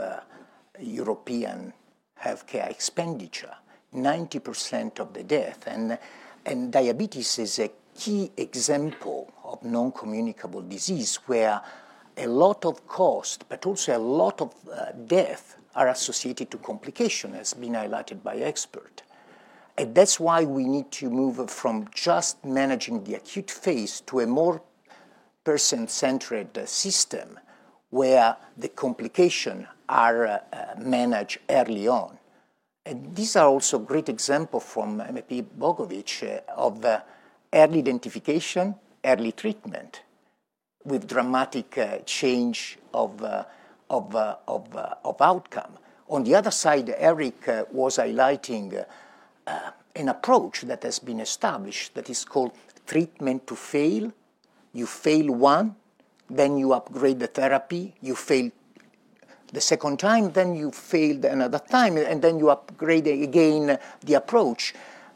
European 0.80 1.74
healthcare 2.22 2.70
expenditure 2.70 3.56
90% 3.94 5.00
of 5.00 5.14
the 5.14 5.24
death. 5.24 5.68
And, 5.68 5.98
and 6.46 6.72
diabetes 6.72 7.40
is 7.40 7.60
a 7.60 7.72
key 7.96 8.32
example 8.38 9.32
of 9.44 9.64
non-communicable 9.64 10.62
disease 10.62 11.16
where 11.26 11.62
a 12.18 12.28
lot 12.28 12.66
of 12.66 12.88
cost, 12.88 13.46
but 13.48 13.66
also 13.66 13.98
a 13.98 14.00
lot 14.00 14.42
of 14.42 14.54
uh, 14.72 14.92
death 15.06 15.58
are 15.76 15.90
associated 15.90 16.50
to 16.52 16.58
complication, 16.58 17.36
as 17.36 17.54
been 17.54 17.74
highlighted 17.74 18.24
by 18.24 18.38
expert. 18.38 19.04
And 19.78 19.94
that's 19.94 20.20
why 20.20 20.44
we 20.44 20.66
need 20.66 20.92
to 20.94 21.10
move 21.10 21.50
from 21.52 21.88
just 21.94 22.44
managing 22.44 23.04
the 23.04 23.16
acute 23.16 23.52
phase 23.52 24.02
to 24.02 24.22
a 24.22 24.28
more 24.28 24.62
person-centered 25.48 26.68
system 26.68 27.40
where 27.90 28.36
the 28.58 28.68
complications 28.68 29.66
are 29.88 30.28
uh, 30.28 30.40
managed 30.78 31.38
early 31.50 31.88
on. 31.88 32.18
And 32.86 33.16
these 33.16 33.38
are 33.38 33.48
also 33.48 33.80
great 33.80 34.10
examples 34.10 34.66
from 34.66 35.00
MEP 35.00 35.46
Bogovic 35.58 36.12
uh, 36.24 36.42
of 36.52 36.84
uh, 36.84 37.00
early 37.54 37.80
identification, 37.80 38.76
early 39.06 39.32
treatment 39.32 40.02
with 40.84 41.08
dramatic 41.08 41.78
uh, 41.78 42.00
change 42.00 42.78
of, 42.94 43.24
uh, 43.24 43.46
of, 43.90 44.14
uh, 44.14 44.36
of, 44.50 44.76
of, 44.76 45.22
outcome. 45.22 45.78
On 46.10 46.26
the 46.26 46.36
other 46.36 46.52
side, 46.52 46.94
Eric 46.98 47.48
was 47.72 47.98
highlighting 47.98 48.86
an 49.96 50.10
approach 50.10 50.64
that 50.64 50.84
has 50.84 51.00
been 51.00 51.22
established 51.22 51.94
that 51.96 52.10
is 52.10 52.26
called 52.26 52.52
treatment 52.86 53.48
to 53.48 53.56
fail. 53.56 54.12
You 54.78 54.86
fail 54.86 55.34
one, 55.34 55.76
then 56.30 56.56
you 56.56 56.72
upgrade 56.74 57.20
the 57.20 57.26
therapy, 57.26 57.96
you 58.00 58.16
fail 58.16 58.52
the 59.52 59.60
second 59.60 59.98
time, 59.98 60.32
then 60.34 60.54
you 60.54 60.70
failed 60.70 61.26
another 61.26 61.58
time, 61.58 61.98
and 61.98 62.22
then 62.22 62.38
you 62.38 62.52
upgrade 62.52 63.08
again 63.08 63.80
the 64.06 64.14
approach. 64.14 64.76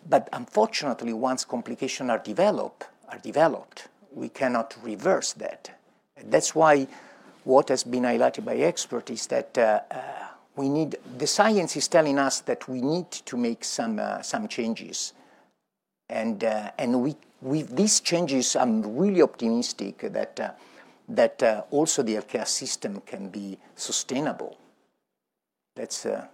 But 0.09 0.29
unfortunately, 0.33 1.13
once 1.13 1.45
complications 1.45 2.09
are 2.09 2.17
developed, 2.17 2.87
are 3.07 3.19
developed, 3.19 3.87
we 4.11 4.29
cannot 4.29 4.75
reverse 4.81 5.33
that. 5.33 5.69
That's 6.25 6.55
why 6.55 6.87
what 7.43 7.69
has 7.69 7.83
been 7.83 8.01
highlighted 8.01 8.43
by 8.43 8.55
experts 8.55 9.11
is 9.11 9.27
that 9.27 9.55
uh, 9.59 9.81
uh, 9.91 9.99
we 10.55 10.69
need 10.69 10.95
the 11.19 11.27
science 11.27 11.75
is 11.75 11.87
telling 11.87 12.17
us 12.17 12.39
that 12.41 12.67
we 12.67 12.81
need 12.81 13.11
to 13.11 13.37
make 13.37 13.63
some 13.63 13.99
uh, 13.99 14.23
some 14.23 14.47
changes, 14.47 15.13
and 16.09 16.43
uh, 16.43 16.71
and 16.79 16.99
we 17.03 17.15
with 17.41 17.75
these 17.75 17.99
changes, 17.99 18.55
I'm 18.55 18.95
really 18.95 19.21
optimistic 19.21 19.99
that 19.99 20.39
uh, 20.39 20.51
that 21.09 21.43
uh, 21.43 21.63
also 21.71 22.03
the 22.03 22.15
healthcare 22.15 22.47
system 22.47 23.01
can 23.01 23.29
be 23.29 23.57
sustainable. 23.75 24.57
That's 25.75 26.05
uh, 26.05 26.27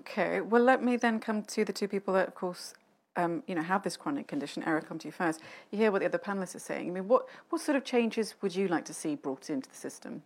okay. 0.00 0.40
Well, 0.40 0.62
let 0.62 0.82
me 0.82 0.96
then 0.96 1.20
come 1.20 1.42
to 1.42 1.64
the 1.64 1.72
two 1.72 1.88
people 1.88 2.14
that, 2.14 2.28
of 2.28 2.34
course, 2.34 2.74
um, 3.16 3.42
you 3.46 3.54
know, 3.54 3.62
have 3.62 3.82
this 3.82 3.96
chronic 3.96 4.26
condition. 4.26 4.62
Eric, 4.66 4.88
come 4.88 4.98
to 4.98 5.08
you 5.08 5.12
first. 5.12 5.40
You 5.70 5.78
hear 5.78 5.92
what 5.92 6.00
the 6.00 6.06
other 6.06 6.18
panelists 6.18 6.54
are 6.54 6.60
saying. 6.60 6.88
I 6.88 6.90
mean, 6.90 7.08
what 7.08 7.26
what 7.50 7.60
sort 7.60 7.76
of 7.76 7.84
changes 7.84 8.34
would 8.40 8.54
you 8.54 8.68
like 8.68 8.84
to 8.86 8.94
see 8.94 9.16
brought 9.16 9.50
into 9.50 9.68
the 9.68 9.76
system? 9.76 10.22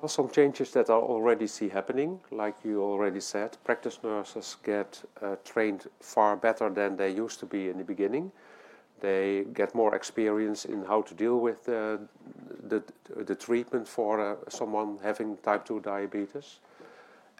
Well, 0.00 0.08
some 0.08 0.28
changes 0.28 0.72
that 0.72 0.90
I 0.90 0.92
already 0.92 1.46
see 1.46 1.70
happening, 1.70 2.20
like 2.30 2.56
you 2.64 2.82
already 2.82 3.20
said, 3.20 3.56
practice 3.64 3.98
nurses 4.04 4.56
get 4.62 5.02
uh, 5.22 5.36
trained 5.42 5.86
far 6.00 6.36
better 6.36 6.68
than 6.68 6.96
they 6.98 7.08
used 7.08 7.40
to 7.40 7.46
be 7.46 7.70
in 7.70 7.78
the 7.78 7.84
beginning. 7.84 8.30
They 9.00 9.44
get 9.52 9.74
more 9.74 9.94
experience 9.94 10.64
in 10.64 10.84
how 10.84 11.02
to 11.02 11.14
deal 11.14 11.38
with 11.38 11.68
uh, 11.68 11.98
the, 12.68 12.82
the 13.14 13.34
treatment 13.34 13.86
for 13.86 14.20
uh, 14.20 14.36
someone 14.48 14.98
having 15.02 15.36
type 15.38 15.64
2 15.64 15.80
diabetes. 15.80 16.60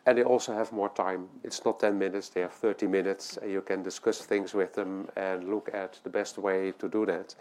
And 0.04 0.18
they 0.18 0.22
also 0.22 0.52
have 0.52 0.72
more 0.72 0.90
time. 0.90 1.28
It's 1.42 1.64
not 1.64 1.80
10 1.80 1.98
minutes, 1.98 2.28
they 2.28 2.42
have 2.42 2.52
30 2.52 2.86
minutes, 2.86 3.38
and 3.38 3.50
you 3.50 3.60
can 3.60 3.82
discuss 3.82 4.20
things 4.20 4.54
with 4.54 4.74
them 4.74 5.08
and 5.16 5.50
look 5.50 5.68
at 5.74 5.98
the 6.04 6.10
best 6.10 6.38
way 6.38 6.72
to 6.78 6.88
do 6.88 7.06
that. 7.06 7.34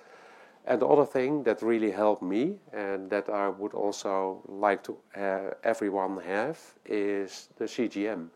And 0.66 0.82
the 0.82 0.88
other 0.88 1.06
thing 1.06 1.44
that 1.44 1.62
really 1.62 1.92
helped 1.92 2.24
me, 2.24 2.58
and 2.74 3.08
that 3.12 3.30
I 3.30 3.50
would 3.50 3.76
also 3.76 4.42
like 4.48 4.84
to 4.86 4.98
uh, 5.16 5.54
everyone 5.64 6.20
have, 6.22 6.58
is 6.86 7.50
the 7.58 7.66
CGM. 7.66 8.30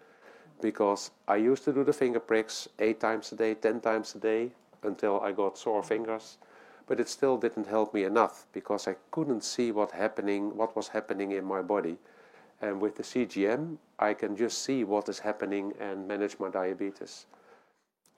Because 0.62 1.10
I 1.28 1.38
used 1.38 1.64
to 1.64 1.74
do 1.74 1.84
the 1.84 1.94
finger 1.94 2.20
pricks 2.20 2.68
eight 2.78 3.00
times 3.00 3.32
a 3.32 3.36
day, 3.36 3.56
10 3.56 3.80
times 3.80 4.14
a 4.14 4.20
day, 4.20 4.52
until 4.84 5.20
I 5.22 5.32
got 5.32 5.58
sore 5.58 5.84
fingers. 5.84 6.38
but 6.90 7.00
it 7.00 7.08
still 7.08 7.38
didn't 7.38 7.68
help 7.68 7.94
me 7.94 8.04
enough 8.04 8.48
because 8.52 8.88
I 8.88 8.96
couldn't 9.12 9.44
see 9.44 9.72
what 9.72 9.92
happening, 9.92 10.58
what 10.58 10.76
was 10.76 10.88
happening 10.88 11.32
in 11.32 11.46
my 11.46 11.62
body. 11.62 11.98
And 12.62 12.82
with 12.82 12.96
the 12.96 13.04
CGM, 13.04 13.78
I 14.00 14.16
can 14.16 14.36
just 14.36 14.64
see 14.64 14.84
what 14.84 15.08
is 15.08 15.20
happening 15.20 15.74
and 15.80 16.08
manage 16.08 16.40
my 16.40 16.50
diabetes. 16.50 17.28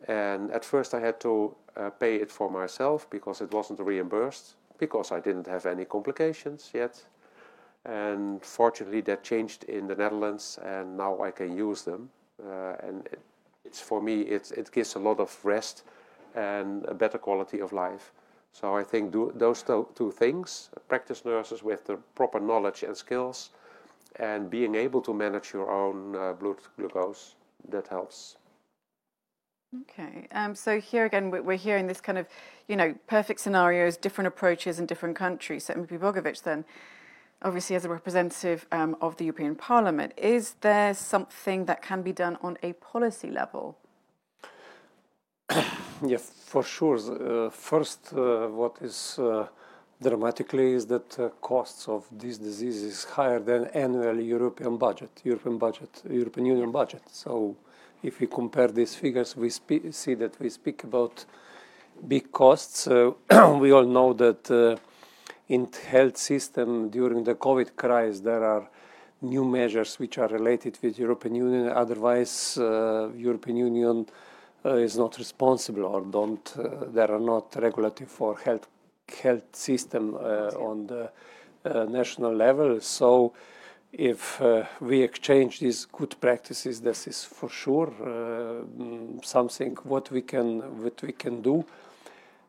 And 0.08 0.52
at 0.52 0.64
first, 0.64 0.94
I 0.94 1.02
had 1.02 1.20
to 1.20 1.54
uh, 1.76 1.90
pay 1.90 2.16
it 2.16 2.32
for 2.32 2.50
myself 2.50 3.10
because 3.10 3.42
it 3.42 3.52
wasn't 3.52 3.82
reimbursed 3.82 4.56
because 4.78 5.12
I 5.12 5.20
didn't 5.20 5.48
have 5.48 5.66
any 5.66 5.84
complications 5.84 6.72
yet. 6.74 7.04
And 7.84 8.42
fortunately, 8.42 9.02
that 9.02 9.24
changed 9.24 9.66
in 9.66 9.88
the 9.88 9.96
Netherlands, 9.96 10.58
and 10.64 10.98
now 10.98 11.22
I 11.22 11.32
can 11.32 11.58
use 11.58 11.82
them. 11.84 12.10
Uh, 12.42 12.76
and 12.82 13.06
it, 13.08 13.20
it's 13.66 13.82
for 13.82 14.02
me, 14.02 14.22
it's, 14.22 14.52
it 14.52 14.72
gives 14.72 14.96
a 14.96 15.00
lot 15.00 15.20
of 15.20 15.38
rest 15.44 15.84
and 16.36 16.86
a 16.86 16.94
better 16.94 17.18
quality 17.18 17.60
of 17.60 17.74
life. 17.74 18.12
So 18.54 18.76
I 18.76 18.84
think 18.84 19.12
do, 19.12 19.32
those 19.36 19.64
two 19.64 20.12
things, 20.12 20.70
practice 20.88 21.24
nurses 21.24 21.64
with 21.64 21.86
the 21.86 21.98
proper 22.16 22.40
knowledge 22.40 22.84
and 22.84 22.96
skills, 22.96 23.52
and 24.18 24.50
being 24.50 24.76
able 24.76 25.02
to 25.02 25.14
manage 25.14 25.54
your 25.54 25.72
own 25.72 26.16
uh, 26.16 26.34
blood 26.34 26.58
glucose, 26.78 27.36
that 27.70 27.88
helps. 27.88 28.36
Okay, 29.84 30.28
um, 30.34 30.54
so 30.54 30.82
here 30.82 31.06
again, 31.06 31.32
we're 31.32 31.56
hearing 31.56 31.88
this 31.88 32.02
kind 32.02 32.18
of, 32.18 32.28
you 32.68 32.76
know, 32.76 32.94
perfect 33.08 33.40
scenarios, 33.40 33.96
different 33.96 34.28
approaches 34.28 34.80
in 34.80 34.86
different 34.86 35.16
countries. 35.16 35.64
So, 35.64 35.74
MP 35.74 35.98
Bogovic, 35.98 36.44
then, 36.44 36.66
obviously, 37.42 37.78
as 37.78 37.86
a 37.86 37.90
representative 37.90 38.68
um, 38.74 38.98
of 39.00 39.16
the 39.16 39.24
European 39.24 39.56
Parliament, 39.56 40.12
is 40.18 40.56
there 40.60 40.94
something 40.94 41.66
that 41.66 41.82
can 41.82 42.02
be 42.02 42.12
done 42.12 42.38
on 42.42 42.58
a 42.62 42.74
policy 42.74 43.32
level? 43.32 43.78
Yeah, 46.06 46.18
for 46.18 46.64
sure. 46.64 46.98
Uh, 46.98 47.50
first, 47.50 48.14
uh, 48.14 48.48
what 48.48 48.78
is 48.82 49.20
uh, 49.20 49.48
dramatically 50.02 50.74
is 50.74 50.86
that 50.88 51.20
uh, 51.20 51.30
costs 51.42 51.88
of 51.88 52.06
this 52.12 52.38
disease 52.38 52.82
is 52.82 53.04
higher 53.04 53.40
than 53.40 53.66
annual 53.68 54.20
European 54.20 54.78
budget, 54.78 55.22
European 55.24 55.58
budget, 55.58 56.02
European 56.10 56.48
Union 56.48 56.72
budget. 56.72 57.04
So 57.12 57.56
if 58.02 58.20
we 58.20 58.28
compare 58.28 58.70
these 58.70 58.96
figures, 58.96 59.36
we 59.36 59.50
see 59.50 60.16
that 60.16 60.40
we 60.40 60.50
speak 60.50 60.84
about 60.84 61.26
big 62.08 62.32
costs. 62.32 62.88
Uh, 62.88 63.12
we 63.60 63.72
all 63.72 63.86
know 63.86 64.14
that 64.14 64.50
uh, 64.50 64.78
in 65.50 65.70
health 65.88 66.18
system 66.18 66.90
during 66.90 67.24
the 67.24 67.36
COVID 67.36 67.76
crisis, 67.76 68.22
there 68.22 68.44
are 68.44 68.68
new 69.22 69.46
measures 69.46 70.00
which 70.00 70.18
are 70.18 70.30
related 70.30 70.80
with 70.82 70.98
European 70.98 71.36
Union. 71.36 71.70
Otherwise, 71.70 72.58
European 72.58 73.58
Union 73.58 74.08
is 74.66 74.98
not 74.98 75.18
responsible 75.18 75.86
or 75.86 76.02
don't. 76.02 76.54
Uh, 76.58 76.86
there 76.88 77.12
are 77.12 77.20
not 77.20 77.56
regulative 77.56 78.10
for 78.10 78.38
health 78.38 78.68
health 79.22 79.56
system 79.56 80.16
uh, 80.16 80.52
on 80.58 80.88
the 80.88 81.10
national 81.90 82.34
level. 82.34 82.80
So 82.80 83.34
if 83.92 84.42
uh, 84.42 84.64
we 84.80 85.02
exchange 85.02 85.60
these 85.60 85.86
good 85.86 86.16
practices, 86.22 86.80
this 86.82 87.08
is 87.08 87.24
for 87.24 87.50
sure 87.50 87.92
uh, 88.02 88.64
something 89.22 89.76
what 89.84 90.12
we 90.12 90.22
can 90.22 90.82
what 90.82 91.02
we 91.02 91.12
can 91.12 91.42
do. 91.42 91.66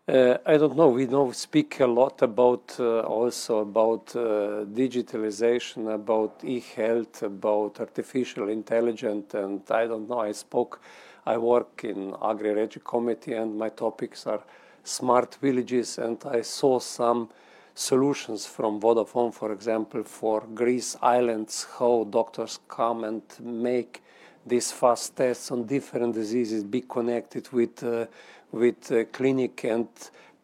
Uh, 0.08 0.36
I 0.46 0.56
don't 0.56 0.76
know. 0.76 0.88
We 0.88 1.06
know 1.06 1.30
speak 1.32 1.80
a 1.80 1.86
lot 1.86 2.22
about 2.22 2.76
uh, 2.78 3.00
also 3.00 3.58
about 3.58 4.14
uh, 4.16 4.64
digitalization, 4.66 5.94
about 5.94 6.40
e-health, 6.44 7.22
about 7.22 7.80
artificial 7.80 8.48
intelligence, 8.48 9.34
and 9.34 9.62
I 9.70 9.86
don't 9.86 10.08
know. 10.08 10.20
I 10.20 10.32
spoke. 10.32 10.80
I 11.24 11.36
work 11.38 11.84
in 11.84 12.14
Agri-Regi 12.20 12.80
committee, 12.84 13.34
and 13.34 13.56
my 13.56 13.68
topics 13.68 14.26
are 14.26 14.42
smart 14.82 15.36
villages, 15.40 15.98
and 15.98 16.18
I 16.24 16.42
saw 16.42 16.80
some 16.80 17.28
solutions 17.74 18.44
from 18.46 18.80
Vodafone, 18.80 19.32
for 19.32 19.52
example, 19.52 20.02
for 20.04 20.42
Greece 20.54 20.96
islands, 21.00 21.66
how 21.78 22.06
doctors 22.10 22.58
come 22.68 23.04
and 23.04 23.22
make 23.40 24.02
these 24.44 24.72
fast 24.72 25.16
tests 25.16 25.50
on 25.52 25.64
different 25.66 26.14
diseases, 26.14 26.64
be 26.64 26.80
connected 26.80 27.50
with 27.52 27.82
uh, 27.84 28.06
with 28.50 28.92
uh, 28.92 29.04
clinic, 29.12 29.64
and 29.64 29.88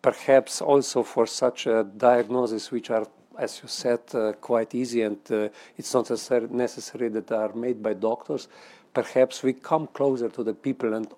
perhaps 0.00 0.62
also 0.62 1.02
for 1.02 1.26
such 1.26 1.66
a 1.66 1.84
diagnosis, 1.84 2.70
which 2.70 2.90
are, 2.90 3.06
as 3.36 3.60
you 3.62 3.68
said, 3.68 4.00
uh, 4.14 4.32
quite 4.40 4.74
easy, 4.74 5.02
and 5.02 5.18
uh, 5.30 5.48
it's 5.76 5.92
not 5.92 6.08
necessary 6.50 7.08
that 7.08 7.30
are 7.32 7.52
made 7.52 7.82
by 7.82 7.92
doctors. 7.92 8.48
Perhaps 8.92 9.42
we 9.42 9.52
come 9.52 9.86
closer 9.88 10.28
to 10.28 10.42
the 10.42 10.54
people 10.54 10.94
and 10.94 11.08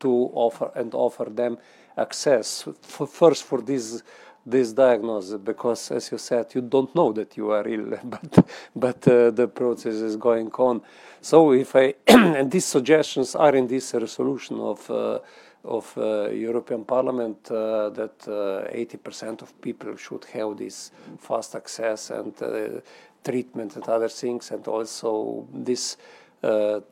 to 0.00 0.30
offer 0.34 0.70
and 0.74 0.94
offer 0.94 1.24
them 1.24 1.58
access 1.96 2.68
for, 2.82 3.06
first 3.06 3.44
for 3.44 3.60
these 3.60 4.02
this 4.46 4.72
diagnosis 4.72 5.40
because 5.40 5.90
as 5.90 6.12
you 6.12 6.18
said 6.18 6.54
you 6.54 6.60
don't 6.60 6.94
know 6.94 7.12
that 7.12 7.34
you 7.34 7.50
are 7.50 7.66
ill 7.66 7.98
but 8.04 8.46
but 8.76 9.08
uh, 9.08 9.30
the 9.30 9.48
process 9.48 9.94
is 9.94 10.16
going 10.16 10.50
on. 10.52 10.82
So 11.20 11.52
if 11.52 11.74
i 11.74 11.94
and 12.06 12.50
these 12.50 12.66
suggestions 12.66 13.34
are 13.34 13.54
in 13.56 13.66
this 13.66 13.94
resolution 13.94 14.60
of 14.60 14.90
uh, 14.90 15.18
of 15.64 15.96
uh, 15.96 16.28
European 16.28 16.84
Parliament 16.84 17.50
uh, 17.50 17.88
that 17.90 18.18
80% 18.18 19.22
uh, 19.22 19.44
of 19.44 19.60
people 19.62 19.96
should 19.96 20.24
have 20.26 20.58
this 20.58 20.92
fast 21.18 21.54
access 21.54 22.10
and 22.10 22.34
uh, 22.42 22.80
treatment 23.24 23.76
and 23.76 23.88
other 23.88 24.10
things 24.10 24.50
and 24.50 24.68
also 24.68 25.46
this 25.52 25.96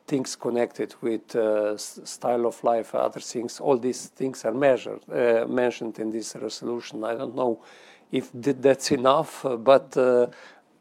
things 0.06 0.36
connected 0.36 0.94
with 1.00 1.36
uh, 1.36 1.76
style 1.76 2.46
of 2.46 2.62
life, 2.64 2.94
other 2.94 3.20
things, 3.20 3.60
all 3.60 3.78
these 3.78 4.06
things 4.06 4.44
are 4.44 4.54
measured, 4.54 5.00
uh, 5.10 5.46
mentioned 5.46 5.98
in 5.98 6.10
this 6.10 6.36
resolution. 6.36 7.04
I 7.04 7.14
don't 7.14 7.34
know 7.34 7.62
if 8.10 8.30
that's 8.32 8.90
enough, 8.92 9.44
but 9.58 9.96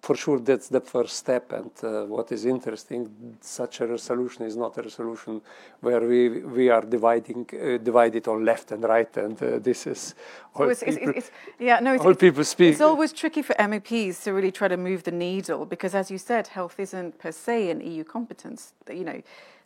for 0.01 0.15
sure 0.15 0.39
that's 0.39 0.67
the 0.67 0.81
first 0.81 1.15
step. 1.15 1.51
And 1.51 1.71
uh, 1.83 2.05
what 2.05 2.31
is 2.31 2.45
interesting 2.45 3.37
such 3.39 3.81
a 3.81 3.87
resolution 3.87 4.45
is 4.45 4.55
not 4.57 4.77
a 4.77 4.81
resolution 4.81 5.41
where 5.79 6.01
we 6.01 6.29
we 6.29 6.69
are 6.69 6.81
dividing 6.81 7.47
uh, 7.53 7.77
divided 7.77 8.27
on 8.27 8.43
left 8.43 8.71
and 8.71 8.83
right. 8.83 9.15
And 9.17 9.41
uh, 9.41 9.59
this 9.59 9.85
is 9.85 10.15
all 10.55 10.69
it's, 10.69 10.83
people, 10.83 11.09
it's, 11.09 11.17
it's, 11.17 11.31
yeah 11.59 11.79
no 11.79 11.97
all 11.97 12.15
people 12.15 12.43
speak. 12.43 12.71
it's 12.71 12.81
always 12.81 13.13
tricky 13.13 13.43
for 13.43 13.53
MEPs 13.53 14.23
to 14.23 14.33
really 14.33 14.51
try 14.51 14.67
to 14.67 14.77
move 14.77 15.03
the 15.03 15.11
needle 15.11 15.65
because 15.65 15.93
as 15.93 16.09
you 16.09 16.17
said 16.17 16.47
health 16.47 16.79
isn't 16.79 17.19
per 17.19 17.31
se 17.31 17.69
an 17.69 17.81
EU 17.81 18.03
competence. 18.03 18.73
You 18.89 19.05
know 19.05 19.21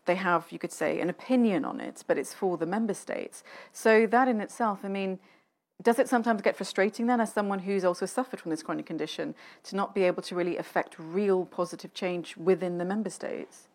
they 0.06 0.16
have 0.16 0.52
you 0.52 0.60
could 0.60 0.74
say 0.74 1.00
an 1.00 1.10
opinion 1.10 1.64
on 1.64 1.80
it 1.80 2.04
but 2.08 2.18
it's 2.18 2.34
for 2.34 2.58
the 2.58 2.66
member 2.66 2.94
states. 2.94 3.44
So 3.72 4.06
that 4.08 4.28
in 4.28 4.42
itself 4.42 4.80
i 4.84 4.90
mean 4.90 5.18
does 5.82 6.00
it 6.00 6.08
sometimes 6.08 6.42
get 6.42 6.56
frustrating 6.56 7.08
then, 7.08 7.20
as 7.20 7.34
someone 7.34 7.60
who's 7.60 7.84
also 7.84 8.06
suffered 8.06 8.40
from 8.40 8.52
this 8.52 8.64
chronic 8.64 8.86
condition, 8.86 9.36
to 9.64 9.76
not 9.76 9.94
be 9.94 10.04
able 10.04 10.24
to 10.24 10.36
really 10.36 10.58
affect 10.58 10.96
real 10.98 11.46
positive 11.46 11.94
change 11.94 12.38
within 12.38 12.78
the 12.78 12.86
member 12.86 13.10
states? 13.10 13.68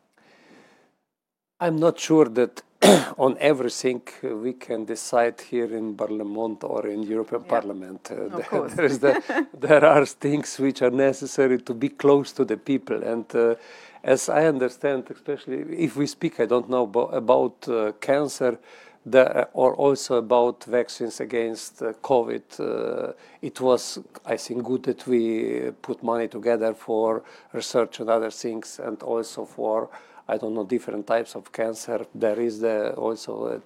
I'm 1.60 1.76
not 1.76 1.98
sure 1.98 2.24
that 2.24 2.62
on 3.18 3.36
everything 3.38 4.00
we 4.22 4.54
can 4.54 4.86
decide 4.86 5.38
here 5.42 5.76
in 5.76 5.94
Parliament 5.94 6.64
or 6.64 6.86
in 6.86 7.02
European 7.02 7.42
yeah. 7.42 7.48
Parliament. 7.50 8.10
Uh, 8.10 8.38
there, 8.68 8.88
the, 9.04 9.46
there, 9.58 9.84
are 9.84 10.06
things 10.06 10.58
which 10.58 10.80
are 10.80 10.90
necessary 10.90 11.60
to 11.60 11.74
be 11.74 11.90
close 11.90 12.32
to 12.32 12.46
the 12.46 12.56
people. 12.56 13.02
And 13.02 13.26
uh, 13.34 13.56
as 14.02 14.30
I 14.30 14.46
understand, 14.46 15.10
especially 15.10 15.58
if 15.84 15.96
we 15.96 16.06
speak, 16.06 16.40
I 16.40 16.46
don't 16.46 16.70
know, 16.70 16.84
about, 16.84 17.14
about 17.14 17.68
uh, 17.68 17.92
cancer, 18.00 18.58
the, 19.06 19.48
or 19.54 19.74
also 19.74 20.16
about 20.16 20.64
vaccines 20.64 21.20
against 21.20 21.82
uh, 21.82 21.92
COVID. 22.02 22.42
Uh, 22.60 23.12
it 23.40 23.60
was, 23.60 23.98
I 24.26 24.36
think, 24.36 24.64
good 24.64 24.82
that 24.84 25.06
we 25.06 25.70
put 25.82 26.02
money 26.02 26.28
together 26.28 26.74
for 26.74 27.22
research 27.52 28.00
and 28.00 28.10
other 28.10 28.30
things, 28.30 28.78
and 28.78 29.02
also 29.02 29.44
for, 29.44 29.88
I 30.28 30.36
don't 30.36 30.54
know, 30.54 30.64
different 30.64 31.06
types 31.06 31.34
of 31.34 31.50
cancer. 31.52 32.06
There 32.14 32.40
is 32.40 32.60
the, 32.60 32.92
also 32.92 33.46
uh, 33.46 33.60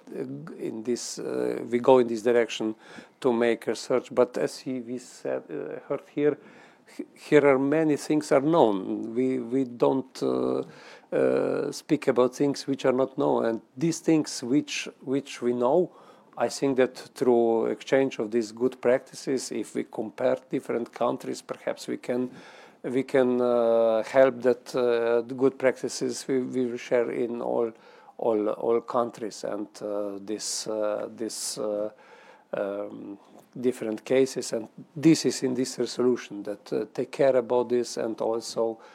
in 0.59 0.83
this, 0.83 1.19
uh, 1.19 1.59
we 1.69 1.79
go 1.79 1.99
in 1.99 2.07
this 2.07 2.21
direction 2.21 2.75
to 3.21 3.33
make 3.33 3.67
research. 3.67 4.09
But 4.11 4.37
as 4.37 4.59
he, 4.59 4.79
we 4.79 4.97
said, 4.99 5.43
uh, 5.49 5.79
heard 5.89 6.03
here, 6.13 6.37
here 7.13 7.45
are 7.47 7.59
many 7.59 7.97
things 7.97 8.31
are 8.31 8.41
known. 8.41 9.15
We 9.15 9.39
we 9.39 9.63
don't 9.65 10.21
uh, 11.11 11.15
uh, 11.15 11.71
speak 11.71 12.07
about 12.07 12.35
things 12.35 12.67
which 12.67 12.85
are 12.85 12.93
not 12.93 13.17
known, 13.17 13.45
and 13.45 13.61
these 13.77 13.99
things 13.99 14.43
which 14.43 14.87
which 15.03 15.41
we 15.41 15.53
know, 15.53 15.91
I 16.37 16.49
think 16.49 16.77
that 16.77 16.95
through 17.15 17.67
exchange 17.67 18.19
of 18.19 18.31
these 18.31 18.51
good 18.51 18.81
practices, 18.81 19.51
if 19.51 19.75
we 19.75 19.85
compare 19.85 20.37
different 20.49 20.93
countries, 20.93 21.41
perhaps 21.41 21.87
we 21.87 21.97
can 21.97 22.29
we 22.83 23.03
can 23.03 23.41
uh, 23.41 24.03
help 24.03 24.41
that 24.41 24.75
uh, 24.75 25.21
the 25.21 25.35
good 25.35 25.57
practices 25.57 26.25
we, 26.27 26.39
we 26.41 26.77
share 26.77 27.11
in 27.11 27.41
all 27.41 27.71
all 28.17 28.49
all 28.49 28.81
countries, 28.81 29.43
and 29.43 29.67
uh, 29.81 30.19
this 30.19 30.67
uh, 30.67 31.07
this. 31.15 31.59
Um, 32.53 33.17
different 33.57 34.03
cases 34.03 34.51
and 34.51 34.67
this 34.93 35.25
is 35.25 35.41
in 35.41 35.53
this 35.53 35.79
resolution 35.79 36.43
that 36.43 36.93
take 36.93 37.09
care 37.09 37.37
about 37.37 37.69
this 37.69 37.95
and 37.95 38.19
also 38.19 38.71
uh, 38.71 38.94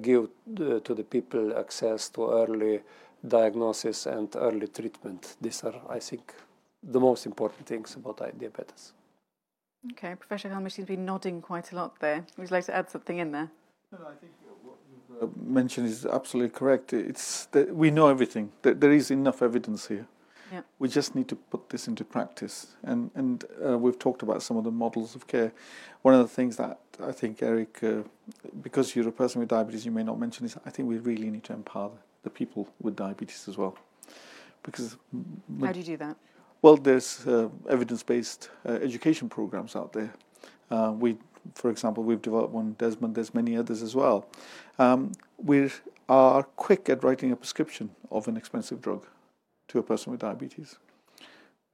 give 0.00 0.24
uh, 0.24 0.80
to 0.80 0.94
the 0.94 1.04
people 1.04 1.56
access 1.58 2.08
to 2.10 2.30
early 2.30 2.82
diagnosis 3.26 4.06
and 4.06 4.34
early 4.36 4.68
treatment. 4.68 5.36
These 5.40 5.64
are, 5.64 5.80
I 5.88 5.98
think, 5.98 6.34
the 6.82 7.00
most 7.00 7.26
important 7.26 7.66
things 7.66 7.96
about 7.96 8.18
diabetes. 8.18 8.92
Okay, 9.92 10.14
Professor 10.14 10.48
Helmer 10.48 10.68
seems 10.68 10.86
to 10.88 10.96
be 10.96 10.96
nodding 10.96 11.40
quite 11.40 11.72
a 11.72 11.76
lot 11.76 11.98
there. 12.00 12.24
Would 12.36 12.50
you 12.50 12.56
like 12.56 12.66
to 12.66 12.74
add 12.74 12.90
something 12.90 13.18
in 13.18 13.32
there? 13.32 13.50
No, 13.92 13.98
I 13.98 14.14
think 14.14 14.32
what 14.62 14.76
you 14.90 15.26
uh, 15.26 15.50
mentioned 15.52 15.86
is 15.86 16.04
absolutely 16.06 16.50
correct. 16.58 16.92
It's 16.92 17.48
we 17.70 17.90
know 17.90 18.08
everything. 18.08 18.52
There 18.62 18.92
is 18.92 19.10
enough 19.10 19.42
evidence 19.42 19.86
here. 19.86 20.06
Yeah. 20.52 20.62
We 20.78 20.88
just 20.88 21.14
need 21.14 21.28
to 21.28 21.36
put 21.36 21.70
this 21.70 21.88
into 21.88 22.04
practice, 22.04 22.76
and 22.82 23.10
and 23.14 23.44
uh, 23.66 23.78
we've 23.78 23.98
talked 23.98 24.22
about 24.22 24.42
some 24.42 24.56
of 24.56 24.64
the 24.64 24.70
models 24.70 25.14
of 25.16 25.26
care. 25.26 25.52
One 26.02 26.14
of 26.14 26.20
the 26.20 26.34
things 26.34 26.56
that 26.56 26.78
I 27.02 27.12
think 27.12 27.42
Eric, 27.42 27.82
uh, 27.82 28.02
because 28.62 28.94
you're 28.94 29.08
a 29.08 29.12
person 29.12 29.40
with 29.40 29.48
diabetes, 29.48 29.84
you 29.84 29.92
may 29.92 30.04
not 30.04 30.18
mention 30.20 30.46
is 30.46 30.56
I 30.64 30.70
think 30.70 30.88
we 30.88 30.98
really 30.98 31.30
need 31.30 31.44
to 31.44 31.52
empower 31.52 31.90
the 32.22 32.30
people 32.30 32.68
with 32.80 32.94
diabetes 32.94 33.48
as 33.48 33.56
well, 33.56 33.76
because 34.62 34.96
how 35.60 35.72
do 35.72 35.80
you 35.80 35.84
do 35.84 35.96
that? 35.96 36.16
Well, 36.62 36.76
there's 36.76 37.26
uh, 37.26 37.48
evidence-based 37.68 38.50
uh, 38.64 38.72
education 38.72 39.28
programs 39.28 39.76
out 39.76 39.92
there. 39.92 40.12
Uh, 40.70 40.92
we, 40.96 41.16
for 41.54 41.70
example, 41.70 42.02
we've 42.02 42.22
developed 42.22 42.52
one. 42.54 42.74
Desmond, 42.78 43.14
there's 43.14 43.34
many 43.34 43.56
others 43.56 43.82
as 43.82 43.94
well. 43.94 44.26
Um, 44.78 45.12
we 45.38 45.70
are 46.08 46.44
quick 46.56 46.88
at 46.88 47.02
writing 47.04 47.32
a 47.32 47.36
prescription 47.36 47.90
of 48.10 48.28
an 48.28 48.36
expensive 48.36 48.80
drug 48.80 49.06
to 49.68 49.78
a 49.78 49.82
person 49.82 50.12
with 50.12 50.20
diabetes. 50.20 50.76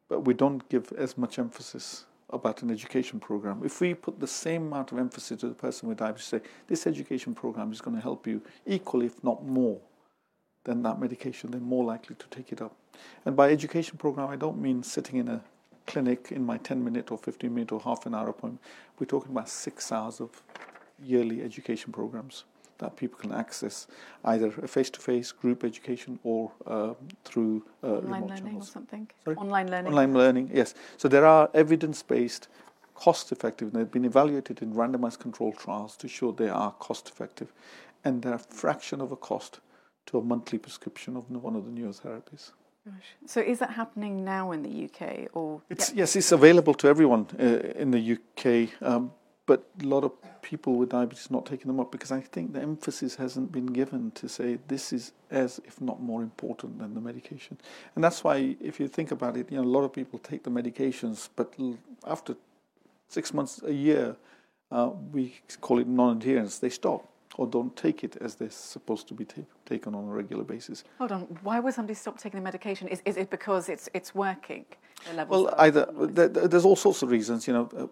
But 0.09 0.21
we 0.21 0.35
don't 0.35 0.69
give 0.69 0.93
as 0.93 1.17
much 1.17 1.39
emphasis 1.39 2.05
about 2.31 2.63
an 2.63 2.71
education 2.71 3.21
program. 3.21 3.63
If 3.65 3.81
we 3.81 3.95
put 3.95 4.19
the 4.19 4.27
same 4.27 4.67
amount 4.67 4.93
of 4.93 4.99
emphasis 4.99 5.41
to 5.41 5.49
the 5.49 5.55
person 5.55 5.89
with 5.89 5.99
diabetes, 5.99 6.27
say, 6.27 6.41
this 6.67 6.87
education 6.87 7.35
program 7.35 7.73
is 7.73 7.81
going 7.81 7.97
to 7.97 8.03
help 8.03 8.27
you 8.27 8.43
equally, 8.67 9.07
if 9.07 9.23
not 9.23 9.45
more, 9.45 9.79
than 10.65 10.83
that 10.83 11.01
medication, 11.01 11.51
they're 11.51 11.61
more 11.61 11.85
likely 11.85 12.17
to 12.17 12.27
take 12.29 12.53
it 12.53 12.63
up. 12.63 12.75
And 13.25 13.37
by 13.37 13.51
education 13.51 13.99
program, 13.99 14.29
I 14.29 14.37
don't 14.37 14.61
mean 14.61 14.83
sitting 14.83 15.17
in 15.17 15.29
a 15.29 15.43
clinic 15.87 16.29
in 16.31 16.45
my 16.45 16.59
10 16.59 16.83
minute 16.85 17.11
or 17.11 17.19
15 17.19 17.53
minute 17.53 17.73
or 17.73 17.81
half 17.81 18.07
an 18.07 18.15
hour 18.15 18.29
appointment. 18.29 18.63
We're 18.99 19.07
talking 19.07 19.33
about 19.33 19.49
six 19.49 19.91
hours 19.91 20.21
of 20.21 20.43
yearly 21.03 21.43
education 21.43 21.93
programs 21.93 22.45
that 22.83 22.97
people 22.97 23.19
can 23.19 23.33
access 23.33 23.87
either 24.25 24.49
a 24.63 24.69
face-to-face 24.69 25.33
group 25.33 25.65
education 25.65 26.19
or 26.25 26.51
uh, 26.67 26.95
through 27.25 27.65
uh, 27.83 27.87
online 27.87 28.27
learning 28.27 28.45
channels. 28.45 28.69
or 28.69 28.73
something. 28.73 29.09
Sorry? 29.25 29.37
Online 29.37 29.71
learning. 29.71 29.93
Online 29.93 30.15
learning, 30.15 30.51
yes. 30.53 30.75
So 30.97 31.09
there 31.09 31.25
are 31.25 31.49
evidence-based, 31.55 32.49
cost-effective. 32.95 33.73
They've 33.73 33.91
been 33.91 34.05
evaluated 34.05 34.63
in 34.63 34.75
randomized 34.75 35.21
controlled 35.21 35.59
trials 35.59 35.97
to 35.99 36.09
show 36.09 36.33
they 36.33 36.49
are 36.49 36.73
cost-effective, 36.73 37.53
and 38.05 38.23
they're 38.23 38.35
a 38.35 38.47
fraction 38.63 39.01
of 39.01 39.13
a 39.13 39.17
cost 39.17 39.61
to 40.07 40.19
a 40.19 40.23
monthly 40.23 40.59
prescription 40.59 41.17
of 41.17 41.31
one 41.31 41.57
of 41.57 41.65
the 41.65 41.71
newest 41.71 42.03
therapies. 42.05 42.51
Gosh. 42.85 43.11
So 43.27 43.41
is 43.41 43.61
that 43.61 43.71
happening 43.71 44.25
now 44.25 44.51
in 44.51 44.63
the 44.63 44.75
UK 44.87 45.29
or? 45.35 45.63
It's, 45.71 45.91
yeah. 45.91 46.01
Yes, 46.01 46.17
it's 46.17 46.33
available 46.33 46.75
to 46.75 46.89
everyone 46.89 47.29
uh, 47.39 47.45
in 47.83 47.93
the 47.93 48.03
UK. 48.17 48.47
Um, 48.83 49.13
but 49.47 49.67
a 49.83 49.87
lot 49.87 50.05
of 50.05 50.13
people 50.43 50.75
with 50.75 50.91
diabetes 50.91 51.31
not 51.31 51.47
taking 51.47 51.67
them 51.67 51.81
up 51.81 51.91
because 51.91 52.13
I 52.13 52.21
think 52.21 52.53
the 52.53 52.61
emphasis 52.61 53.17
hasn't 53.17 53.51
been 53.51 53.67
given 53.67 54.11
to 54.13 54.29
say 54.29 54.59
this 54.69 54.93
is 54.93 55.13
as 55.31 55.61
if 55.65 55.81
not 55.81 56.01
more 56.01 56.23
important 56.23 56.79
than 56.79 56.95
the 56.95 57.01
medication, 57.01 57.59
and 57.95 58.05
that's 58.05 58.23
why 58.23 58.57
if 58.61 58.79
you 58.79 58.89
think 58.89 59.11
about 59.11 59.37
it, 59.37 59.51
you 59.51 59.57
know 59.57 59.65
a 59.65 59.75
lot 59.77 59.85
of 59.85 59.93
people 59.93 60.19
take 60.19 60.43
the 60.45 60.51
medications, 60.51 61.29
but 61.35 61.55
after 62.07 62.37
six 63.09 63.35
months, 63.35 63.63
a 63.65 63.73
year, 63.73 64.17
uh, 64.71 64.91
we 65.13 65.35
call 65.61 65.79
it 65.79 65.87
non-adherence. 65.87 66.59
They 66.59 66.71
stop 66.71 67.09
or 67.37 67.47
don't 67.47 67.75
take 67.77 68.05
it 68.05 68.17
as 68.21 68.35
they're 68.35 68.51
supposed 68.51 69.09
to 69.09 69.15
be 69.15 69.25
ta- 69.25 69.43
taken 69.65 69.95
on 69.95 70.05
a 70.05 70.13
regular 70.13 70.45
basis. 70.45 70.85
Hold 70.99 71.13
on, 71.13 71.21
why 71.43 71.61
would 71.61 71.75
somebody 71.75 71.95
stop 71.95 72.19
taking 72.19 72.39
the 72.41 72.45
medication? 72.45 72.89
Is, 72.89 73.03
is 73.05 73.17
it 73.17 73.31
because 73.31 73.69
it's 73.69 73.89
it's 73.95 74.15
working? 74.15 74.65
well, 75.29 75.53
either 75.59 75.87
there's 75.93 76.65
all 76.65 76.77
sorts 76.77 77.03
of 77.03 77.11
reasons. 77.11 77.47
You 77.49 77.55
know, 77.55 77.71
uh, 77.77 77.87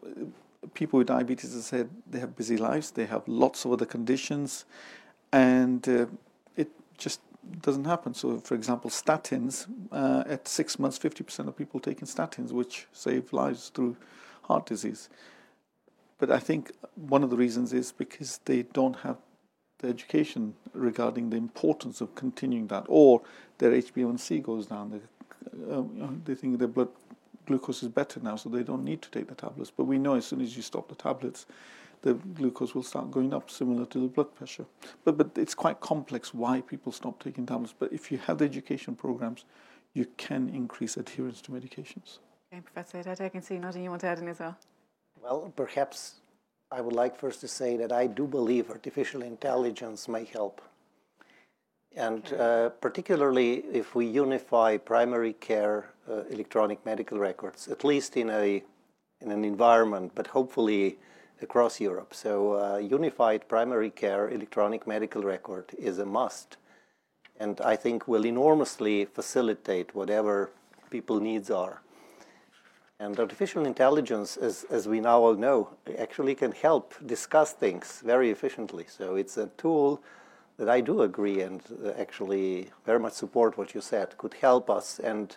people 0.75 0.99
with 0.99 1.09
diabetes, 1.09 1.55
as 1.55 1.67
I 1.67 1.79
said, 1.79 1.91
they 2.09 2.19
have 2.21 2.37
busy 2.37 2.57
lives, 2.57 2.91
they 2.91 3.07
have 3.07 3.27
lots 3.27 3.65
of 3.65 3.73
other 3.73 3.87
conditions, 3.87 4.65
and 5.33 5.87
uh, 5.89 6.07
it 6.57 6.71
just 6.99 7.21
doesn't 7.63 7.85
happen. 7.85 8.15
So, 8.15 8.39
for 8.39 8.55
example, 8.55 8.91
statins, 8.91 9.67
uh, 9.93 10.25
at 10.27 10.49
six 10.49 10.79
months, 10.79 10.99
50% 10.99 11.49
of 11.49 11.57
people 11.57 11.81
taking 11.81 12.07
statins, 12.07 12.53
which 12.53 12.87
save 12.93 13.33
lives 13.33 13.71
through 13.71 13.97
heart 14.43 14.67
disease. 14.67 15.09
But 16.19 16.31
I 16.31 16.39
think 16.39 16.73
one 16.95 17.23
of 17.23 17.31
the 17.31 17.37
reasons 17.37 17.73
is 17.73 17.93
because 17.93 18.41
they 18.45 18.63
don't 18.63 18.97
have 18.97 19.17
the 19.79 19.89
education 19.89 20.55
regarding 20.75 21.31
the 21.31 21.37
importance 21.37 22.01
of 22.01 22.15
continuing 22.15 22.67
that, 22.69 22.85
or 22.89 23.23
their 23.59 23.71
HbA1c 23.71 24.43
goes 24.43 24.67
down. 24.67 24.91
They, 24.91 25.75
uh, 25.75 25.83
they 26.25 26.35
think 26.35 26.59
their 26.59 26.69
blood 26.69 26.89
glucose 27.51 27.83
is 27.83 27.89
better 27.89 28.21
now, 28.21 28.37
so 28.37 28.49
they 28.49 28.63
don't 28.63 28.85
need 28.85 29.03
to 29.03 29.11
take 29.11 29.27
the 29.27 29.35
tablets. 29.35 29.73
But 29.77 29.85
we 29.85 29.99
know 29.99 30.15
as 30.15 30.27
soon 30.27 30.41
as 30.41 30.57
you 30.57 30.63
stop 30.63 30.89
the 30.89 30.95
tablets, 30.95 31.47
the 32.03 32.15
glucose 32.15 32.75
will 32.77 32.85
start 32.85 33.11
going 33.11 33.35
up, 33.35 33.51
similar 33.51 33.87
to 33.87 33.99
the 33.99 34.07
blood 34.07 34.33
pressure. 34.37 34.67
But 35.05 35.19
but 35.19 35.31
it's 35.37 35.55
quite 35.55 35.81
complex 35.81 36.33
why 36.33 36.61
people 36.61 36.93
stop 36.93 37.23
taking 37.23 37.47
tablets. 37.47 37.75
But 37.77 37.93
if 37.93 38.13
you 38.13 38.19
have 38.19 38.39
the 38.39 38.45
education 38.45 38.95
programs, 38.95 39.45
you 39.95 40.07
can 40.17 40.49
increase 40.61 40.97
adherence 40.97 41.41
to 41.43 41.51
medications. 41.51 42.19
Okay, 42.53 42.63
Professor 42.63 42.99
Haddad, 42.99 43.21
I 43.21 43.29
can 43.29 43.43
see 43.43 43.59
nothing 43.59 43.83
you 43.83 43.91
want 43.91 44.03
to 44.03 44.07
add 44.07 44.21
in 44.21 44.29
as 44.29 44.39
well. 44.39 44.57
Well, 45.21 45.53
perhaps 45.57 45.97
I 46.71 46.81
would 46.81 46.95
like 46.95 47.17
first 47.17 47.41
to 47.41 47.49
say 47.49 47.77
that 47.79 47.91
I 47.91 48.07
do 48.07 48.27
believe 48.27 48.71
artificial 48.71 49.23
intelligence 49.23 50.09
may 50.09 50.25
help. 50.25 50.63
And 51.97 52.33
uh, 52.35 52.69
particularly 52.81 53.65
if 53.73 53.95
we 53.95 54.07
unify 54.07 54.77
primary 54.77 55.33
care 55.35 55.91
uh, 56.09 56.23
electronic 56.31 56.85
medical 56.87 57.19
records, 57.19 57.69
at 57.69 57.85
least 57.85 58.17
in, 58.17 58.31
a, 58.31 58.63
in 59.21 59.31
an 59.31 59.45
environment, 59.45 60.13
but 60.15 60.29
hopefully 60.29 60.99
across 61.43 61.81
Europe. 61.81 62.15
So 62.15 62.55
uh, 62.55 62.77
unified 62.79 63.49
primary 63.49 63.91
care 63.91 64.29
electronic 64.29 64.87
medical 64.87 65.23
record 65.23 65.71
is 65.79 65.99
a 65.99 66.07
must. 66.07 66.57
And 67.39 67.61
I 67.63 67.75
think 67.77 68.07
will 68.07 68.27
enormously 68.27 69.07
facilitate 69.07 69.95
whatever 69.95 70.51
people 70.91 71.21
needs 71.21 71.51
are. 71.51 71.81
And 73.01 73.19
artificial 73.19 73.65
intelligence, 73.65 74.37
as, 74.37 74.67
as 74.71 74.87
we 74.87 75.01
now 75.01 75.21
all 75.21 75.35
know, 75.35 75.71
actually 75.99 76.35
can 76.35 76.53
help 76.53 76.95
discuss 77.07 77.53
things 77.53 78.03
very 78.05 78.31
efficiently. 78.31 78.85
So 78.89 79.17
it's 79.17 79.39
a 79.39 79.47
tool 79.57 80.03
that 80.61 80.69
I 80.69 80.83
do 80.83 81.01
agree 81.01 81.41
and 81.41 81.63
uh, 81.83 81.93
actually 81.99 82.69
very 82.85 83.01
much 83.01 83.15
support 83.15 83.57
what 83.57 83.75
you 83.75 83.81
said, 83.81 84.19
could 84.19 84.35
help 84.35 84.69
us. 84.69 84.99
And 84.99 85.35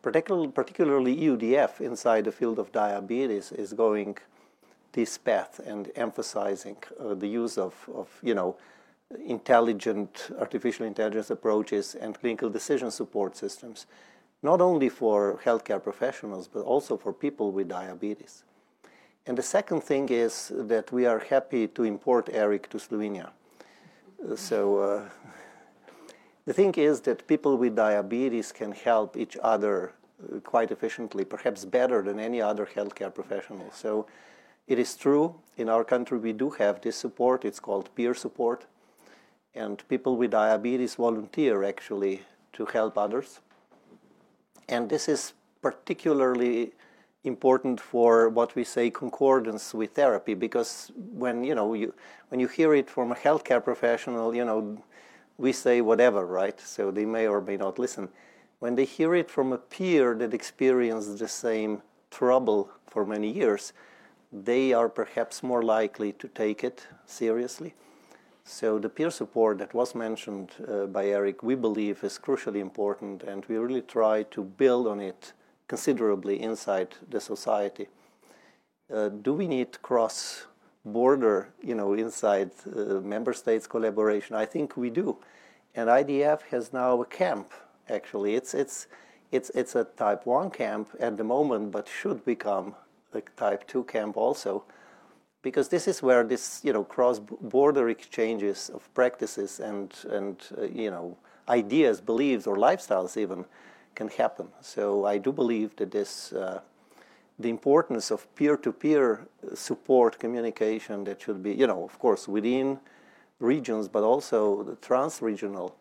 particularly, 0.00 0.48
particularly 0.48 1.14
EUDF 1.14 1.82
inside 1.82 2.24
the 2.24 2.32
field 2.32 2.58
of 2.58 2.72
diabetes 2.72 3.52
is 3.52 3.74
going 3.74 4.16
this 4.92 5.18
path 5.18 5.60
and 5.66 5.90
emphasizing 5.94 6.78
uh, 6.98 7.12
the 7.12 7.28
use 7.28 7.58
of, 7.58 7.74
of, 7.94 8.08
you 8.22 8.34
know, 8.34 8.56
intelligent 9.26 10.30
artificial 10.38 10.86
intelligence 10.86 11.28
approaches 11.28 11.94
and 11.94 12.18
clinical 12.18 12.48
decision 12.48 12.90
support 12.90 13.36
systems 13.36 13.86
not 14.42 14.60
only 14.60 14.88
for 14.88 15.38
healthcare 15.44 15.82
professionals, 15.82 16.48
but 16.48 16.62
also 16.62 16.96
for 16.96 17.12
people 17.12 17.52
with 17.52 17.68
diabetes. 17.68 18.42
And 19.26 19.38
the 19.38 19.42
second 19.42 19.82
thing 19.82 20.08
is 20.08 20.50
that 20.52 20.90
we 20.90 21.06
are 21.06 21.20
happy 21.20 21.68
to 21.68 21.84
import 21.84 22.28
Eric 22.32 22.70
to 22.70 22.78
Slovenia. 22.78 23.30
So 24.36 24.78
uh, 24.78 25.08
the 26.44 26.52
thing 26.52 26.74
is 26.74 27.00
that 27.02 27.26
people 27.26 27.56
with 27.56 27.74
diabetes 27.74 28.52
can 28.52 28.72
help 28.72 29.16
each 29.16 29.36
other 29.42 29.92
uh, 30.22 30.38
quite 30.40 30.70
efficiently, 30.70 31.24
perhaps 31.24 31.64
better 31.64 32.02
than 32.02 32.20
any 32.20 32.40
other 32.40 32.66
healthcare 32.66 33.12
professional. 33.12 33.70
So 33.72 34.06
it 34.66 34.78
is 34.78 34.96
true, 34.96 35.34
in 35.56 35.68
our 35.68 35.84
country 35.84 36.18
we 36.18 36.32
do 36.32 36.50
have 36.50 36.80
this 36.80 36.96
support, 36.96 37.44
it's 37.44 37.60
called 37.60 37.94
peer 37.96 38.14
support. 38.14 38.66
And 39.54 39.86
people 39.88 40.16
with 40.16 40.30
diabetes 40.30 40.94
volunteer 40.94 41.64
actually 41.64 42.22
to 42.54 42.64
help 42.66 42.96
others. 42.96 43.40
And 44.68 44.88
this 44.88 45.08
is 45.08 45.34
particularly 45.60 46.72
important 47.24 47.80
for 47.80 48.28
what 48.28 48.54
we 48.56 48.64
say 48.64 48.90
concordance 48.90 49.72
with 49.72 49.92
therapy 49.92 50.34
because 50.34 50.90
when 50.96 51.44
you 51.44 51.54
know 51.54 51.72
you 51.74 51.94
when 52.28 52.40
you 52.40 52.48
hear 52.48 52.74
it 52.74 52.90
from 52.90 53.12
a 53.12 53.14
healthcare 53.14 53.62
professional 53.62 54.34
you 54.34 54.44
know 54.44 54.82
we 55.38 55.52
say 55.52 55.80
whatever 55.80 56.26
right? 56.26 56.60
So 56.60 56.90
they 56.90 57.04
may 57.04 57.26
or 57.26 57.40
may 57.40 57.56
not 57.56 57.78
listen. 57.78 58.08
When 58.58 58.74
they 58.76 58.84
hear 58.84 59.14
it 59.14 59.30
from 59.30 59.52
a 59.52 59.58
peer 59.58 60.14
that 60.14 60.34
experienced 60.34 61.18
the 61.18 61.28
same 61.28 61.82
trouble 62.10 62.70
for 62.86 63.04
many 63.04 63.30
years 63.30 63.72
they 64.32 64.72
are 64.72 64.88
perhaps 64.88 65.42
more 65.42 65.62
likely 65.62 66.12
to 66.12 66.26
take 66.28 66.64
it 66.64 66.86
seriously. 67.04 67.74
So 68.44 68.78
the 68.78 68.88
peer 68.88 69.10
support 69.10 69.58
that 69.58 69.74
was 69.74 69.94
mentioned 69.94 70.50
uh, 70.66 70.86
by 70.86 71.06
Eric, 71.06 71.42
we 71.42 71.54
believe 71.54 72.02
is 72.02 72.18
crucially 72.18 72.60
important, 72.60 73.22
and 73.22 73.44
we 73.46 73.56
really 73.56 73.82
try 73.82 74.24
to 74.24 74.42
build 74.42 74.86
on 74.88 75.00
it 75.00 75.32
considerably 75.72 76.36
inside 76.42 76.90
the 77.08 77.18
society. 77.18 77.86
Uh, 78.92 79.08
do 79.08 79.32
we 79.32 79.46
need 79.46 79.70
cross-border, 79.80 81.48
you 81.62 81.74
know, 81.74 81.94
inside 81.94 82.50
uh, 82.66 83.00
member 83.14 83.32
states 83.32 83.66
collaboration? 83.66 84.36
I 84.36 84.44
think 84.44 84.76
we 84.76 84.90
do, 84.90 85.16
and 85.74 85.88
IDF 85.88 86.40
has 86.50 86.74
now 86.74 87.00
a 87.00 87.06
camp. 87.06 87.48
Actually, 87.88 88.34
it's 88.34 88.52
it's 88.52 88.86
it's 89.30 89.50
it's 89.60 89.74
a 89.74 89.84
type 89.84 90.26
one 90.26 90.50
camp 90.50 90.88
at 91.00 91.16
the 91.16 91.24
moment, 91.24 91.72
but 91.72 91.88
should 91.88 92.22
become 92.24 92.74
a 93.14 93.22
type 93.36 93.66
2 93.66 93.84
camp 93.84 94.16
also, 94.16 94.64
because 95.40 95.68
this 95.68 95.88
is 95.88 96.02
where 96.02 96.22
this 96.22 96.60
you 96.66 96.72
know 96.74 96.84
cross-border 96.84 97.88
exchanges 97.88 98.70
of 98.74 98.82
practices 98.92 99.60
and 99.60 99.88
and 100.10 100.36
uh, 100.58 100.64
you 100.82 100.90
know 100.90 101.16
ideas, 101.48 102.02
beliefs, 102.02 102.46
or 102.46 102.56
lifestyles 102.56 103.16
even 103.16 103.46
can 103.94 104.08
happen. 104.08 104.48
So 104.60 105.04
I 105.04 105.18
do 105.18 105.32
believe 105.32 105.76
that 105.76 105.90
this. 105.90 106.32
Uh, 106.32 106.60
the 107.38 107.48
importance 107.48 108.10
of 108.10 108.32
peer-to-peer 108.36 109.26
support 109.54 110.18
communication 110.18 111.02
that 111.04 111.20
should 111.20 111.42
be, 111.42 111.52
you 111.52 111.66
know, 111.66 111.82
of 111.82 111.98
course, 111.98 112.28
within 112.28 112.78
regions, 113.40 113.88
but 113.88 114.02
also 114.02 114.62
the 114.62 114.76
trans-regional, 114.76 115.74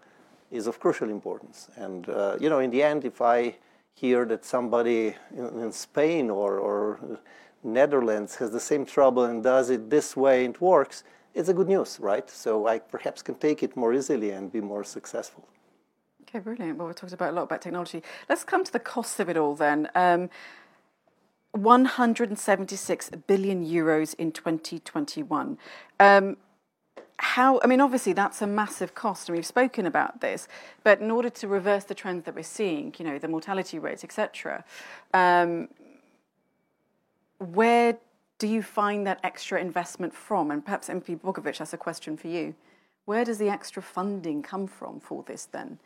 is 0.49 0.67
of 0.67 0.79
crucial 0.79 1.09
importance. 1.09 1.69
And 1.75 2.09
uh, 2.09 2.37
you 2.39 2.49
know, 2.49 2.59
in 2.59 2.71
the 2.71 2.83
end, 2.83 3.05
if 3.05 3.21
I 3.21 3.55
hear 3.93 4.25
that 4.25 4.43
somebody 4.43 5.15
in, 5.35 5.59
in 5.59 5.71
Spain 5.71 6.29
or, 6.29 6.57
or 6.57 7.19
Netherlands 7.63 8.35
has 8.35 8.51
the 8.51 8.59
same 8.59 8.85
trouble 8.85 9.25
and 9.25 9.43
does 9.43 9.69
it 9.69 9.89
this 9.89 10.15
way 10.15 10.45
and 10.45 10.55
it 10.55 10.61
works, 10.61 11.03
it's 11.33 11.49
a 11.49 11.53
good 11.53 11.67
news, 11.69 11.99
right? 11.99 12.29
So 12.29 12.67
I 12.67 12.79
perhaps 12.79 13.21
can 13.21 13.35
take 13.35 13.63
it 13.63 13.77
more 13.77 13.93
easily 13.93 14.31
and 14.31 14.51
be 14.51 14.59
more 14.59 14.83
successful. 14.83 15.47
Okay, 16.33 16.39
brilliant. 16.39 16.77
Well, 16.77 16.87
we 16.87 16.93
talked 16.93 17.11
about 17.11 17.31
a 17.31 17.35
lot 17.35 17.43
about 17.43 17.61
technology. 17.61 18.01
Let's 18.29 18.45
come 18.45 18.63
to 18.63 18.71
the 18.71 18.79
costs 18.79 19.19
of 19.19 19.27
it 19.27 19.35
all 19.35 19.53
then. 19.53 19.89
Um, 19.95 20.29
176 21.51 23.09
billion 23.27 23.65
euros 23.65 24.15
in 24.15 24.31
2021. 24.31 25.57
Um, 25.99 26.37
how, 27.17 27.59
I 27.61 27.67
mean, 27.67 27.81
obviously 27.81 28.13
that's 28.13 28.41
a 28.41 28.47
massive 28.47 28.95
cost, 28.95 29.27
and 29.27 29.35
we've 29.35 29.45
spoken 29.45 29.85
about 29.85 30.21
this, 30.21 30.47
but 30.85 31.01
in 31.01 31.11
order 31.11 31.29
to 31.29 31.49
reverse 31.49 31.83
the 31.83 31.93
trends 31.93 32.23
that 32.23 32.33
we're 32.33 32.43
seeing, 32.43 32.95
you 32.97 33.03
know, 33.03 33.19
the 33.19 33.27
mortality 33.27 33.77
rates, 33.77 34.05
etc., 34.05 34.63
um, 35.13 35.67
where 37.39 37.97
do 38.37 38.47
you 38.47 38.63
find 38.63 39.05
that 39.05 39.19
extra 39.25 39.59
investment 39.59 40.13
from? 40.13 40.49
And 40.49 40.63
perhaps 40.63 40.87
MP 40.87 41.19
Bogovic, 41.19 41.57
that's 41.57 41.73
a 41.73 41.77
question 41.77 42.15
for 42.15 42.29
you. 42.29 42.55
Where 43.03 43.25
does 43.25 43.37
the 43.37 43.49
extra 43.49 43.83
funding 43.83 44.41
come 44.41 44.65
from 44.65 45.01
for 45.01 45.23
this 45.23 45.43
then? 45.51 45.77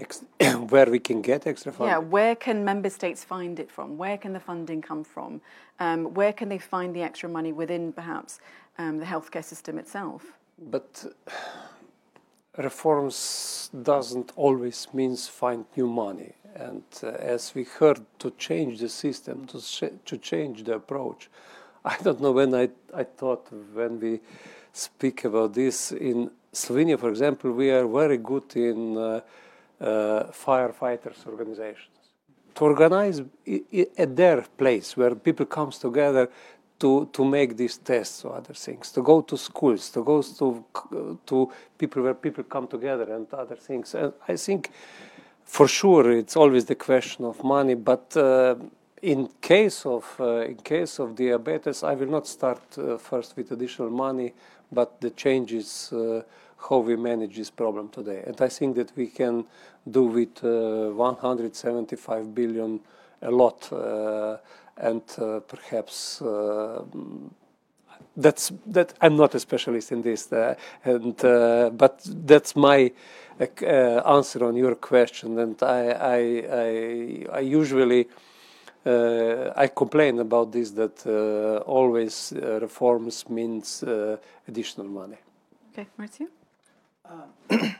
Ex- 0.00 0.24
where 0.68 0.86
we 0.86 0.98
can 0.98 1.20
get 1.22 1.46
extra 1.46 1.72
funding? 1.72 1.92
Yeah, 1.92 1.98
where 1.98 2.36
can 2.36 2.64
member 2.64 2.90
states 2.90 3.24
find 3.24 3.58
it 3.58 3.70
from? 3.70 3.98
Where 3.98 4.16
can 4.16 4.32
the 4.32 4.40
funding 4.40 4.80
come 4.80 5.04
from? 5.04 5.40
Um, 5.80 6.14
where 6.14 6.32
can 6.32 6.48
they 6.48 6.58
find 6.58 6.94
the 6.94 7.02
extra 7.02 7.28
money 7.28 7.52
within 7.52 7.92
perhaps 7.92 8.40
um, 8.78 8.98
the 8.98 9.04
healthcare 9.04 9.44
system 9.44 9.78
itself? 9.78 10.22
But 10.70 11.04
reforms 12.58 13.70
doesn't 13.82 14.32
always 14.36 14.88
means 14.92 15.28
find 15.28 15.64
new 15.76 15.86
money. 15.86 16.32
And 16.54 16.84
uh, 17.02 17.08
as 17.08 17.54
we 17.54 17.64
heard, 17.64 18.00
to 18.20 18.30
change 18.32 18.80
the 18.80 18.88
system, 18.88 19.46
to, 19.46 19.60
sh- 19.60 19.98
to 20.06 20.16
change 20.18 20.64
the 20.64 20.74
approach, 20.74 21.28
I 21.84 21.96
don't 22.02 22.20
know 22.20 22.32
when 22.32 22.54
I, 22.54 22.68
I 22.94 23.04
thought 23.04 23.46
when 23.72 24.00
we 24.00 24.20
speak 24.72 25.24
about 25.24 25.54
this 25.54 25.92
in 25.92 26.30
Slovenia, 26.52 26.98
for 26.98 27.10
example, 27.10 27.52
we 27.52 27.70
are 27.70 27.86
very 27.86 28.16
good 28.16 28.56
in 28.56 28.96
uh, 28.96 29.20
firefighters 29.80 31.26
organizations 31.26 31.98
to 32.58 32.64
organize 32.64 33.22
at 33.96 34.16
their 34.16 34.42
place 34.56 34.96
where 34.96 35.14
people 35.14 35.46
comes 35.46 35.78
together 35.78 36.28
to, 36.80 37.08
to 37.12 37.24
make 37.24 37.56
these 37.56 37.76
tests 37.78 38.24
or 38.24 38.36
other 38.36 38.54
things, 38.54 38.90
to 38.92 39.02
go 39.02 39.20
to 39.20 39.36
schools, 39.36 39.90
to 39.90 40.02
go 40.02 40.22
to, 40.22 40.64
to 41.26 41.52
people 41.76 42.02
where 42.02 42.14
people 42.14 42.44
come 42.44 42.66
together 42.66 43.12
and 43.14 43.32
other 43.32 43.56
things. 43.56 43.94
And 43.94 44.12
I 44.28 44.36
think 44.36 44.70
for 45.44 45.68
sure 45.68 46.10
it's 46.10 46.36
always 46.36 46.64
the 46.64 46.74
question 46.74 47.24
of 47.24 47.42
money, 47.42 47.74
but 47.74 48.16
uh, 48.16 48.56
in 49.02 49.28
case 49.40 49.86
of 49.86 50.04
uh, 50.18 50.40
in 50.40 50.56
case 50.56 50.98
of 50.98 51.14
diabetes, 51.14 51.84
I 51.84 51.94
will 51.94 52.10
not 52.10 52.26
start 52.26 52.60
uh, 52.76 52.98
first 52.98 53.36
with 53.36 53.52
additional 53.52 53.90
money, 53.90 54.34
but 54.72 55.00
the 55.00 55.10
changes 55.10 55.92
uh, 55.92 56.22
how 56.58 56.78
we 56.78 56.96
manage 56.96 57.36
this 57.36 57.50
problem 57.50 57.88
today. 57.88 58.22
And 58.26 58.40
I 58.40 58.48
think 58.48 58.76
that 58.76 58.92
we 58.96 59.06
can 59.06 59.44
do 59.90 60.04
with 60.04 60.44
uh, 60.44 60.90
175 60.94 62.34
billion 62.34 62.80
a 63.22 63.30
lot, 63.30 63.72
uh, 63.72 64.36
and 64.76 65.02
perhaps 65.48 66.22
that's 68.16 68.52
that 68.66 68.94
I'm 69.00 69.16
not 69.16 69.34
a 69.34 69.40
specialist 69.40 69.92
in 69.92 70.02
this, 70.02 70.32
uh, 70.32 70.54
and 70.84 71.24
uh, 71.24 71.70
but 71.70 72.00
that's 72.04 72.54
my 72.54 72.92
uh, 73.40 73.64
answer 74.16 74.44
on 74.44 74.56
your 74.56 74.74
question. 74.74 75.38
And 75.38 75.62
I 75.62 75.90
I 75.90 76.18
I, 76.52 77.38
I 77.38 77.40
usually 77.40 78.08
I 78.84 79.70
complain 79.74 80.18
about 80.20 80.52
this 80.52 80.70
that 80.70 81.06
always 81.66 82.32
reforms 82.36 83.28
means 83.28 83.84
additional 84.46 84.88
money. 84.88 85.18
Okay, 85.72 85.86
Maurizio. 85.98 86.37
Um, 87.08 87.32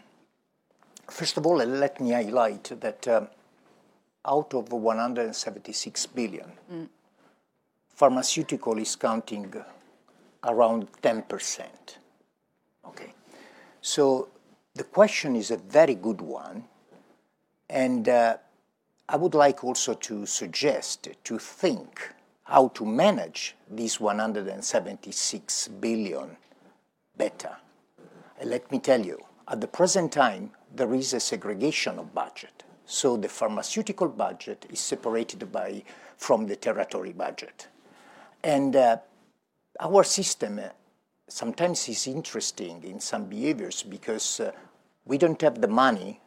first 1.11 1.37
of 1.37 1.47
all, 1.47 1.57
let 1.57 2.01
me 2.01 2.12
highlight 2.12 2.81
that 2.81 3.09
um, 3.09 3.29
out 4.24 4.55
of 4.55 4.72
176 4.72 6.07
billion, 6.07 6.53
mm. 6.72 6.89
pharmaceutical 7.95 8.79
is 8.79 8.97
counting 8.97 9.53
around 10.45 10.89
10%. 11.03 11.66
Okay. 12.87 13.12
So 13.81 14.29
the 14.74 14.85
question 14.85 15.37
is 15.37 15.51
a 15.51 15.57
very 15.57 15.95
good 15.95 16.20
one. 16.20 16.64
And 17.70 18.09
uh, 18.09 18.37
I 19.09 19.16
would 19.16 19.35
like 19.35 19.64
also 19.64 19.95
to 19.95 20.26
suggest 20.26 21.09
to 21.24 21.39
think 21.39 22.14
how 22.45 22.68
to 22.68 22.85
manage 22.87 23.57
these 23.70 24.01
176 24.01 25.68
billion 25.68 26.37
better. 27.16 27.57
And 28.39 28.51
let 28.51 28.70
me 28.70 28.78
tell 28.78 29.05
you, 29.05 29.18
at 29.49 29.61
the 29.61 29.66
present 29.66 30.12
time, 30.12 30.53
there 30.74 30.95
is 30.95 31.12
a 31.12 31.20
segregation 31.20 31.99
of 31.99 32.14
budget. 32.14 32.62
So 32.86 33.16
the 33.16 33.28
pharmaceutical 33.28 34.09
budget 34.09 34.66
is 34.70 34.80
separated 34.80 35.51
by, 35.51 35.82
from 36.16 36.47
the 36.47 36.57
territory 36.57 37.12
budget. 37.12 37.68
And 38.43 38.76
uh, 38.76 38.99
our 39.80 40.05
system 40.05 40.59
uh, 40.59 40.68
sometimes 41.26 41.89
is 41.89 42.07
interesting 42.07 42.82
in 42.84 43.01
some 43.01 43.24
behaviors 43.24 43.82
because 43.82 44.41
uh, 44.41 44.53
we 45.05 45.18
don't 45.18 45.41
have 45.43 45.61
the 45.61 45.68
money 45.68 46.20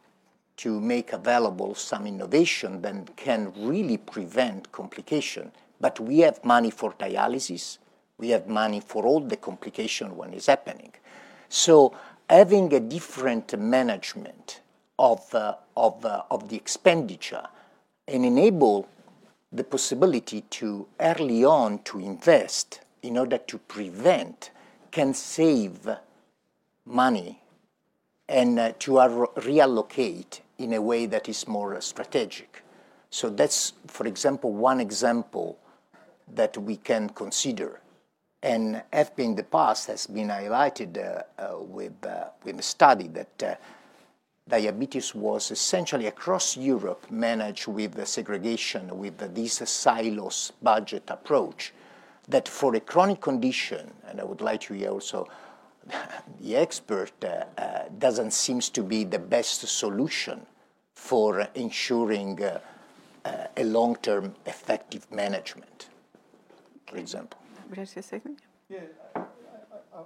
to 0.58 0.80
make 0.80 1.12
available 1.12 1.74
some 1.74 2.06
innovation 2.06 2.82
that 2.82 3.16
can 3.16 3.52
really 3.56 3.96
prevent 3.96 4.70
complication. 4.70 5.50
But 5.80 5.98
we 5.98 6.18
have 6.18 6.44
money 6.44 6.70
for 6.70 6.92
dialysis, 6.92 7.78
we 8.18 8.28
have 8.28 8.46
money 8.46 8.80
for 8.80 9.04
all 9.04 9.20
the 9.20 9.36
complication 9.36 10.16
when 10.16 10.34
it's 10.34 10.46
happening. 10.46 10.92
So 11.52 11.94
having 12.30 12.72
a 12.72 12.80
different 12.80 13.58
management 13.58 14.62
of, 14.98 15.34
uh, 15.34 15.56
of, 15.76 16.02
uh, 16.02 16.22
of 16.30 16.48
the 16.48 16.56
expenditure 16.56 17.46
and 18.08 18.24
enable 18.24 18.88
the 19.52 19.62
possibility 19.62 20.40
to 20.48 20.88
early 20.98 21.44
on 21.44 21.80
to 21.80 21.98
invest 21.98 22.80
in 23.02 23.18
order 23.18 23.36
to 23.36 23.58
prevent 23.58 24.50
can 24.90 25.12
save 25.12 25.90
money 26.86 27.42
and 28.30 28.58
uh, 28.58 28.72
to 28.78 28.92
reallocate 28.92 30.40
in 30.56 30.72
a 30.72 30.80
way 30.80 31.04
that 31.04 31.28
is 31.28 31.46
more 31.46 31.78
strategic. 31.82 32.62
So 33.10 33.28
that's, 33.28 33.74
for 33.88 34.06
example, 34.06 34.54
one 34.54 34.80
example 34.80 35.58
that 36.32 36.56
we 36.56 36.78
can 36.78 37.10
consider. 37.10 37.82
And 38.42 38.82
EFPIA 38.92 39.24
in 39.24 39.34
the 39.36 39.44
past 39.44 39.86
has 39.86 40.06
been 40.06 40.28
highlighted 40.28 40.98
uh, 40.98 41.22
uh, 41.40 41.58
with, 41.58 42.04
uh, 42.04 42.24
with 42.42 42.58
a 42.58 42.62
study 42.62 43.06
that 43.08 43.60
diabetes 44.48 45.14
was 45.14 45.52
essentially 45.52 46.06
across 46.06 46.56
Europe 46.56 47.08
managed 47.08 47.68
with 47.68 47.94
the 47.94 48.04
segregation, 48.04 48.98
with 48.98 49.18
this 49.32 49.62
silos 49.70 50.52
budget 50.60 51.04
approach 51.08 51.72
that 52.28 52.48
for 52.48 52.74
a 52.74 52.80
chronic 52.80 53.20
condition, 53.20 53.92
and 54.08 54.20
I 54.20 54.24
would 54.24 54.40
like 54.40 54.60
to 54.62 54.74
hear 54.74 54.90
also 54.90 55.28
the 56.40 56.56
expert, 56.56 57.12
uh, 57.24 57.44
uh, 57.58 57.84
doesn't 57.98 58.32
seem 58.32 58.58
to 58.60 58.82
be 58.82 59.04
the 59.04 59.18
best 59.18 59.66
solution 59.68 60.46
for 60.94 61.48
ensuring 61.54 62.42
uh 62.42 62.58
a 63.56 63.64
long-term 63.64 64.34
effective 64.46 65.08
management, 65.12 65.88
for 66.88 66.96
example. 66.96 67.41
Say 67.84 68.02
something? 68.02 68.38
Yeah. 68.68 68.80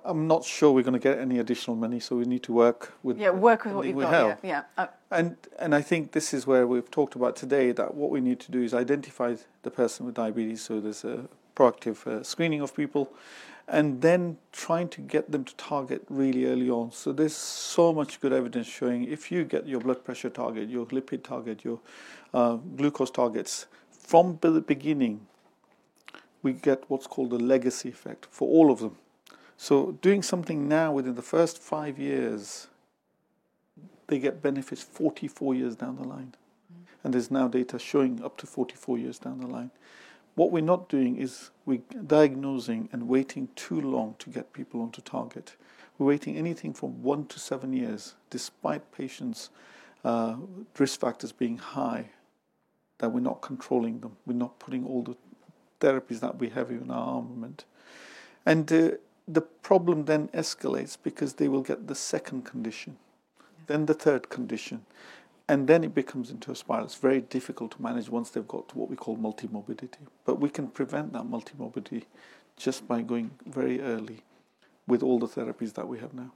I'm 0.04 0.26
not 0.26 0.44
sure 0.44 0.72
we're 0.72 0.82
going 0.82 0.94
to 0.94 0.98
get 0.98 1.18
any 1.18 1.38
additional 1.38 1.76
money, 1.76 2.00
so 2.00 2.16
we 2.16 2.24
need 2.24 2.42
to 2.44 2.52
work 2.52 2.92
with 3.02 3.18
yeah 3.18 3.30
work 3.30 3.64
with 3.64 3.74
what 3.74 3.86
you've 3.86 3.98
got. 3.98 4.12
Have. 4.12 4.38
Yeah, 4.42 4.62
yeah. 4.76 4.84
Uh, 4.84 4.86
and 5.10 5.36
and 5.58 5.74
I 5.74 5.82
think 5.82 6.12
this 6.12 6.34
is 6.34 6.46
where 6.46 6.66
we've 6.66 6.90
talked 6.90 7.14
about 7.14 7.36
today 7.36 7.72
that 7.72 7.94
what 7.94 8.10
we 8.10 8.20
need 8.20 8.40
to 8.40 8.52
do 8.52 8.62
is 8.62 8.74
identify 8.74 9.36
the 9.62 9.70
person 9.70 10.06
with 10.06 10.14
diabetes. 10.14 10.62
So 10.62 10.80
there's 10.80 11.04
a 11.04 11.28
proactive 11.54 12.06
uh, 12.06 12.22
screening 12.22 12.60
of 12.60 12.74
people, 12.74 13.12
and 13.68 14.02
then 14.02 14.38
trying 14.52 14.88
to 14.88 15.00
get 15.00 15.30
them 15.30 15.44
to 15.44 15.54
target 15.56 16.04
really 16.08 16.46
early 16.46 16.70
on. 16.70 16.90
So 16.92 17.12
there's 17.12 17.36
so 17.36 17.92
much 17.92 18.20
good 18.20 18.32
evidence 18.32 18.66
showing 18.66 19.04
if 19.04 19.30
you 19.30 19.44
get 19.44 19.66
your 19.66 19.80
blood 19.80 20.04
pressure 20.04 20.30
target, 20.30 20.68
your 20.68 20.86
lipid 20.86 21.22
target, 21.22 21.64
your 21.64 21.80
uh, 22.34 22.56
glucose 22.76 23.10
targets 23.10 23.66
from 23.90 24.38
the 24.40 24.60
beginning, 24.60 25.26
we 26.43 26.53
get 26.53 26.84
what's 26.89 27.07
called 27.07 27.32
a 27.32 27.37
legacy 27.37 27.89
effect 27.89 28.26
for 28.30 28.49
all 28.49 28.70
of 28.70 28.80
them. 28.80 28.97
So 29.57 29.93
doing 30.03 30.22
something 30.22 30.68
now 30.68 30.93
within 30.93 31.14
the 31.14 31.22
first 31.22 31.59
five 31.59 31.99
years, 31.99 32.68
they 34.07 34.18
get 34.18 34.43
benefits 34.43 34.82
44 34.82 35.55
years 35.55 35.76
down 35.76 35.97
the 35.97 36.07
line. 36.07 36.34
Mm. 36.72 36.87
And 37.03 37.14
there's 37.14 37.30
now 37.30 37.49
data 37.49 37.78
showing 37.78 38.22
up 38.22 38.37
to 38.39 38.47
44 38.47 38.99
years 38.99 39.18
down 39.18 39.41
the 39.41 39.47
line. 39.47 39.70
What 40.34 40.53
we're 40.53 40.62
not 40.62 40.91
doing 40.91 41.16
is 41.16 41.51
we're 41.64 41.80
diagnosing 42.07 42.91
and 42.93 43.09
waiting 43.09 43.49
too 43.57 43.80
long 43.80 44.16
to 44.18 44.28
get 44.28 44.53
people 44.53 44.82
onto 44.82 45.01
target. 45.01 45.57
We're 45.99 46.07
waiting 46.07 46.37
anything 46.37 46.74
from 46.74 47.03
one 47.03 47.24
to 47.28 47.41
seven 47.41 47.72
years, 47.72 48.14
despite 48.28 48.93
patients' 48.93 49.49
uh, 50.05 50.37
risk 50.78 51.01
factors 51.01 51.32
being 51.32 51.57
high, 51.57 52.11
that 52.99 53.12
we're 53.12 53.20
not 53.20 53.41
controlling 53.41 54.01
them. 54.01 54.18
We're 54.26 54.34
not 54.34 54.59
putting 54.59 54.84
all 54.84 55.03
the 55.03 55.16
therapies 55.81 56.20
that 56.20 56.39
we 56.39 56.49
have 56.51 56.70
in 56.70 56.91
our 56.91 57.16
armament. 57.16 57.64
And 58.45 58.70
uh, 58.72 58.91
the 59.27 59.41
problem 59.41 60.05
then 60.05 60.29
escalates 60.29 60.97
because 61.03 61.35
they 61.35 61.49
will 61.49 61.62
get 61.62 61.89
the 61.89 61.95
second 61.95 62.45
condition, 62.45 62.97
then 63.66 63.87
the 63.87 63.95
third 63.95 64.29
condition, 64.29 64.87
and 65.49 65.68
then 65.68 65.85
it 65.85 65.95
becomes 65.95 66.31
into 66.31 66.51
a 66.51 66.57
spiral. 66.57 66.85
It's 66.85 66.95
very 66.95 67.20
difficult 67.20 67.72
to 67.72 67.83
manage 67.83 68.09
once 68.09 68.31
they've 68.31 68.47
got 68.47 68.68
to 68.70 68.79
what 68.79 68.91
we 68.91 68.97
call 68.97 69.16
multimorbidity. 69.16 70.07
But 70.24 70.41
we 70.41 70.49
can 70.49 70.68
prevent 70.68 71.12
that 71.12 71.22
multimorbidity 71.22 72.05
just 72.57 72.89
by 72.89 73.03
going 73.03 73.31
very 73.47 73.81
early 73.81 74.22
with 74.87 75.03
all 75.03 75.18
the 75.18 75.29
therapies 75.29 75.74
that 75.74 75.87
we 75.87 75.99
have 75.99 76.14
now. 76.14 76.33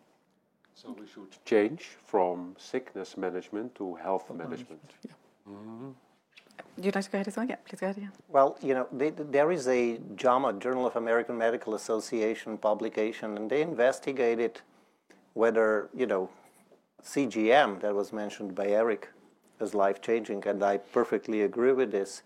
So 0.74 0.96
we 0.98 1.06
should 1.06 1.44
change 1.44 1.90
from 2.04 2.54
sickness 2.58 3.16
management 3.16 3.74
to 3.76 3.94
health 3.96 4.30
management. 4.30 4.68
management. 4.68 4.92
Yeah. 5.06 5.52
Mm-hmm. 5.52 5.90
You'd 6.76 6.94
like 6.94 7.04
to 7.04 7.10
go 7.10 7.16
ahead 7.16 7.28
as 7.28 7.36
well? 7.36 7.46
Yeah, 7.46 7.56
please 7.66 7.80
go 7.80 7.86
ahead. 7.86 7.98
Yeah. 8.00 8.08
Well, 8.28 8.56
you 8.62 8.74
know, 8.74 8.86
they, 8.92 9.10
there 9.10 9.52
is 9.52 9.68
a 9.68 9.98
JAMA, 10.16 10.54
Journal 10.54 10.86
of 10.86 10.96
American 10.96 11.36
Medical 11.36 11.74
Association 11.74 12.58
publication, 12.58 13.36
and 13.36 13.50
they 13.50 13.62
investigated 13.62 14.60
whether, 15.34 15.88
you 15.94 16.06
know, 16.06 16.30
CGM 17.02 17.80
that 17.80 17.94
was 17.94 18.12
mentioned 18.12 18.54
by 18.54 18.66
Eric 18.66 19.08
is 19.60 19.74
life 19.74 20.00
changing, 20.00 20.46
and 20.46 20.62
I 20.62 20.78
perfectly 20.78 21.42
agree 21.42 21.72
with 21.72 21.92
this. 21.92 22.22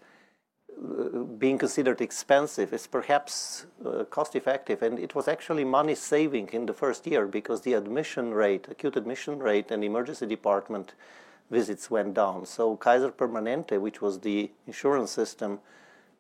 Uh, 0.77 1.21
being 1.39 1.59
considered 1.59 2.01
expensive 2.01 2.73
is 2.73 2.87
perhaps 2.87 3.67
uh, 3.85 4.05
cost 4.05 4.35
effective, 4.35 4.83
and 4.83 4.99
it 4.99 5.15
was 5.15 5.29
actually 5.29 5.65
money 5.65 5.95
saving 5.95 6.49
in 6.53 6.67
the 6.67 6.73
first 6.73 7.07
year 7.07 7.27
because 7.27 7.61
the 7.61 7.75
admission 7.75 8.33
rate, 8.35 8.67
acute 8.71 8.97
admission 8.97 9.39
rate, 9.39 9.71
and 9.71 9.85
emergency 9.85 10.27
department 10.27 10.95
visits 11.51 11.91
went 11.91 12.15
down. 12.15 12.47
So 12.47 12.77
Kaiser 12.77 13.11
Permanente, 13.11 13.81
which 13.81 14.01
was 14.01 14.21
the 14.21 14.51
insurance 14.67 15.11
system 15.11 15.61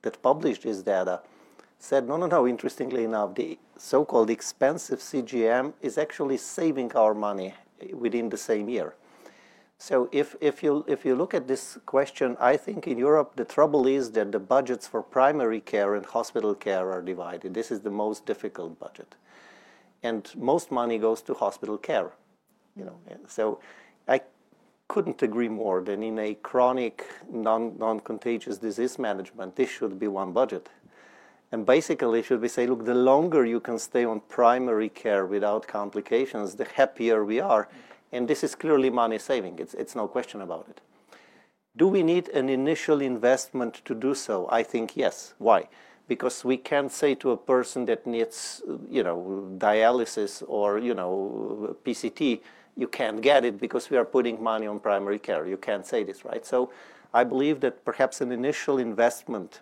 that 0.02 0.22
published 0.22 0.62
this 0.62 0.82
data, 0.82 1.20
said, 1.78 2.06
no, 2.08 2.16
no, 2.16 2.26
no, 2.26 2.46
interestingly 2.46 3.04
enough, 3.04 3.34
the 3.34 3.58
so-called 3.76 4.30
expensive 4.30 5.00
CGM 5.00 5.72
is 5.82 5.98
actually 5.98 6.36
saving 6.36 6.92
our 6.94 7.14
money 7.14 7.54
within 7.92 8.28
the 8.28 8.36
same 8.36 8.68
year. 8.68 8.94
So 9.78 10.08
if, 10.12 10.36
if, 10.40 10.62
you, 10.62 10.84
if 10.88 11.04
you 11.04 11.14
look 11.14 11.34
at 11.34 11.46
this 11.46 11.78
question, 11.84 12.36
I 12.40 12.56
think 12.56 12.86
in 12.86 12.96
Europe 12.96 13.32
the 13.36 13.44
trouble 13.44 13.86
is 13.86 14.12
that 14.12 14.32
the 14.32 14.38
budgets 14.38 14.86
for 14.86 15.02
primary 15.02 15.60
care 15.60 15.94
and 15.94 16.06
hospital 16.06 16.54
care 16.54 16.90
are 16.90 17.02
divided. 17.02 17.52
This 17.52 17.70
is 17.70 17.80
the 17.80 17.90
most 17.90 18.24
difficult 18.24 18.78
budget. 18.78 19.14
And 20.02 20.30
most 20.36 20.70
money 20.70 20.98
goes 20.98 21.22
to 21.22 21.34
hospital 21.34 21.76
care. 21.76 22.12
You 22.76 22.84
know, 22.86 22.98
so 23.26 23.60
couldn't 24.88 25.22
agree 25.22 25.48
more 25.48 25.80
than 25.82 26.02
in 26.02 26.18
a 26.18 26.34
chronic 26.34 27.06
non, 27.30 27.76
non-contagious 27.78 28.58
disease 28.58 28.98
management, 28.98 29.56
this 29.56 29.70
should 29.70 29.98
be 29.98 30.08
one 30.08 30.32
budget. 30.32 30.68
And 31.52 31.64
basically, 31.64 32.22
should 32.22 32.40
we 32.40 32.48
say, 32.48 32.66
look, 32.66 32.84
the 32.84 32.94
longer 32.94 33.44
you 33.44 33.60
can 33.60 33.78
stay 33.78 34.04
on 34.04 34.20
primary 34.28 34.88
care 34.88 35.24
without 35.24 35.66
complications, 35.66 36.56
the 36.56 36.64
happier 36.64 37.24
we 37.24 37.38
are. 37.40 37.68
And 38.12 38.26
this 38.26 38.44
is 38.44 38.54
clearly 38.54 38.90
money 38.90 39.18
saving. 39.18 39.58
It's, 39.58 39.74
it's 39.74 39.94
no 39.94 40.08
question 40.08 40.40
about 40.40 40.66
it. 40.68 40.80
Do 41.76 41.88
we 41.88 42.02
need 42.02 42.28
an 42.28 42.48
initial 42.48 43.00
investment 43.00 43.82
to 43.84 43.94
do 43.94 44.14
so? 44.14 44.48
I 44.50 44.62
think 44.62 44.96
yes. 44.96 45.34
Why? 45.38 45.68
Because 46.06 46.44
we 46.44 46.56
can't 46.56 46.92
say 46.92 47.14
to 47.16 47.30
a 47.32 47.36
person 47.36 47.86
that 47.86 48.06
needs, 48.06 48.62
you 48.88 49.02
know, 49.02 49.48
dialysis 49.58 50.42
or, 50.46 50.78
you 50.78 50.94
know, 50.94 51.76
PCT, 51.84 52.40
you 52.76 52.88
can't 52.88 53.20
get 53.20 53.44
it 53.44 53.60
because 53.60 53.90
we 53.90 53.96
are 53.96 54.04
putting 54.04 54.42
money 54.42 54.66
on 54.66 54.80
primary 54.80 55.18
care. 55.18 55.46
You 55.46 55.56
can't 55.56 55.86
say 55.86 56.02
this, 56.02 56.24
right? 56.24 56.44
So 56.44 56.70
I 57.12 57.24
believe 57.24 57.60
that 57.60 57.84
perhaps 57.84 58.20
an 58.20 58.32
initial 58.32 58.78
investment, 58.78 59.60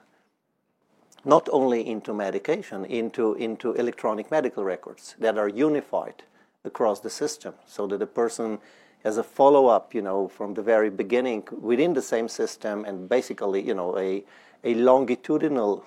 not 1.24 1.48
only 1.52 1.86
into 1.86 2.14
medication, 2.14 2.84
into, 2.86 3.34
into 3.34 3.74
electronic 3.74 4.30
medical 4.30 4.64
records 4.64 5.14
that 5.18 5.36
are 5.36 5.48
unified 5.48 6.22
across 6.64 7.00
the 7.00 7.10
system 7.10 7.54
so 7.66 7.86
that 7.86 7.98
the 7.98 8.06
person 8.06 8.58
has 9.04 9.18
a 9.18 9.22
follow-up, 9.22 9.94
you 9.94 10.00
know, 10.00 10.28
from 10.28 10.54
the 10.54 10.62
very 10.62 10.88
beginning 10.88 11.42
within 11.60 11.92
the 11.92 12.02
same 12.02 12.28
system 12.28 12.84
and 12.84 13.08
basically, 13.08 13.60
you 13.60 13.74
know, 13.74 13.98
a, 13.98 14.24
a 14.64 14.74
longitudinal 14.74 15.84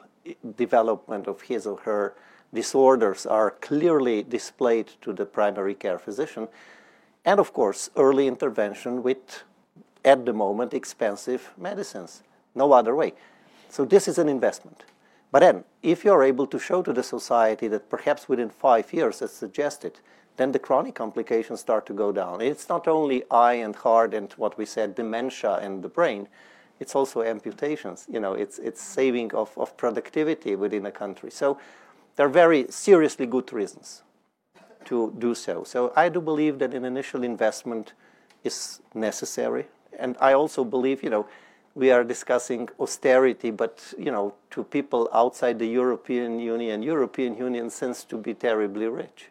development 0.58 1.28
of 1.28 1.42
his 1.42 1.66
or 1.66 1.78
her 1.80 2.14
disorders 2.54 3.26
are 3.26 3.52
clearly 3.52 4.24
displayed 4.24 4.92
to 5.02 5.14
the 5.14 5.26
primary 5.26 5.74
care 5.74 5.98
physician 5.98 6.48
and 7.26 7.40
of 7.40 7.54
course, 7.54 7.90
early 7.96 8.28
intervention 8.28 9.02
with, 9.02 9.44
at 10.06 10.26
the 10.26 10.34
moment, 10.34 10.74
expensive 10.74 11.52
medicines. 11.58 12.22
No 12.54 12.72
other 12.72 12.96
way. 12.96 13.14
So 13.70 13.84
this 13.84 14.08
is 14.08 14.20
an 14.20 14.30
investment. 14.30 14.84
But 15.32 15.40
then, 15.40 15.64
if 15.82 16.06
you're 16.06 16.24
able 16.24 16.48
to 16.48 16.60
show 16.60 16.84
to 16.84 16.94
the 16.94 17.04
society 17.04 17.68
that 17.68 17.90
perhaps 17.90 18.30
within 18.30 18.50
five 18.50 18.94
years, 18.94 19.22
as 19.22 19.34
suggested, 19.34 20.00
then 20.38 20.52
the 20.52 20.60
chronic 20.60 20.96
complications 20.96 21.60
start 21.60 21.86
to 21.88 21.94
go 21.94 22.12
down. 22.12 22.42
It's 22.42 22.70
not 22.70 22.88
only 22.88 23.24
eye 23.32 23.56
and 23.56 23.76
heart 23.76 24.14
and 24.14 24.32
what 24.34 24.58
we 24.58 24.66
said, 24.66 24.96
dementia 24.96 25.56
and 25.56 25.84
the 25.84 25.90
brain, 25.90 26.28
it's 26.80 26.96
also 26.96 27.24
amputations. 27.24 28.06
You 28.10 28.20
know, 28.20 28.34
it's, 28.34 28.60
it's 28.60 28.82
saving 28.82 29.34
of, 29.34 29.58
of 29.58 29.76
productivity 29.78 30.56
within 30.56 30.86
a 30.86 30.92
country. 30.92 31.32
So 31.32 31.58
there 32.16 32.28
are 32.28 32.30
very 32.30 32.68
seriously 32.70 33.26
good 33.26 33.52
reasons 33.52 34.04
to 34.86 35.14
do 35.20 35.36
so. 35.36 35.64
So 35.64 35.92
I 35.96 36.10
do 36.10 36.22
believe 36.22 36.60
that 36.60 36.74
an 36.74 36.86
initial 36.86 37.24
investment 37.24 37.94
is 38.44 38.82
necessary. 38.94 39.68
And 40.00 40.16
I 40.20 40.34
also 40.34 40.64
believe, 40.64 41.04
you 41.04 41.10
know, 41.10 41.28
we 41.76 41.92
are 41.92 42.04
discussing 42.04 42.70
austerity, 42.80 43.52
but, 43.52 43.94
you 43.98 44.12
know, 44.12 44.34
to 44.52 44.64
people 44.64 45.10
outside 45.14 45.60
the 45.60 45.68
European 45.68 46.40
Union, 46.40 46.82
European 46.82 47.36
Union 47.38 47.70
seems 47.70 48.04
to 48.06 48.18
be 48.18 48.34
terribly 48.34 48.88
rich. 48.88 49.30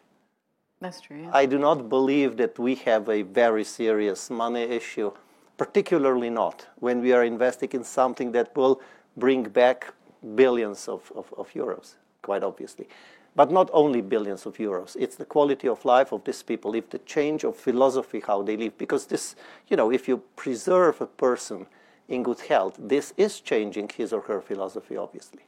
That's 0.79 1.01
true. 1.01 1.23
Yeah. 1.23 1.31
I 1.33 1.47
do 1.47 1.57
not 1.57 1.89
believe 1.89 2.37
that 2.37 2.59
we 2.59 2.75
have 2.75 3.09
a 3.09 3.23
very 3.23 3.63
serious 3.63 4.29
money 4.29 4.61
issue, 4.61 5.11
particularly 5.57 6.29
not 6.29 6.67
when 6.79 7.01
we 7.01 7.13
are 7.13 7.23
investing 7.23 7.69
in 7.73 7.83
something 7.83 8.31
that 8.33 8.55
will 8.55 8.79
bring 9.17 9.43
back 9.43 9.93
billions 10.35 10.87
of, 10.87 11.11
of, 11.15 11.33
of 11.37 11.51
euros, 11.53 11.95
quite 12.21 12.43
obviously. 12.43 12.87
But 13.35 13.51
not 13.51 13.69
only 13.73 14.01
billions 14.01 14.45
of 14.45 14.57
euros. 14.57 14.95
It's 14.97 15.17
the 15.17 15.25
quality 15.25 15.67
of 15.67 15.83
life 15.83 16.13
of 16.13 16.23
these 16.23 16.41
people, 16.41 16.73
if 16.73 16.89
the 16.89 16.99
change 16.99 17.43
of 17.43 17.57
philosophy, 17.57 18.21
how 18.25 18.41
they 18.43 18.55
live. 18.55 18.77
Because 18.77 19.07
this, 19.07 19.35
you 19.67 19.75
know, 19.75 19.91
if 19.91 20.07
you 20.07 20.23
preserve 20.35 21.01
a 21.01 21.05
person 21.05 21.67
in 22.07 22.23
good 22.23 22.39
health, 22.41 22.75
this 22.79 23.13
is 23.17 23.41
changing 23.41 23.89
his 23.89 24.13
or 24.13 24.21
her 24.21 24.39
philosophy, 24.39 24.95
obviously. 24.95 25.43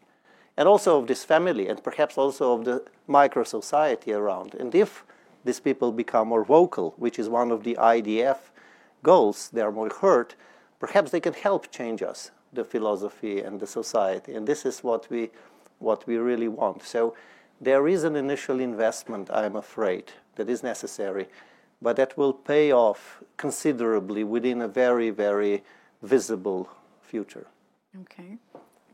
And 0.57 0.67
also 0.67 0.99
of 0.99 1.07
this 1.07 1.23
family, 1.23 1.67
and 1.67 1.81
perhaps 1.83 2.17
also 2.17 2.53
of 2.53 2.65
the 2.65 2.83
micro 3.05 3.43
society 3.43 4.11
around. 4.11 4.55
And 4.55 4.73
if 4.75 5.05
these 5.45 5.59
people 5.59 5.91
become 5.91 6.27
more 6.29 6.43
vocal, 6.43 6.93
which 6.97 7.17
is 7.19 7.29
one 7.29 7.51
of 7.51 7.63
the 7.63 7.75
IDF 7.75 8.38
goals, 9.03 9.49
they 9.53 9.61
are 9.61 9.71
more 9.71 9.89
heard, 10.01 10.33
perhaps 10.79 11.11
they 11.11 11.19
can 11.19 11.33
help 11.33 11.71
change 11.71 12.01
us, 12.01 12.31
the 12.51 12.65
philosophy 12.65 13.39
and 13.39 13.59
the 13.59 13.67
society. 13.67 14.33
And 14.33 14.47
this 14.47 14.65
is 14.65 14.83
what 14.83 15.09
we, 15.09 15.29
what 15.79 16.05
we 16.07 16.17
really 16.17 16.47
want. 16.47 16.83
So 16.83 17.15
there 17.59 17.87
is 17.87 18.03
an 18.03 18.15
initial 18.15 18.59
investment, 18.59 19.29
I'm 19.31 19.55
afraid, 19.55 20.11
that 20.35 20.49
is 20.49 20.63
necessary, 20.63 21.27
but 21.81 21.95
that 21.97 22.17
will 22.17 22.33
pay 22.33 22.71
off 22.71 23.23
considerably 23.37 24.23
within 24.23 24.61
a 24.61 24.67
very, 24.67 25.09
very 25.09 25.63
visible 26.01 26.69
future. 27.01 27.47
Okay. 28.01 28.37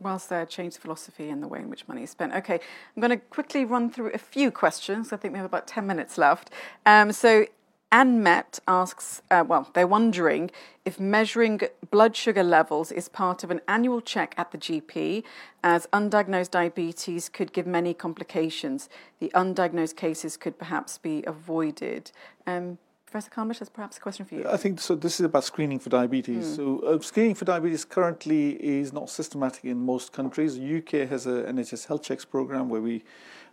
Whilst 0.00 0.28
there, 0.28 0.44
change 0.44 0.76
philosophy 0.76 1.28
and 1.30 1.42
the 1.42 1.48
way 1.48 1.60
in 1.60 1.70
which 1.70 1.86
money 1.88 2.02
is 2.02 2.10
spent. 2.10 2.34
Okay, 2.34 2.54
I'm 2.54 3.00
going 3.00 3.10
to 3.10 3.16
quickly 3.16 3.64
run 3.64 3.90
through 3.90 4.10
a 4.12 4.18
few 4.18 4.50
questions. 4.50 5.12
I 5.12 5.16
think 5.16 5.32
we 5.32 5.38
have 5.38 5.46
about 5.46 5.66
10 5.66 5.86
minutes 5.86 6.18
left. 6.18 6.50
Um, 6.84 7.12
so, 7.12 7.46
Anne 7.94 8.24
Met 8.24 8.58
asks, 8.66 9.22
uh, 9.30 9.44
well, 9.46 9.70
they're 9.72 9.86
wondering 9.86 10.50
if 10.84 10.98
measuring 10.98 11.60
blood 11.92 12.16
sugar 12.16 12.42
levels 12.42 12.90
is 12.90 13.08
part 13.08 13.44
of 13.44 13.52
an 13.52 13.60
annual 13.68 14.00
check 14.00 14.34
at 14.36 14.50
the 14.50 14.58
GP, 14.58 15.22
as 15.62 15.86
undiagnosed 15.92 16.50
diabetes 16.50 17.28
could 17.28 17.52
give 17.52 17.68
many 17.68 17.94
complications. 17.94 18.88
The 19.20 19.30
undiagnosed 19.32 19.94
cases 19.94 20.36
could 20.36 20.58
perhaps 20.58 20.98
be 20.98 21.22
avoided. 21.24 22.10
Um, 22.48 22.78
Professor 23.06 23.30
Kamlesh, 23.30 23.60
that's 23.60 23.70
perhaps 23.70 23.96
a 23.96 24.00
question 24.00 24.26
for 24.26 24.34
you. 24.34 24.48
I 24.48 24.56
think 24.56 24.80
so. 24.80 24.96
This 24.96 25.20
is 25.20 25.26
about 25.26 25.44
screening 25.44 25.78
for 25.78 25.88
diabetes. 25.88 26.46
Mm. 26.46 26.56
So, 26.56 26.78
uh, 26.80 26.98
screening 26.98 27.36
for 27.36 27.44
diabetes 27.44 27.84
currently 27.84 28.54
is 28.54 28.92
not 28.92 29.08
systematic 29.08 29.64
in 29.66 29.78
most 29.86 30.12
countries. 30.12 30.58
The 30.58 30.78
UK 30.78 31.08
has 31.08 31.28
a 31.28 31.44
NHS 31.44 31.86
health 31.86 32.02
checks 32.02 32.24
program 32.24 32.68
where 32.68 32.80
we 32.80 33.04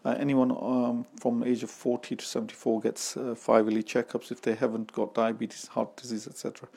uh, 0.04 0.16
anyone 0.20 0.52
um, 0.52 1.06
from 1.20 1.40
the 1.40 1.48
age 1.48 1.64
of 1.64 1.70
40 1.70 2.16
to 2.16 2.26
74 2.26 2.82
gets 2.82 3.18
uh, 3.18 3.36
five 3.36 3.66
yearly 3.66 3.84
checkups 3.84 4.32
if 4.32 4.42
they 4.42 4.56
haven't 4.56 4.92
got 4.92 5.14
diabetes, 5.14 5.68
heart 5.68 5.96
disease, 5.96 6.28
etc. 6.28 6.68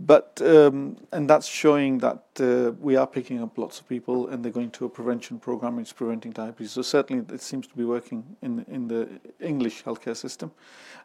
But 0.00 0.42
um, 0.44 0.96
and 1.12 1.30
that's 1.30 1.46
showing 1.46 1.98
that 1.98 2.24
uh, 2.40 2.72
we 2.80 2.96
are 2.96 3.06
picking 3.06 3.40
up 3.40 3.56
lots 3.56 3.78
of 3.78 3.88
people, 3.88 4.28
and 4.28 4.44
they're 4.44 4.50
going 4.50 4.72
to 4.72 4.86
a 4.86 4.88
prevention 4.88 5.38
program 5.38 5.76
which 5.76 5.88
is 5.88 5.92
preventing 5.92 6.32
diabetes. 6.32 6.72
So 6.72 6.82
certainly, 6.82 7.24
it 7.32 7.40
seems 7.40 7.68
to 7.68 7.76
be 7.76 7.84
working 7.84 8.24
in 8.42 8.64
in 8.66 8.88
the 8.88 9.08
English 9.38 9.84
healthcare 9.84 10.16
system. 10.16 10.50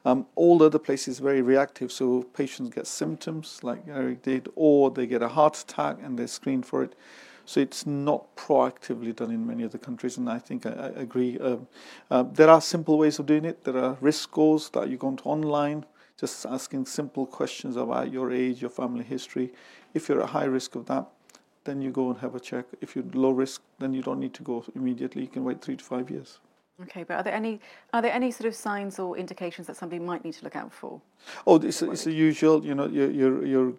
Um, 0.05 0.25
all 0.35 0.57
the 0.57 0.65
other 0.65 0.79
places 0.79 1.19
very 1.19 1.43
reactive, 1.43 1.91
so 1.91 2.23
patients 2.33 2.73
get 2.73 2.87
symptoms 2.87 3.59
like 3.63 3.83
Eric 3.87 4.23
did, 4.23 4.49
or 4.55 4.89
they 4.89 5.05
get 5.05 5.21
a 5.21 5.27
heart 5.27 5.57
attack 5.57 5.97
and 6.01 6.17
they're 6.17 6.27
screened 6.27 6.65
for 6.65 6.81
it. 6.83 6.95
So 7.49 7.59
it's 7.61 7.87
not 7.87 8.35
proactively 8.35 9.15
done 9.15 9.31
in 9.31 9.47
many 9.47 9.63
other 9.63 9.79
countries, 9.79 10.17
and 10.17 10.29
I 10.29 10.37
think 10.37 10.67
I, 10.67 10.69
I 10.69 10.87
agree. 11.01 11.39
Um, 11.39 11.67
uh, 12.11 12.21
there 12.21 12.47
are 12.47 12.61
simple 12.61 12.99
ways 12.99 13.17
of 13.17 13.25
doing 13.25 13.43
it. 13.43 13.63
There 13.63 13.75
are 13.75 13.97
risk 14.01 14.21
scores 14.21 14.69
that 14.69 14.87
you 14.87 14.97
go 14.97 15.15
to 15.15 15.23
online 15.23 15.83
just 16.15 16.45
asking 16.45 16.85
simple 16.85 17.25
questions 17.25 17.75
about 17.75 18.11
your 18.11 18.31
age, 18.31 18.61
your 18.61 18.69
family 18.69 19.03
history. 19.03 19.51
If 19.95 20.09
you're 20.09 20.21
at 20.21 20.29
high 20.29 20.45
risk 20.45 20.75
of 20.75 20.85
that, 20.85 21.07
then 21.63 21.81
you 21.81 21.89
go 21.89 22.11
and 22.11 22.19
have 22.19 22.35
a 22.35 22.39
check. 22.39 22.65
If 22.81 22.95
you're 22.95 23.05
low 23.13 23.31
risk, 23.31 23.63
then 23.79 23.95
you 23.95 24.03
don't 24.03 24.19
need 24.19 24.35
to 24.35 24.43
go 24.43 24.63
immediately. 24.75 25.23
You 25.23 25.29
can 25.29 25.43
wait 25.43 25.59
three 25.59 25.77
to 25.77 25.83
five 25.83 26.11
years. 26.11 26.37
Okay, 26.83 27.03
but 27.03 27.15
are 27.15 27.23
there 27.23 27.33
any 27.33 27.59
are 27.93 28.01
there 28.01 28.13
any 28.13 28.31
sort 28.31 28.47
of 28.47 28.55
signs 28.55 28.99
or 28.99 29.17
indications 29.17 29.67
that 29.67 29.75
somebody 29.75 29.99
might 29.99 30.23
need 30.23 30.33
to 30.35 30.43
look 30.43 30.55
out 30.55 30.71
for? 30.71 31.01
Oh, 31.45 31.57
it's, 31.57 31.81
it's 31.81 32.05
the 32.05 32.13
usual. 32.13 32.65
You 32.65 32.75
know, 32.75 32.87
you're, 32.87 33.11
you're 33.11 33.45
you're 33.45 33.73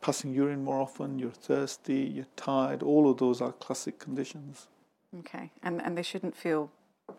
passing 0.00 0.34
urine 0.34 0.64
more 0.64 0.80
often. 0.80 1.18
You're 1.18 1.30
thirsty. 1.30 2.12
You're 2.14 2.32
tired. 2.36 2.82
All 2.82 3.08
of 3.10 3.18
those 3.18 3.40
are 3.40 3.52
classic 3.52 3.98
conditions. 3.98 4.66
Okay, 5.20 5.50
and 5.62 5.80
and 5.80 5.96
they 5.96 6.02
shouldn't 6.02 6.36
feel 6.36 6.70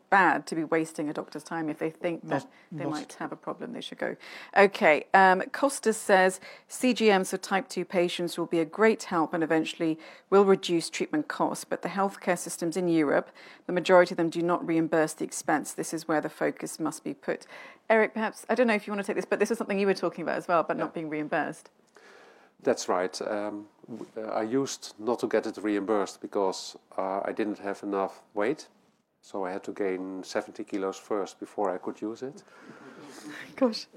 bad 0.10 0.46
to 0.48 0.56
be 0.56 0.64
wasting 0.64 1.10
a 1.10 1.14
doctor's 1.14 1.44
time 1.44 1.70
if 1.70 1.80
they 1.80 1.89
think 1.89 2.22
that 2.28 2.44
not, 2.44 2.52
they 2.72 2.84
not. 2.84 2.92
might 2.92 3.14
have 3.14 3.32
a 3.32 3.36
problem. 3.36 3.74
They 3.74 3.82
should 3.82 3.98
go. 3.98 4.16
Okay. 4.58 5.06
Um, 5.14 5.42
Costas 5.52 5.98
says 5.98 6.39
CGMs 6.70 7.30
for 7.30 7.38
type 7.38 7.70
2 7.70 7.86
patients 7.86 8.38
will 8.38 8.46
be 8.46 8.60
a 8.60 8.66
great 8.66 9.04
help 9.04 9.34
and 9.34 9.44
eventually 9.44 10.00
will 10.30 10.46
reduce 10.46 10.89
treatment 10.89 11.28
costs. 11.28 11.66
But 11.66 11.82
the 11.82 11.89
healthcare 11.89 12.38
systems 12.38 12.78
in 12.78 12.88
Europe, 12.88 13.32
the 13.68 13.74
majority 13.74 14.14
of 14.14 14.18
them 14.18 14.30
do 14.30 14.42
not 14.42 14.66
reimburse 14.66 15.14
the 15.14 15.26
expense. 15.26 15.74
This 15.74 15.94
is 15.94 16.08
where 16.08 16.22
the 16.22 16.30
focus 16.30 16.80
must 16.80 17.04
be 17.04 17.14
put. 17.14 17.46
Eric, 17.89 18.14
perhaps, 18.14 18.46
I 18.50 18.56
don't 18.56 18.68
know 18.68 18.74
if 18.74 18.88
you 18.88 18.94
want 18.94 19.06
to 19.06 19.08
take 19.08 19.18
this, 19.18 19.26
but 19.26 19.39
this 19.39 19.52
is 19.52 19.58
something 19.58 19.78
you 19.78 19.88
were 19.88 19.94
talking 19.94 20.24
about 20.24 20.38
as 20.38 20.48
well, 20.48 20.64
but 20.64 20.78
yeah. 20.78 20.84
not 20.84 20.94
being 20.94 21.10
reimbursed. 21.10 21.70
That's 22.64 22.88
right. 22.88 23.20
Um, 23.24 23.66
I 24.32 24.44
used 24.44 24.94
not 25.00 25.20
to 25.20 25.28
get 25.28 25.48
it 25.48 25.58
reimbursed 25.58 26.22
because 26.22 26.78
uh, 26.98 27.22
I 27.26 27.32
didn't 27.32 27.60
have 27.60 27.82
enough 27.84 28.22
weight 28.34 28.68
so 29.22 29.45
I 29.45 29.51
had 29.51 29.63
to 29.63 29.72
gain 29.72 30.24
70 30.24 30.63
kilos 30.63 30.97
first 30.97 31.39
before 31.39 31.74
I 31.74 31.78
could 31.78 32.01
use 32.01 32.24
it. 32.24 32.43
Gosh. 33.55 33.88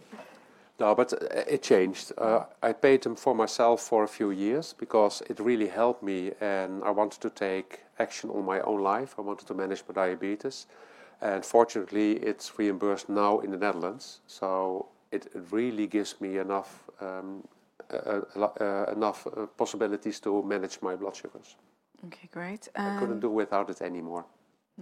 No, 0.80 0.94
but 0.94 1.12
uh, 1.12 1.44
it 1.46 1.62
changed. 1.62 2.12
Uh, 2.18 2.44
I 2.62 2.72
paid 2.72 3.02
them 3.02 3.16
for 3.16 3.34
myself 3.34 3.80
for 3.80 4.02
a 4.02 4.08
few 4.08 4.30
years 4.30 4.74
because 4.76 5.22
it 5.30 5.38
really 5.38 5.68
helped 5.68 6.02
me 6.02 6.32
and 6.40 6.82
I 6.82 6.90
wanted 6.90 7.20
to 7.20 7.30
take 7.30 7.80
action 7.98 8.30
on 8.30 8.44
my 8.44 8.60
own 8.60 8.82
life. 8.82 9.14
I 9.18 9.22
wanted 9.22 9.46
to 9.46 9.54
manage 9.54 9.84
my 9.88 9.94
diabetes. 9.94 10.66
And 11.20 11.44
fortunately, 11.44 12.14
it's 12.16 12.58
reimbursed 12.58 13.08
now 13.08 13.38
in 13.38 13.52
the 13.52 13.56
Netherlands. 13.56 14.20
So 14.26 14.88
it, 15.12 15.26
it 15.26 15.44
really 15.52 15.86
gives 15.86 16.20
me 16.20 16.38
enough, 16.38 16.90
um, 17.00 17.46
uh, 17.90 18.20
uh, 18.36 18.86
enough 18.92 19.26
uh, 19.28 19.46
possibilities 19.56 20.18
to 20.20 20.42
manage 20.42 20.82
my 20.82 20.96
blood 20.96 21.14
sugars. 21.14 21.56
Okay, 22.06 22.28
great. 22.32 22.68
Um, 22.74 22.86
I 22.86 22.98
couldn't 22.98 23.20
do 23.20 23.30
without 23.30 23.70
it 23.70 23.80
anymore. 23.80 24.26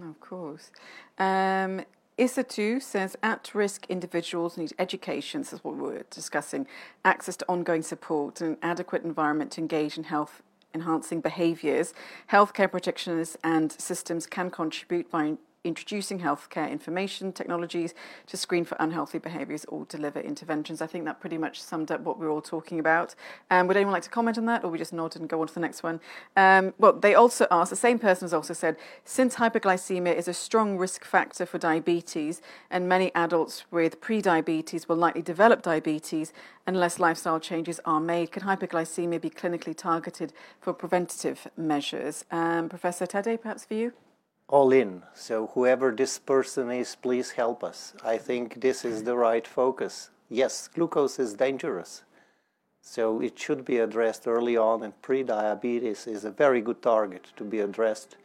Of 0.01 0.19
course. 0.19 0.71
Um, 1.19 1.81
ISA2 2.17 2.81
says 2.81 3.15
at 3.23 3.53
risk 3.53 3.85
individuals 3.89 4.57
need 4.57 4.73
education, 4.77 5.41
this 5.41 5.53
is 5.53 5.63
what 5.63 5.75
we 5.75 5.81
were 5.81 6.05
discussing, 6.09 6.67
access 7.03 7.35
to 7.37 7.45
ongoing 7.49 7.81
support, 7.81 8.41
and 8.41 8.51
an 8.51 8.57
adequate 8.61 9.03
environment 9.03 9.51
to 9.51 9.61
engage 9.61 9.97
in 9.97 10.05
health 10.05 10.41
enhancing 10.73 11.21
behaviours. 11.21 11.93
Healthcare 12.31 12.69
protections 12.69 13.37
and 13.43 13.71
systems 13.71 14.25
can 14.25 14.49
contribute 14.49 15.09
by 15.11 15.37
introducing 15.63 16.19
healthcare 16.19 16.69
information 16.69 17.31
technologies 17.31 17.93
to 18.27 18.37
screen 18.37 18.65
for 18.65 18.75
unhealthy 18.79 19.17
behaviours 19.17 19.65
or 19.65 19.85
deliver 19.85 20.19
interventions. 20.19 20.81
I 20.81 20.87
think 20.87 21.05
that 21.05 21.19
pretty 21.19 21.37
much 21.37 21.61
summed 21.61 21.91
up 21.91 22.01
what 22.01 22.19
we 22.19 22.25
are 22.25 22.29
all 22.29 22.41
talking 22.41 22.79
about. 22.79 23.15
Um, 23.49 23.67
would 23.67 23.77
anyone 23.77 23.93
like 23.93 24.03
to 24.03 24.09
comment 24.09 24.37
on 24.37 24.45
that, 24.45 24.63
or 24.63 24.69
we 24.69 24.77
just 24.77 24.93
nod 24.93 25.15
and 25.15 25.29
go 25.29 25.41
on 25.41 25.47
to 25.47 25.53
the 25.53 25.59
next 25.59 25.83
one? 25.83 25.99
Um, 26.35 26.73
well, 26.77 26.93
they 26.93 27.15
also 27.15 27.47
asked, 27.49 27.69
the 27.69 27.75
same 27.75 27.99
person 27.99 28.25
has 28.25 28.33
also 28.33 28.53
said, 28.53 28.77
since 29.05 29.35
hyperglycemia 29.35 30.15
is 30.15 30.27
a 30.27 30.33
strong 30.33 30.77
risk 30.77 31.05
factor 31.05 31.45
for 31.45 31.57
diabetes, 31.57 32.41
and 32.69 32.89
many 32.89 33.13
adults 33.15 33.65
with 33.71 34.01
pre-diabetes 34.01 34.89
will 34.89 34.97
likely 34.97 35.21
develop 35.21 35.61
diabetes 35.61 36.33
unless 36.65 36.99
lifestyle 36.99 37.39
changes 37.39 37.79
are 37.85 37.99
made, 37.99 38.31
can 38.31 38.43
hyperglycemia 38.43 39.19
be 39.19 39.29
clinically 39.29 39.75
targeted 39.75 40.33
for 40.59 40.73
preventative 40.73 41.47
measures? 41.57 42.25
Um, 42.31 42.69
Professor 42.69 43.05
Tade, 43.05 43.41
perhaps 43.41 43.65
for 43.65 43.73
you? 43.73 43.93
All 44.47 44.71
in. 44.71 45.03
So 45.13 45.47
whoever 45.53 45.91
this 45.91 46.19
person 46.19 46.71
is, 46.71 46.95
please 46.95 47.31
help 47.31 47.63
us. 47.63 47.93
I 48.03 48.17
think 48.17 48.61
this 48.61 48.85
is 48.85 49.03
the 49.03 49.15
right 49.15 49.47
focus. 49.47 50.09
Yes, 50.29 50.67
glucose 50.67 51.19
is 51.19 51.33
dangerous. 51.33 52.03
So 52.81 53.21
it 53.21 53.39
should 53.39 53.63
be 53.63 53.77
addressed 53.77 54.27
early 54.27 54.57
on, 54.57 54.83
and 54.83 55.01
pre-diabetes 55.01 56.05
is 56.05 56.25
a 56.25 56.31
very 56.31 56.61
good 56.61 56.81
target 56.81 57.27
to 57.37 57.43
be 57.45 57.61
addressed, 57.61 58.17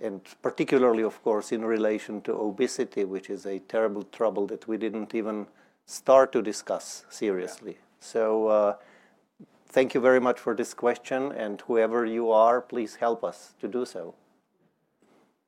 and 0.00 0.20
particularly, 0.42 1.04
of 1.04 1.22
course, 1.22 1.52
in 1.52 1.64
relation 1.64 2.20
to 2.22 2.32
obesity, 2.32 3.04
which 3.04 3.30
is 3.30 3.46
a 3.46 3.60
terrible 3.60 4.02
trouble 4.02 4.46
that 4.48 4.66
we 4.66 4.76
didn't 4.76 5.14
even 5.14 5.46
start 5.86 6.32
to 6.32 6.42
discuss 6.42 7.04
seriously. 7.08 7.72
Yeah. 7.72 7.78
So 8.00 8.48
uh, 8.48 8.74
thank 9.68 9.94
you 9.94 10.00
very 10.00 10.20
much 10.20 10.40
for 10.40 10.54
this 10.54 10.74
question, 10.74 11.30
and 11.30 11.60
whoever 11.60 12.04
you 12.04 12.32
are, 12.32 12.60
please 12.60 12.96
help 12.96 13.22
us 13.22 13.54
to 13.60 13.68
do 13.68 13.84
so. 13.84 14.14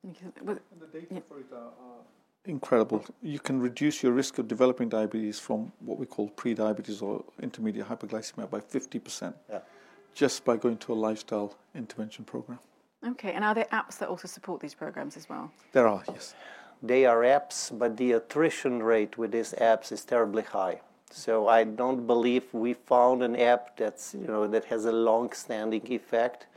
And 0.07 0.59
the 0.79 0.87
data 0.87 1.07
yeah. 1.11 1.19
for 1.27 1.39
it 1.39 1.45
are, 1.51 1.57
are 1.57 2.01
incredible. 2.45 3.03
You 3.21 3.39
can 3.39 3.59
reduce 3.59 4.01
your 4.01 4.13
risk 4.13 4.37
of 4.37 4.47
developing 4.47 4.89
diabetes 4.89 5.39
from 5.39 5.71
what 5.79 5.97
we 5.97 6.05
call 6.05 6.29
pre-diabetes 6.29 7.01
or 7.01 7.23
intermediate 7.41 7.87
hyperglycemia 7.87 8.49
by 8.49 8.59
50% 8.59 9.33
yeah. 9.49 9.59
just 10.13 10.45
by 10.45 10.55
going 10.55 10.77
to 10.77 10.93
a 10.93 10.95
lifestyle 10.95 11.55
intervention 11.75 12.23
program. 12.23 12.59
Okay, 13.05 13.33
and 13.33 13.43
are 13.43 13.53
there 13.53 13.67
apps 13.71 13.99
that 13.99 14.09
also 14.09 14.27
support 14.27 14.59
these 14.59 14.73
programs 14.73 15.17
as 15.17 15.29
well? 15.29 15.51
There 15.71 15.87
are, 15.87 16.03
yes. 16.07 16.33
They 16.81 17.05
are 17.05 17.21
apps, 17.21 17.77
but 17.77 17.97
the 17.97 18.13
attrition 18.13 18.81
rate 18.81 19.17
with 19.17 19.31
these 19.31 19.53
apps 19.59 19.91
is 19.91 20.03
terribly 20.03 20.43
high. 20.43 20.81
So 21.09 21.47
I 21.47 21.63
don't 21.63 22.05
believe 22.05 22.43
we 22.53 22.73
found 22.73 23.23
an 23.23 23.35
app 23.35 23.77
that's 23.77 24.13
you 24.13 24.27
know 24.27 24.45
that 24.47 24.65
has 24.65 24.85
a 24.85 24.91
long-standing 24.91 25.91
effect 25.91 26.47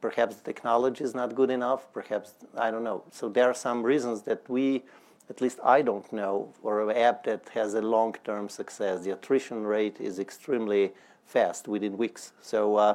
perhaps 0.00 0.36
the 0.36 0.42
technology 0.42 1.04
is 1.04 1.14
not 1.14 1.34
good 1.34 1.50
enough, 1.50 1.92
perhaps, 1.92 2.34
I 2.56 2.70
don't 2.70 2.84
know. 2.84 3.04
So 3.10 3.28
there 3.28 3.48
are 3.48 3.54
some 3.54 3.82
reasons 3.82 4.22
that 4.22 4.48
we, 4.48 4.84
at 5.28 5.40
least 5.40 5.58
I 5.64 5.82
don't 5.82 6.10
know, 6.12 6.52
for 6.62 6.88
an 6.88 6.96
app 6.96 7.24
that 7.24 7.48
has 7.54 7.74
a 7.74 7.82
long-term 7.82 8.48
success. 8.48 9.04
The 9.04 9.12
attrition 9.12 9.64
rate 9.64 10.00
is 10.00 10.18
extremely 10.18 10.92
fast, 11.24 11.68
within 11.68 11.96
weeks. 11.96 12.32
So 12.40 12.76
uh, 12.76 12.94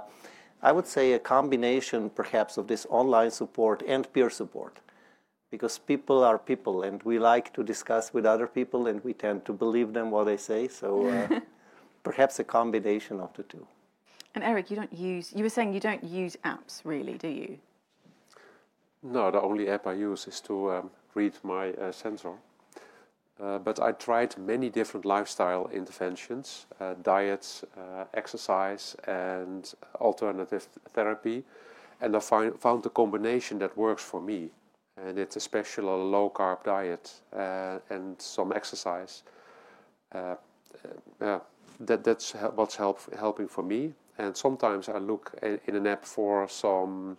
I 0.61 0.71
would 0.71 0.87
say 0.87 1.13
a 1.13 1.19
combination 1.19 2.09
perhaps 2.09 2.57
of 2.57 2.67
this 2.67 2.85
online 2.89 3.31
support 3.31 3.83
and 3.87 4.11
peer 4.13 4.29
support 4.29 4.79
because 5.51 5.77
people 5.77 6.23
are 6.23 6.37
people 6.37 6.83
and 6.83 7.01
we 7.03 7.19
like 7.19 7.53
to 7.53 7.63
discuss 7.63 8.13
with 8.13 8.25
other 8.25 8.47
people 8.47 8.87
and 8.87 9.03
we 9.03 9.13
tend 9.13 9.45
to 9.45 9.53
believe 9.53 9.93
them 9.93 10.11
what 10.11 10.25
they 10.25 10.37
say. 10.37 10.67
So 10.67 11.07
uh, 11.07 11.39
perhaps 12.03 12.39
a 12.39 12.43
combination 12.43 13.19
of 13.19 13.33
the 13.35 13.43
two. 13.43 13.65
And 14.35 14.43
Eric, 14.43 14.69
you 14.69 14.75
don't 14.75 14.93
use, 14.93 15.31
you 15.33 15.43
were 15.43 15.49
saying 15.49 15.73
you 15.73 15.79
don't 15.79 16.03
use 16.03 16.35
apps 16.43 16.81
really, 16.83 17.17
do 17.17 17.29
you? 17.29 17.57
No, 19.01 19.31
the 19.31 19.41
only 19.41 19.69
app 19.69 19.87
I 19.87 19.93
use 19.93 20.27
is 20.27 20.41
to 20.41 20.71
um, 20.71 20.91
read 21.13 21.33
my 21.43 21.71
uh, 21.71 21.91
sensor. 21.93 22.33
Uh, 23.41 23.59
but 23.59 23.81
I 23.81 23.93
tried 23.93 24.37
many 24.37 24.69
different 24.69 25.05
lifestyle 25.05 25.69
interventions, 25.73 26.65
uh, 26.79 26.95
diets, 27.01 27.63
uh, 27.77 28.05
exercise, 28.13 28.95
and 29.07 29.73
alternative 30.01 30.67
therapy. 30.93 31.43
And 32.01 32.15
I 32.15 32.19
find, 32.19 32.59
found 32.59 32.85
a 32.85 32.89
combination 32.89 33.59
that 33.59 33.77
works 33.77 34.03
for 34.03 34.19
me. 34.19 34.49
And 34.97 35.17
it's 35.17 35.35
especially 35.35 35.87
a 35.87 35.95
low 35.95 36.29
carb 36.29 36.63
diet 36.63 37.13
uh, 37.33 37.79
and 37.89 38.21
some 38.21 38.51
exercise. 38.53 39.23
Uh, 40.13 40.35
that, 41.19 42.03
that's 42.03 42.33
what's 42.55 42.75
help, 42.75 42.99
helping 43.15 43.47
for 43.47 43.63
me. 43.63 43.93
And 44.17 44.35
sometimes 44.35 44.87
I 44.89 44.97
look 44.97 45.33
in 45.41 45.75
an 45.75 45.87
app 45.87 46.05
for 46.05 46.47
some 46.47 47.17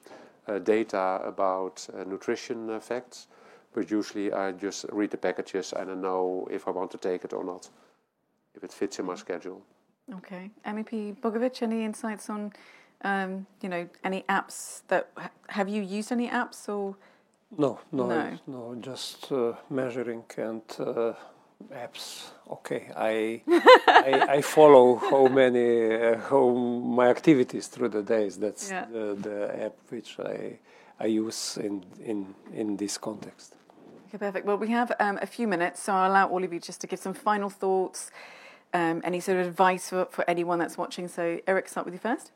uh, 0.48 0.58
data 0.60 1.20
about 1.24 1.86
uh, 1.92 2.04
nutrition 2.04 2.70
effects, 2.70 3.28
but 3.74 3.90
usually 3.90 4.32
I 4.32 4.52
just 4.52 4.86
read 4.92 5.10
the 5.10 5.16
packages 5.18 5.72
and 5.72 5.90
I 5.90 5.94
know 5.94 6.48
if 6.50 6.66
I 6.66 6.70
want 6.70 6.90
to 6.92 6.98
take 6.98 7.24
it 7.24 7.32
or 7.32 7.44
not. 7.44 7.68
if 8.54 8.64
it 8.64 8.72
fits 8.72 8.98
in 8.98 9.04
my 9.04 9.14
schedule. 9.16 9.60
Okay, 10.14 10.50
MEP 10.64 11.20
Bogovic, 11.20 11.62
any 11.62 11.84
insights 11.84 12.30
on, 12.30 12.52
um, 13.02 13.46
you 13.60 13.68
know, 13.68 13.86
any 14.02 14.24
apps 14.30 14.82
that 14.88 15.10
have 15.48 15.68
you 15.68 15.82
used 15.82 16.10
any 16.12 16.28
apps 16.28 16.68
or? 16.68 16.96
No, 17.58 17.78
no, 17.92 18.06
No. 18.08 18.38
no, 18.46 18.74
just 18.80 19.30
uh, 19.32 19.52
measuring 19.68 20.24
and 20.38 20.62
uh, 20.78 21.12
apps. 21.70 22.30
Okay, 22.50 22.90
I, 22.96 23.42
I 23.88 24.36
I 24.36 24.42
follow 24.42 24.96
how 24.96 25.26
many 25.28 25.94
uh, 25.94 26.18
how 26.30 26.50
my 26.50 27.08
activities 27.08 27.66
through 27.68 27.88
the 27.90 28.02
days. 28.02 28.36
That's 28.38 28.70
Yeah. 28.70 28.86
the, 28.92 29.14
the 29.20 29.64
app 29.64 29.74
which 29.90 30.18
I 30.20 30.58
I 31.00 31.06
use 31.06 31.56
in 31.56 31.84
in 32.04 32.34
in 32.52 32.76
this 32.76 32.98
context. 32.98 33.54
Okay, 34.08 34.18
perfect. 34.18 34.46
Well, 34.46 34.58
we 34.58 34.68
have 34.70 34.92
um, 35.00 35.18
a 35.22 35.26
few 35.26 35.48
minutes, 35.48 35.82
so 35.82 35.92
I'll 35.92 36.10
allow 36.10 36.28
all 36.28 36.44
of 36.44 36.52
you 36.52 36.60
just 36.60 36.80
to 36.80 36.86
give 36.86 37.00
some 37.00 37.14
final 37.14 37.50
thoughts, 37.50 38.10
um, 38.72 39.00
any 39.04 39.20
sort 39.20 39.38
of 39.38 39.46
advice 39.48 39.88
for, 39.90 40.06
for 40.10 40.24
anyone 40.30 40.60
that's 40.60 40.78
watching. 40.78 41.08
So, 41.08 41.40
Eric, 41.46 41.68
start 41.68 41.86
with 41.86 41.94
you 41.94 42.00
first. 42.00 42.30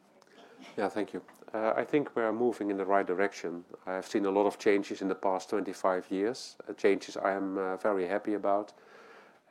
Yeah, 0.76 0.88
thank 0.88 1.12
you. 1.14 1.22
Uh, 1.54 1.72
I 1.76 1.84
think 1.84 2.16
we're 2.16 2.32
moving 2.32 2.70
in 2.70 2.76
the 2.76 2.84
right 2.84 3.06
direction. 3.06 3.64
I 3.86 3.94
have 3.94 4.06
seen 4.06 4.26
a 4.26 4.30
lot 4.30 4.46
of 4.46 4.58
changes 4.58 5.00
in 5.02 5.08
the 5.08 5.14
past 5.14 5.50
25 5.50 6.10
years, 6.10 6.56
uh, 6.68 6.72
changes 6.72 7.16
I 7.16 7.32
am 7.32 7.56
uh, 7.58 7.76
very 7.76 8.06
happy 8.08 8.34
about, 8.34 8.72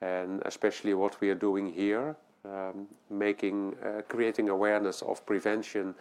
and 0.01 0.41
especially 0.45 0.93
what 0.93 1.19
we 1.21 1.29
are 1.29 1.35
doing 1.35 1.71
here, 1.71 2.15
um, 2.45 2.87
making, 3.09 3.75
uh, 3.83 4.01
creating 4.07 4.49
awareness 4.49 5.01
of 5.01 5.25
prevention, 5.25 5.95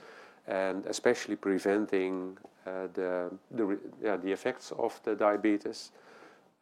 and 0.46 0.86
especially 0.86 1.36
preventing 1.36 2.36
uh, 2.66 2.88
the 2.94 3.30
the, 3.50 3.64
re- 3.64 3.78
yeah, 4.02 4.16
the 4.16 4.32
effects 4.32 4.72
of 4.78 5.00
the 5.04 5.14
diabetes. 5.14 5.90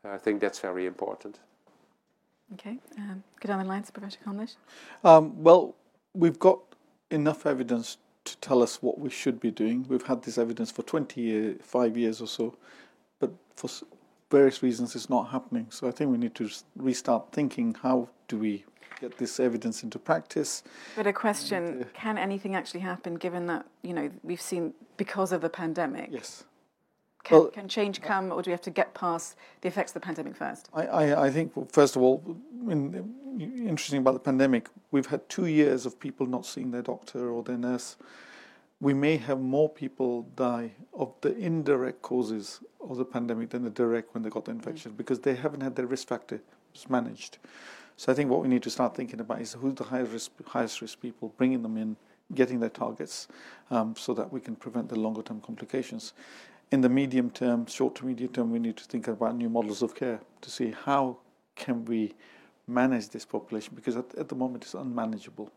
I 0.05 0.19
think 0.19 0.41
that's 0.41 0.61
very 0.61 0.87
important. 0.87 1.41
Okay, 2.55 2.79
um, 2.99 3.25
go 3.41 3.49
down 3.49 3.59
the 3.59 3.65
lines, 3.65 3.91
Professor 3.91 4.19
Kamlesh. 4.25 4.57
Um, 5.03 5.43
well, 5.43 5.75
we've 6.15 6.39
got 6.39 6.61
enough 7.11 7.45
evidence 7.45 7.99
to 8.25 8.37
tell 8.39 8.63
us 8.63 8.83
what 8.83 8.99
we 9.01 9.11
should 9.11 9.41
be 9.41 9.51
doing. 9.51 9.85
We've 9.89 10.07
had 10.07 10.23
this 10.23 10.39
evidence 10.39 10.71
for 10.71 10.83
25 10.83 11.97
years 11.97 12.21
or 12.21 12.29
so, 12.29 12.57
but 13.19 13.33
for 13.57 13.67
s- 13.69 13.85
various 14.31 14.62
reasons 14.62 14.94
it's 14.94 15.11
not 15.11 15.31
happening. 15.31 15.69
So 15.70 15.89
I 15.89 15.90
think 15.90 16.11
we 16.11 16.19
need 16.19 16.35
to 16.36 16.51
restart 16.77 17.32
thinking 17.32 17.74
how 17.82 18.09
do 18.28 18.39
we 18.39 18.65
get 19.01 19.19
this 19.19 19.39
evidence 19.39 19.82
into 19.82 19.98
practice? 19.98 20.62
But 20.94 21.07
a 21.07 21.12
question: 21.12 21.82
uh, 21.82 21.85
Can 21.94 22.19
anything 22.19 22.55
actually 22.55 22.81
happen, 22.81 23.15
given 23.15 23.47
that 23.47 23.66
you 23.82 23.93
know 23.93 24.11
we've 24.23 24.40
seen 24.40 24.74
because 24.97 25.32
of 25.32 25.40
the 25.40 25.51
pandemic? 25.51 26.11
Yes. 26.12 26.44
Can, 27.24 27.39
Well- 27.39 27.47
can 27.48 27.69
change 27.69 28.01
come, 28.03 28.31
or 28.31 28.40
do 28.40 28.51
we 28.51 28.53
have 28.53 28.61
to 28.62 28.70
get 28.70 28.94
past 28.94 29.36
the 29.61 29.69
effects 29.69 29.90
of 29.90 29.94
the 29.94 30.07
pandemic 30.07 30.36
first? 30.36 30.69
I, 30.73 30.86
I, 30.86 31.24
I 31.27 31.31
think, 31.31 31.57
well, 31.57 31.66
first 31.73 31.97
of 31.97 32.03
all, 32.03 32.23
in, 32.70 33.15
interesting 33.40 33.98
about 33.98 34.15
the 34.15 34.20
pandemic, 34.20 34.69
we've 34.93 35.07
had 35.07 35.28
two 35.28 35.47
years 35.47 35.86
of 35.86 35.98
people 35.98 36.27
not 36.27 36.47
seeing 36.47 36.70
their 36.70 36.82
doctor 36.82 37.28
or 37.28 37.43
their 37.43 37.59
nurse. 37.59 37.97
We 38.81 38.93
may 38.93 39.16
have 39.16 39.40
more 39.40 39.69
people 39.69 40.23
die 40.36 40.73
of 40.93 41.15
the 41.23 41.36
indirect 41.36 42.03
causes 42.03 42.61
of 42.81 42.98
the 42.98 43.05
pandemic 43.05 43.51
than 43.51 43.65
the 43.65 43.70
direct 43.70 44.12
when 44.12 44.23
they 44.23 44.28
got 44.28 44.44
the 44.44 44.51
infection 44.51 44.93
because 44.93 45.20
they 45.20 45.35
haven't 45.35 45.62
had 45.62 45.77
their 45.77 45.86
risk 45.86 46.09
factors 46.09 46.40
managed. 46.89 47.39
So 47.97 48.12
I 48.12 48.15
think 48.15 48.31
what 48.31 48.43
we 48.43 48.48
need 48.48 48.62
to 48.65 48.70
start 48.70 48.94
thinking 48.94 49.20
about 49.20 49.40
is 49.40 49.55
who's 49.55 49.74
the 49.74 49.85
highest 49.85 50.12
risk, 50.12 50.31
highest 50.47 50.82
risk 50.82 51.01
people, 51.01 51.32
bringing 51.39 51.62
them 51.62 51.78
in, 51.78 51.97
getting 52.35 52.61
their 52.61 52.69
targets, 52.69 53.28
um, 53.70 53.94
so 53.97 54.12
that 54.12 54.31
we 54.31 54.40
can 54.40 54.55
prevent 54.55 54.90
the 54.90 54.98
longer 54.98 55.23
term 55.23 55.40
complications. 55.40 56.12
In 56.70 56.82
the 56.82 56.90
medium 56.90 57.31
term, 57.31 57.65
short 57.66 57.94
to 57.97 58.07
medium 58.07 58.31
term, 58.31 58.51
we 58.51 58.59
need 58.59 58.77
to 58.77 58.85
think 58.85 59.09
about 59.09 59.36
new 59.36 59.48
models 59.48 59.81
of 59.81 59.94
care 59.94 60.20
to 60.43 60.51
see 60.51 60.74
how 60.85 61.16
can 61.55 61.86
we 61.86 62.12
manage 62.66 63.09
this 63.09 63.24
population 63.24 63.73
because 63.74 63.97
at, 63.97 64.15
at 64.16 64.28
the 64.28 64.35
moment 64.35 64.65
it's 64.65 64.74
unmanageable 64.74 65.51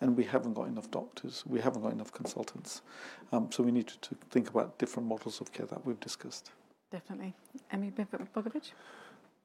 and 0.00 0.16
we 0.16 0.24
haven't 0.24 0.54
got 0.54 0.68
enough 0.68 0.90
doctors, 0.90 1.44
we 1.46 1.60
haven't 1.60 1.82
got 1.82 1.92
enough 1.92 2.12
consultants. 2.12 2.82
Um, 3.32 3.50
so 3.50 3.62
we 3.62 3.72
need 3.72 3.88
to, 3.88 3.98
to 4.00 4.14
think 4.30 4.48
about 4.50 4.78
different 4.78 5.08
models 5.08 5.40
of 5.40 5.52
care 5.52 5.66
that 5.66 5.84
we've 5.86 6.00
discussed. 6.00 6.50
Definitely. 6.90 7.34
Emi 7.72 7.92
Bogovic? 8.34 8.72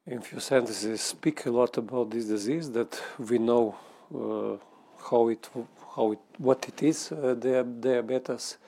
In 0.06 0.20
few 0.20 0.40
sentences, 0.40 1.00
speak 1.00 1.46
a 1.46 1.50
lot 1.50 1.76
about 1.78 2.10
this 2.10 2.26
disease 2.26 2.70
that 2.72 3.00
we 3.18 3.38
know 3.38 3.74
uh, 4.14 4.56
how 5.10 5.28
it 5.28 5.48
how 5.94 6.12
it 6.12 6.18
what 6.38 6.68
it 6.68 6.82
is 6.82 7.12
uh, 7.12 7.34
dia- 7.34 7.64
diabetes. 7.64 8.58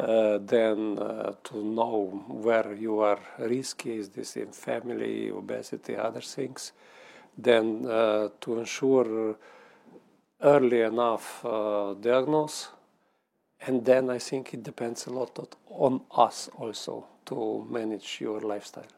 Uh, 0.00 0.38
then 0.38 0.98
uh, 0.98 1.32
to 1.44 1.62
know 1.62 2.24
where 2.26 2.72
you 2.74 2.98
are 3.00 3.20
risky 3.38 3.98
is 3.98 4.08
this 4.08 4.36
in 4.36 4.50
family 4.50 5.30
obesity 5.30 5.94
other 5.94 6.22
things 6.22 6.72
then 7.36 7.86
uh, 7.86 8.28
to 8.40 8.58
ensure 8.58 9.36
early 10.42 10.80
enough 10.82 11.44
uh, 11.44 11.94
diagnose 12.00 12.68
and 13.66 13.84
then 13.84 14.10
i 14.10 14.18
think 14.18 14.52
it 14.54 14.62
depends 14.62 15.06
a 15.06 15.10
lot 15.10 15.38
on- 15.38 15.48
on 15.68 16.00
us 16.28 16.48
also 16.58 17.04
to 17.24 17.66
manage 17.70 18.20
your 18.20 18.40
lifestyle 18.40 18.92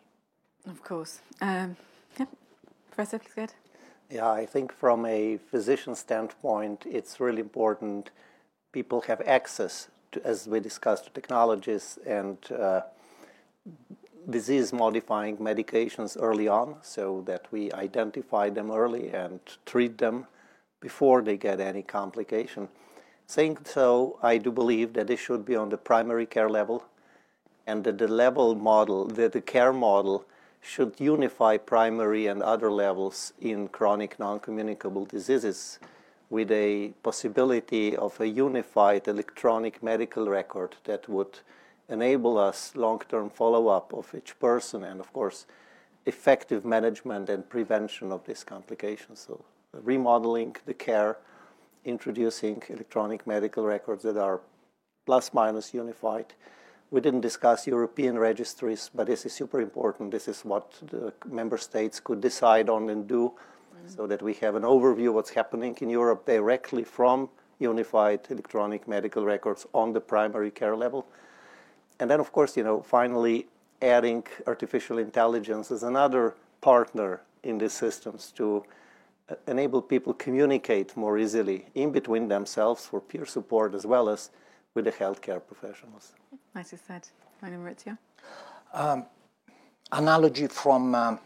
Of 0.67 0.81
course. 0.83 1.21
Um, 1.43 1.77
yeah. 2.19 2.27
Professor, 2.91 3.19
please 3.19 3.35
go 3.35 3.43
ahead. 3.43 3.53
Yeah, 4.11 4.31
I 4.43 4.47
think 4.47 4.73
from 4.73 5.05
a 5.07 5.37
physician 5.51 5.95
standpoint, 5.95 6.87
it's 6.87 7.21
really 7.21 7.41
important 7.41 8.11
people 8.73 9.01
have 9.03 9.21
access 9.27 9.89
to, 10.13 10.21
as 10.25 10.47
we 10.47 10.61
discussed, 10.61 11.05
to 11.05 11.11
technologies 11.11 11.99
and 12.07 12.39
uh, 12.51 12.81
disease 14.31 14.73
modifying 14.73 15.37
medications 15.37 16.17
early 16.19 16.49
on 16.49 16.77
so 16.83 17.23
that 17.27 17.43
we 17.53 17.71
identify 17.73 18.49
them 18.51 18.71
early 18.71 19.11
and 19.11 19.41
treat 19.67 19.99
them 19.99 20.27
before 20.85 21.23
they 21.23 21.39
get 21.39 21.61
any 21.61 21.83
complication. 21.83 22.69
Saying 23.27 23.57
so, 23.65 24.19
I 24.23 24.37
do 24.37 24.51
believe 24.53 24.93
that 24.93 25.07
this 25.07 25.19
should 25.19 25.43
be 25.47 25.57
on 25.57 25.71
the 25.71 25.79
primary 25.79 26.27
care 26.27 26.51
level 26.51 26.85
and 27.67 27.85
that 27.85 27.97
the 27.97 28.07
level 28.07 28.55
model, 28.55 29.07
that 29.07 29.33
the 29.33 29.41
care 29.41 29.73
model 29.73 30.27
should 30.61 30.93
unify 30.99 31.57
primary 31.57 32.27
and 32.27 32.43
other 32.43 32.71
levels 32.71 33.33
in 33.41 33.69
chronic 33.69 34.19
non-communicable 34.19 35.07
diseases 35.07 35.79
with 36.29 36.51
a 36.51 36.93
possibility 37.03 37.97
of 37.97 38.21
a 38.21 38.29
unified 38.29 39.09
electronic 39.09 39.83
medical 39.83 40.29
record 40.29 40.77
that 40.85 41.09
would 41.09 41.39
enable 41.89 42.37
us 42.37 42.77
long-term 42.77 43.31
follow-up 43.31 43.95
of 43.95 44.15
each 44.15 44.39
person 44.39 44.85
and 44.85 45.01
of 45.01 45.11
course 45.15 45.47
effective 46.05 46.63
management 46.77 47.31
and 47.31 47.49
prevention 47.49 48.13
of 48.13 48.27
these 48.27 48.45
complications. 48.45 49.21
So 49.27 49.45
remodeling 49.83 50.57
the 50.67 50.75
care, 50.75 51.19
introducing 51.85 52.63
electronic 52.69 53.27
medical 53.27 53.65
records 53.65 54.03
that 54.03 54.17
are 54.17 54.41
plus 55.07 55.33
minus 55.35 55.75
unified. 55.75 56.33
We 56.91 57.01
didn't 57.01 57.23
discuss 57.23 57.67
European 57.67 58.19
registries, 58.19 58.91
but 58.95 59.07
this 59.07 59.27
is 59.27 59.33
super 59.33 59.61
important. 59.61 60.13
This 60.13 60.29
is 60.29 60.45
what 60.45 60.73
the 60.91 61.13
member 61.27 61.59
states 61.59 62.01
could 62.01 62.21
decide 62.21 62.69
on 62.69 62.89
and 62.91 63.07
do 63.09 63.33
so 63.87 64.07
that 64.07 64.23
we 64.23 64.35
have 64.35 64.55
an 64.55 64.63
overview 64.63 65.09
of 65.09 65.15
what's 65.15 65.31
happening 65.31 65.77
in 65.81 65.91
Europe 65.91 66.25
directly 66.25 66.85
from 66.85 67.29
unified 67.59 68.21
electronic 68.31 68.89
medical 68.89 69.25
records 69.25 69.67
on 69.75 69.93
the 69.93 70.01
primary 70.01 70.51
care 70.51 70.77
level. 70.77 71.07
And 72.01 72.11
then, 72.11 72.21
of 72.21 72.33
course, 72.33 72.57
you 72.57 72.65
know, 72.65 72.83
finally 72.83 73.47
adding 73.83 74.25
artificial 74.47 74.99
intelligence 74.99 75.71
as 75.71 75.83
another 75.83 76.35
partner 76.61 77.21
in 77.43 77.59
these 77.59 77.73
systems 77.73 78.33
to 78.37 78.65
enable 79.47 79.81
people 79.83 80.13
communicate 80.15 80.97
more 80.97 81.19
easily 81.19 81.67
in 81.75 81.91
between 81.93 82.29
themselves 82.29 82.87
for 82.87 83.01
peer 83.01 83.27
support 83.27 83.75
as 83.75 83.87
well 83.87 84.09
as 84.09 84.31
with 84.75 84.85
the 84.85 84.93
healthcare 84.93 85.41
professionals. 85.45 86.13
Nicely 86.55 86.79
said. 86.87 87.09
Rainer 87.43 87.59
Maurizio? 87.59 87.99
analogy 89.93 90.47
from 90.49 90.95
um, 90.95 91.21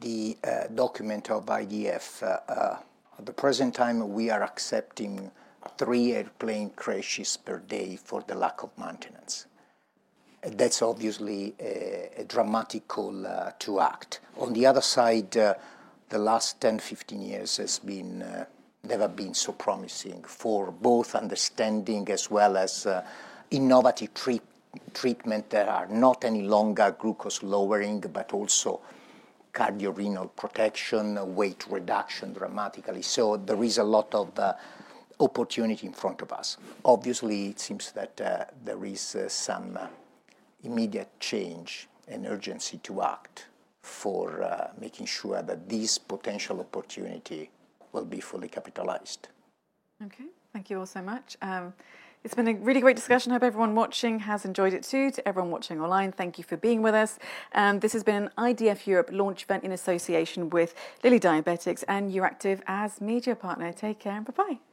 the 0.00 0.36
uh, 0.44 0.68
document 0.74 1.30
of 1.30 1.46
IDF. 1.46 2.22
Uh, 2.22 2.52
uh, 2.52 2.78
at 3.18 3.26
the 3.26 3.32
present 3.32 3.74
time, 3.74 4.12
we 4.12 4.30
are 4.30 4.42
accepting 4.42 5.30
three 5.78 6.12
airplane 6.12 6.70
crashes 6.70 7.36
per 7.36 7.58
day 7.58 7.96
for 7.96 8.22
the 8.26 8.34
lack 8.34 8.62
of 8.62 8.70
maintenance. 8.78 9.46
Uh, 10.44 10.50
That's 10.52 10.82
obviously 10.82 11.54
a, 11.60 12.10
a 12.18 12.24
dramatic 12.24 12.88
call 12.88 13.26
uh, 13.26 13.52
to 13.60 13.80
act. 13.80 14.20
On 14.38 14.52
the 14.52 14.66
other 14.66 14.80
side, 14.80 15.36
uh, 15.36 15.54
the 16.12 16.18
last 16.18 16.60
10, 16.60 16.78
15 16.78 17.22
years 17.22 17.56
has 17.56 17.78
been 17.78 18.20
uh, 18.20 18.44
never 18.84 19.08
been 19.08 19.32
so 19.32 19.50
promising 19.52 20.22
for 20.24 20.70
both 20.70 21.14
understanding 21.14 22.06
as 22.10 22.30
well 22.30 22.58
as 22.58 22.84
uh, 22.84 23.02
innovative 23.50 24.12
treat- 24.12 24.42
treatment 24.92 25.48
that 25.48 25.68
are 25.70 25.86
not 25.86 26.22
any 26.26 26.42
longer 26.42 26.94
glucose 26.98 27.42
lowering, 27.42 27.98
but 28.12 28.34
also 28.34 28.78
cardiorenal 29.54 30.28
protection, 30.36 31.34
weight 31.34 31.64
reduction 31.70 32.34
dramatically. 32.34 33.00
So 33.00 33.38
there 33.38 33.64
is 33.64 33.78
a 33.78 33.84
lot 33.84 34.14
of 34.14 34.38
uh, 34.38 34.52
opportunity 35.18 35.86
in 35.86 35.94
front 35.94 36.20
of 36.20 36.30
us. 36.30 36.58
Obviously, 36.84 37.48
it 37.48 37.60
seems 37.60 37.90
that 37.92 38.20
uh, 38.20 38.44
there 38.62 38.84
is 38.84 39.14
uh, 39.14 39.30
some 39.30 39.78
uh, 39.80 39.86
immediate 40.62 41.18
change 41.20 41.88
and 42.06 42.26
urgency 42.26 42.76
to 42.82 43.00
act 43.00 43.46
for 43.82 44.42
uh, 44.42 44.70
making 44.80 45.06
sure 45.06 45.42
that 45.42 45.68
this 45.68 45.98
potential 45.98 46.60
opportunity 46.60 47.50
will 47.92 48.04
be 48.04 48.20
fully 48.20 48.48
capitalized. 48.48 49.28
Okay, 50.04 50.24
thank 50.52 50.70
you 50.70 50.78
all 50.78 50.86
so 50.86 51.02
much. 51.02 51.36
Um, 51.42 51.74
it's 52.24 52.34
been 52.34 52.46
a 52.46 52.54
really 52.54 52.80
great 52.80 52.94
discussion. 52.94 53.32
I 53.32 53.34
hope 53.34 53.42
everyone 53.42 53.74
watching 53.74 54.20
has 54.20 54.44
enjoyed 54.44 54.72
it 54.72 54.84
too. 54.84 55.10
To 55.10 55.28
everyone 55.28 55.50
watching 55.50 55.80
online, 55.80 56.12
thank 56.12 56.38
you 56.38 56.44
for 56.44 56.56
being 56.56 56.80
with 56.80 56.94
us. 56.94 57.18
Um, 57.52 57.80
this 57.80 57.92
has 57.94 58.04
been 58.04 58.14
an 58.14 58.30
IDF 58.38 58.86
Europe 58.86 59.10
launch 59.12 59.42
event 59.42 59.64
in 59.64 59.72
association 59.72 60.48
with 60.50 60.74
Lilly 61.02 61.18
Diabetes 61.18 61.82
and 61.84 62.12
Euractiv 62.12 62.60
as 62.68 63.00
media 63.00 63.34
partner. 63.34 63.72
Take 63.72 63.98
care 63.98 64.12
and 64.12 64.24
bye 64.24 64.32
bye. 64.36 64.71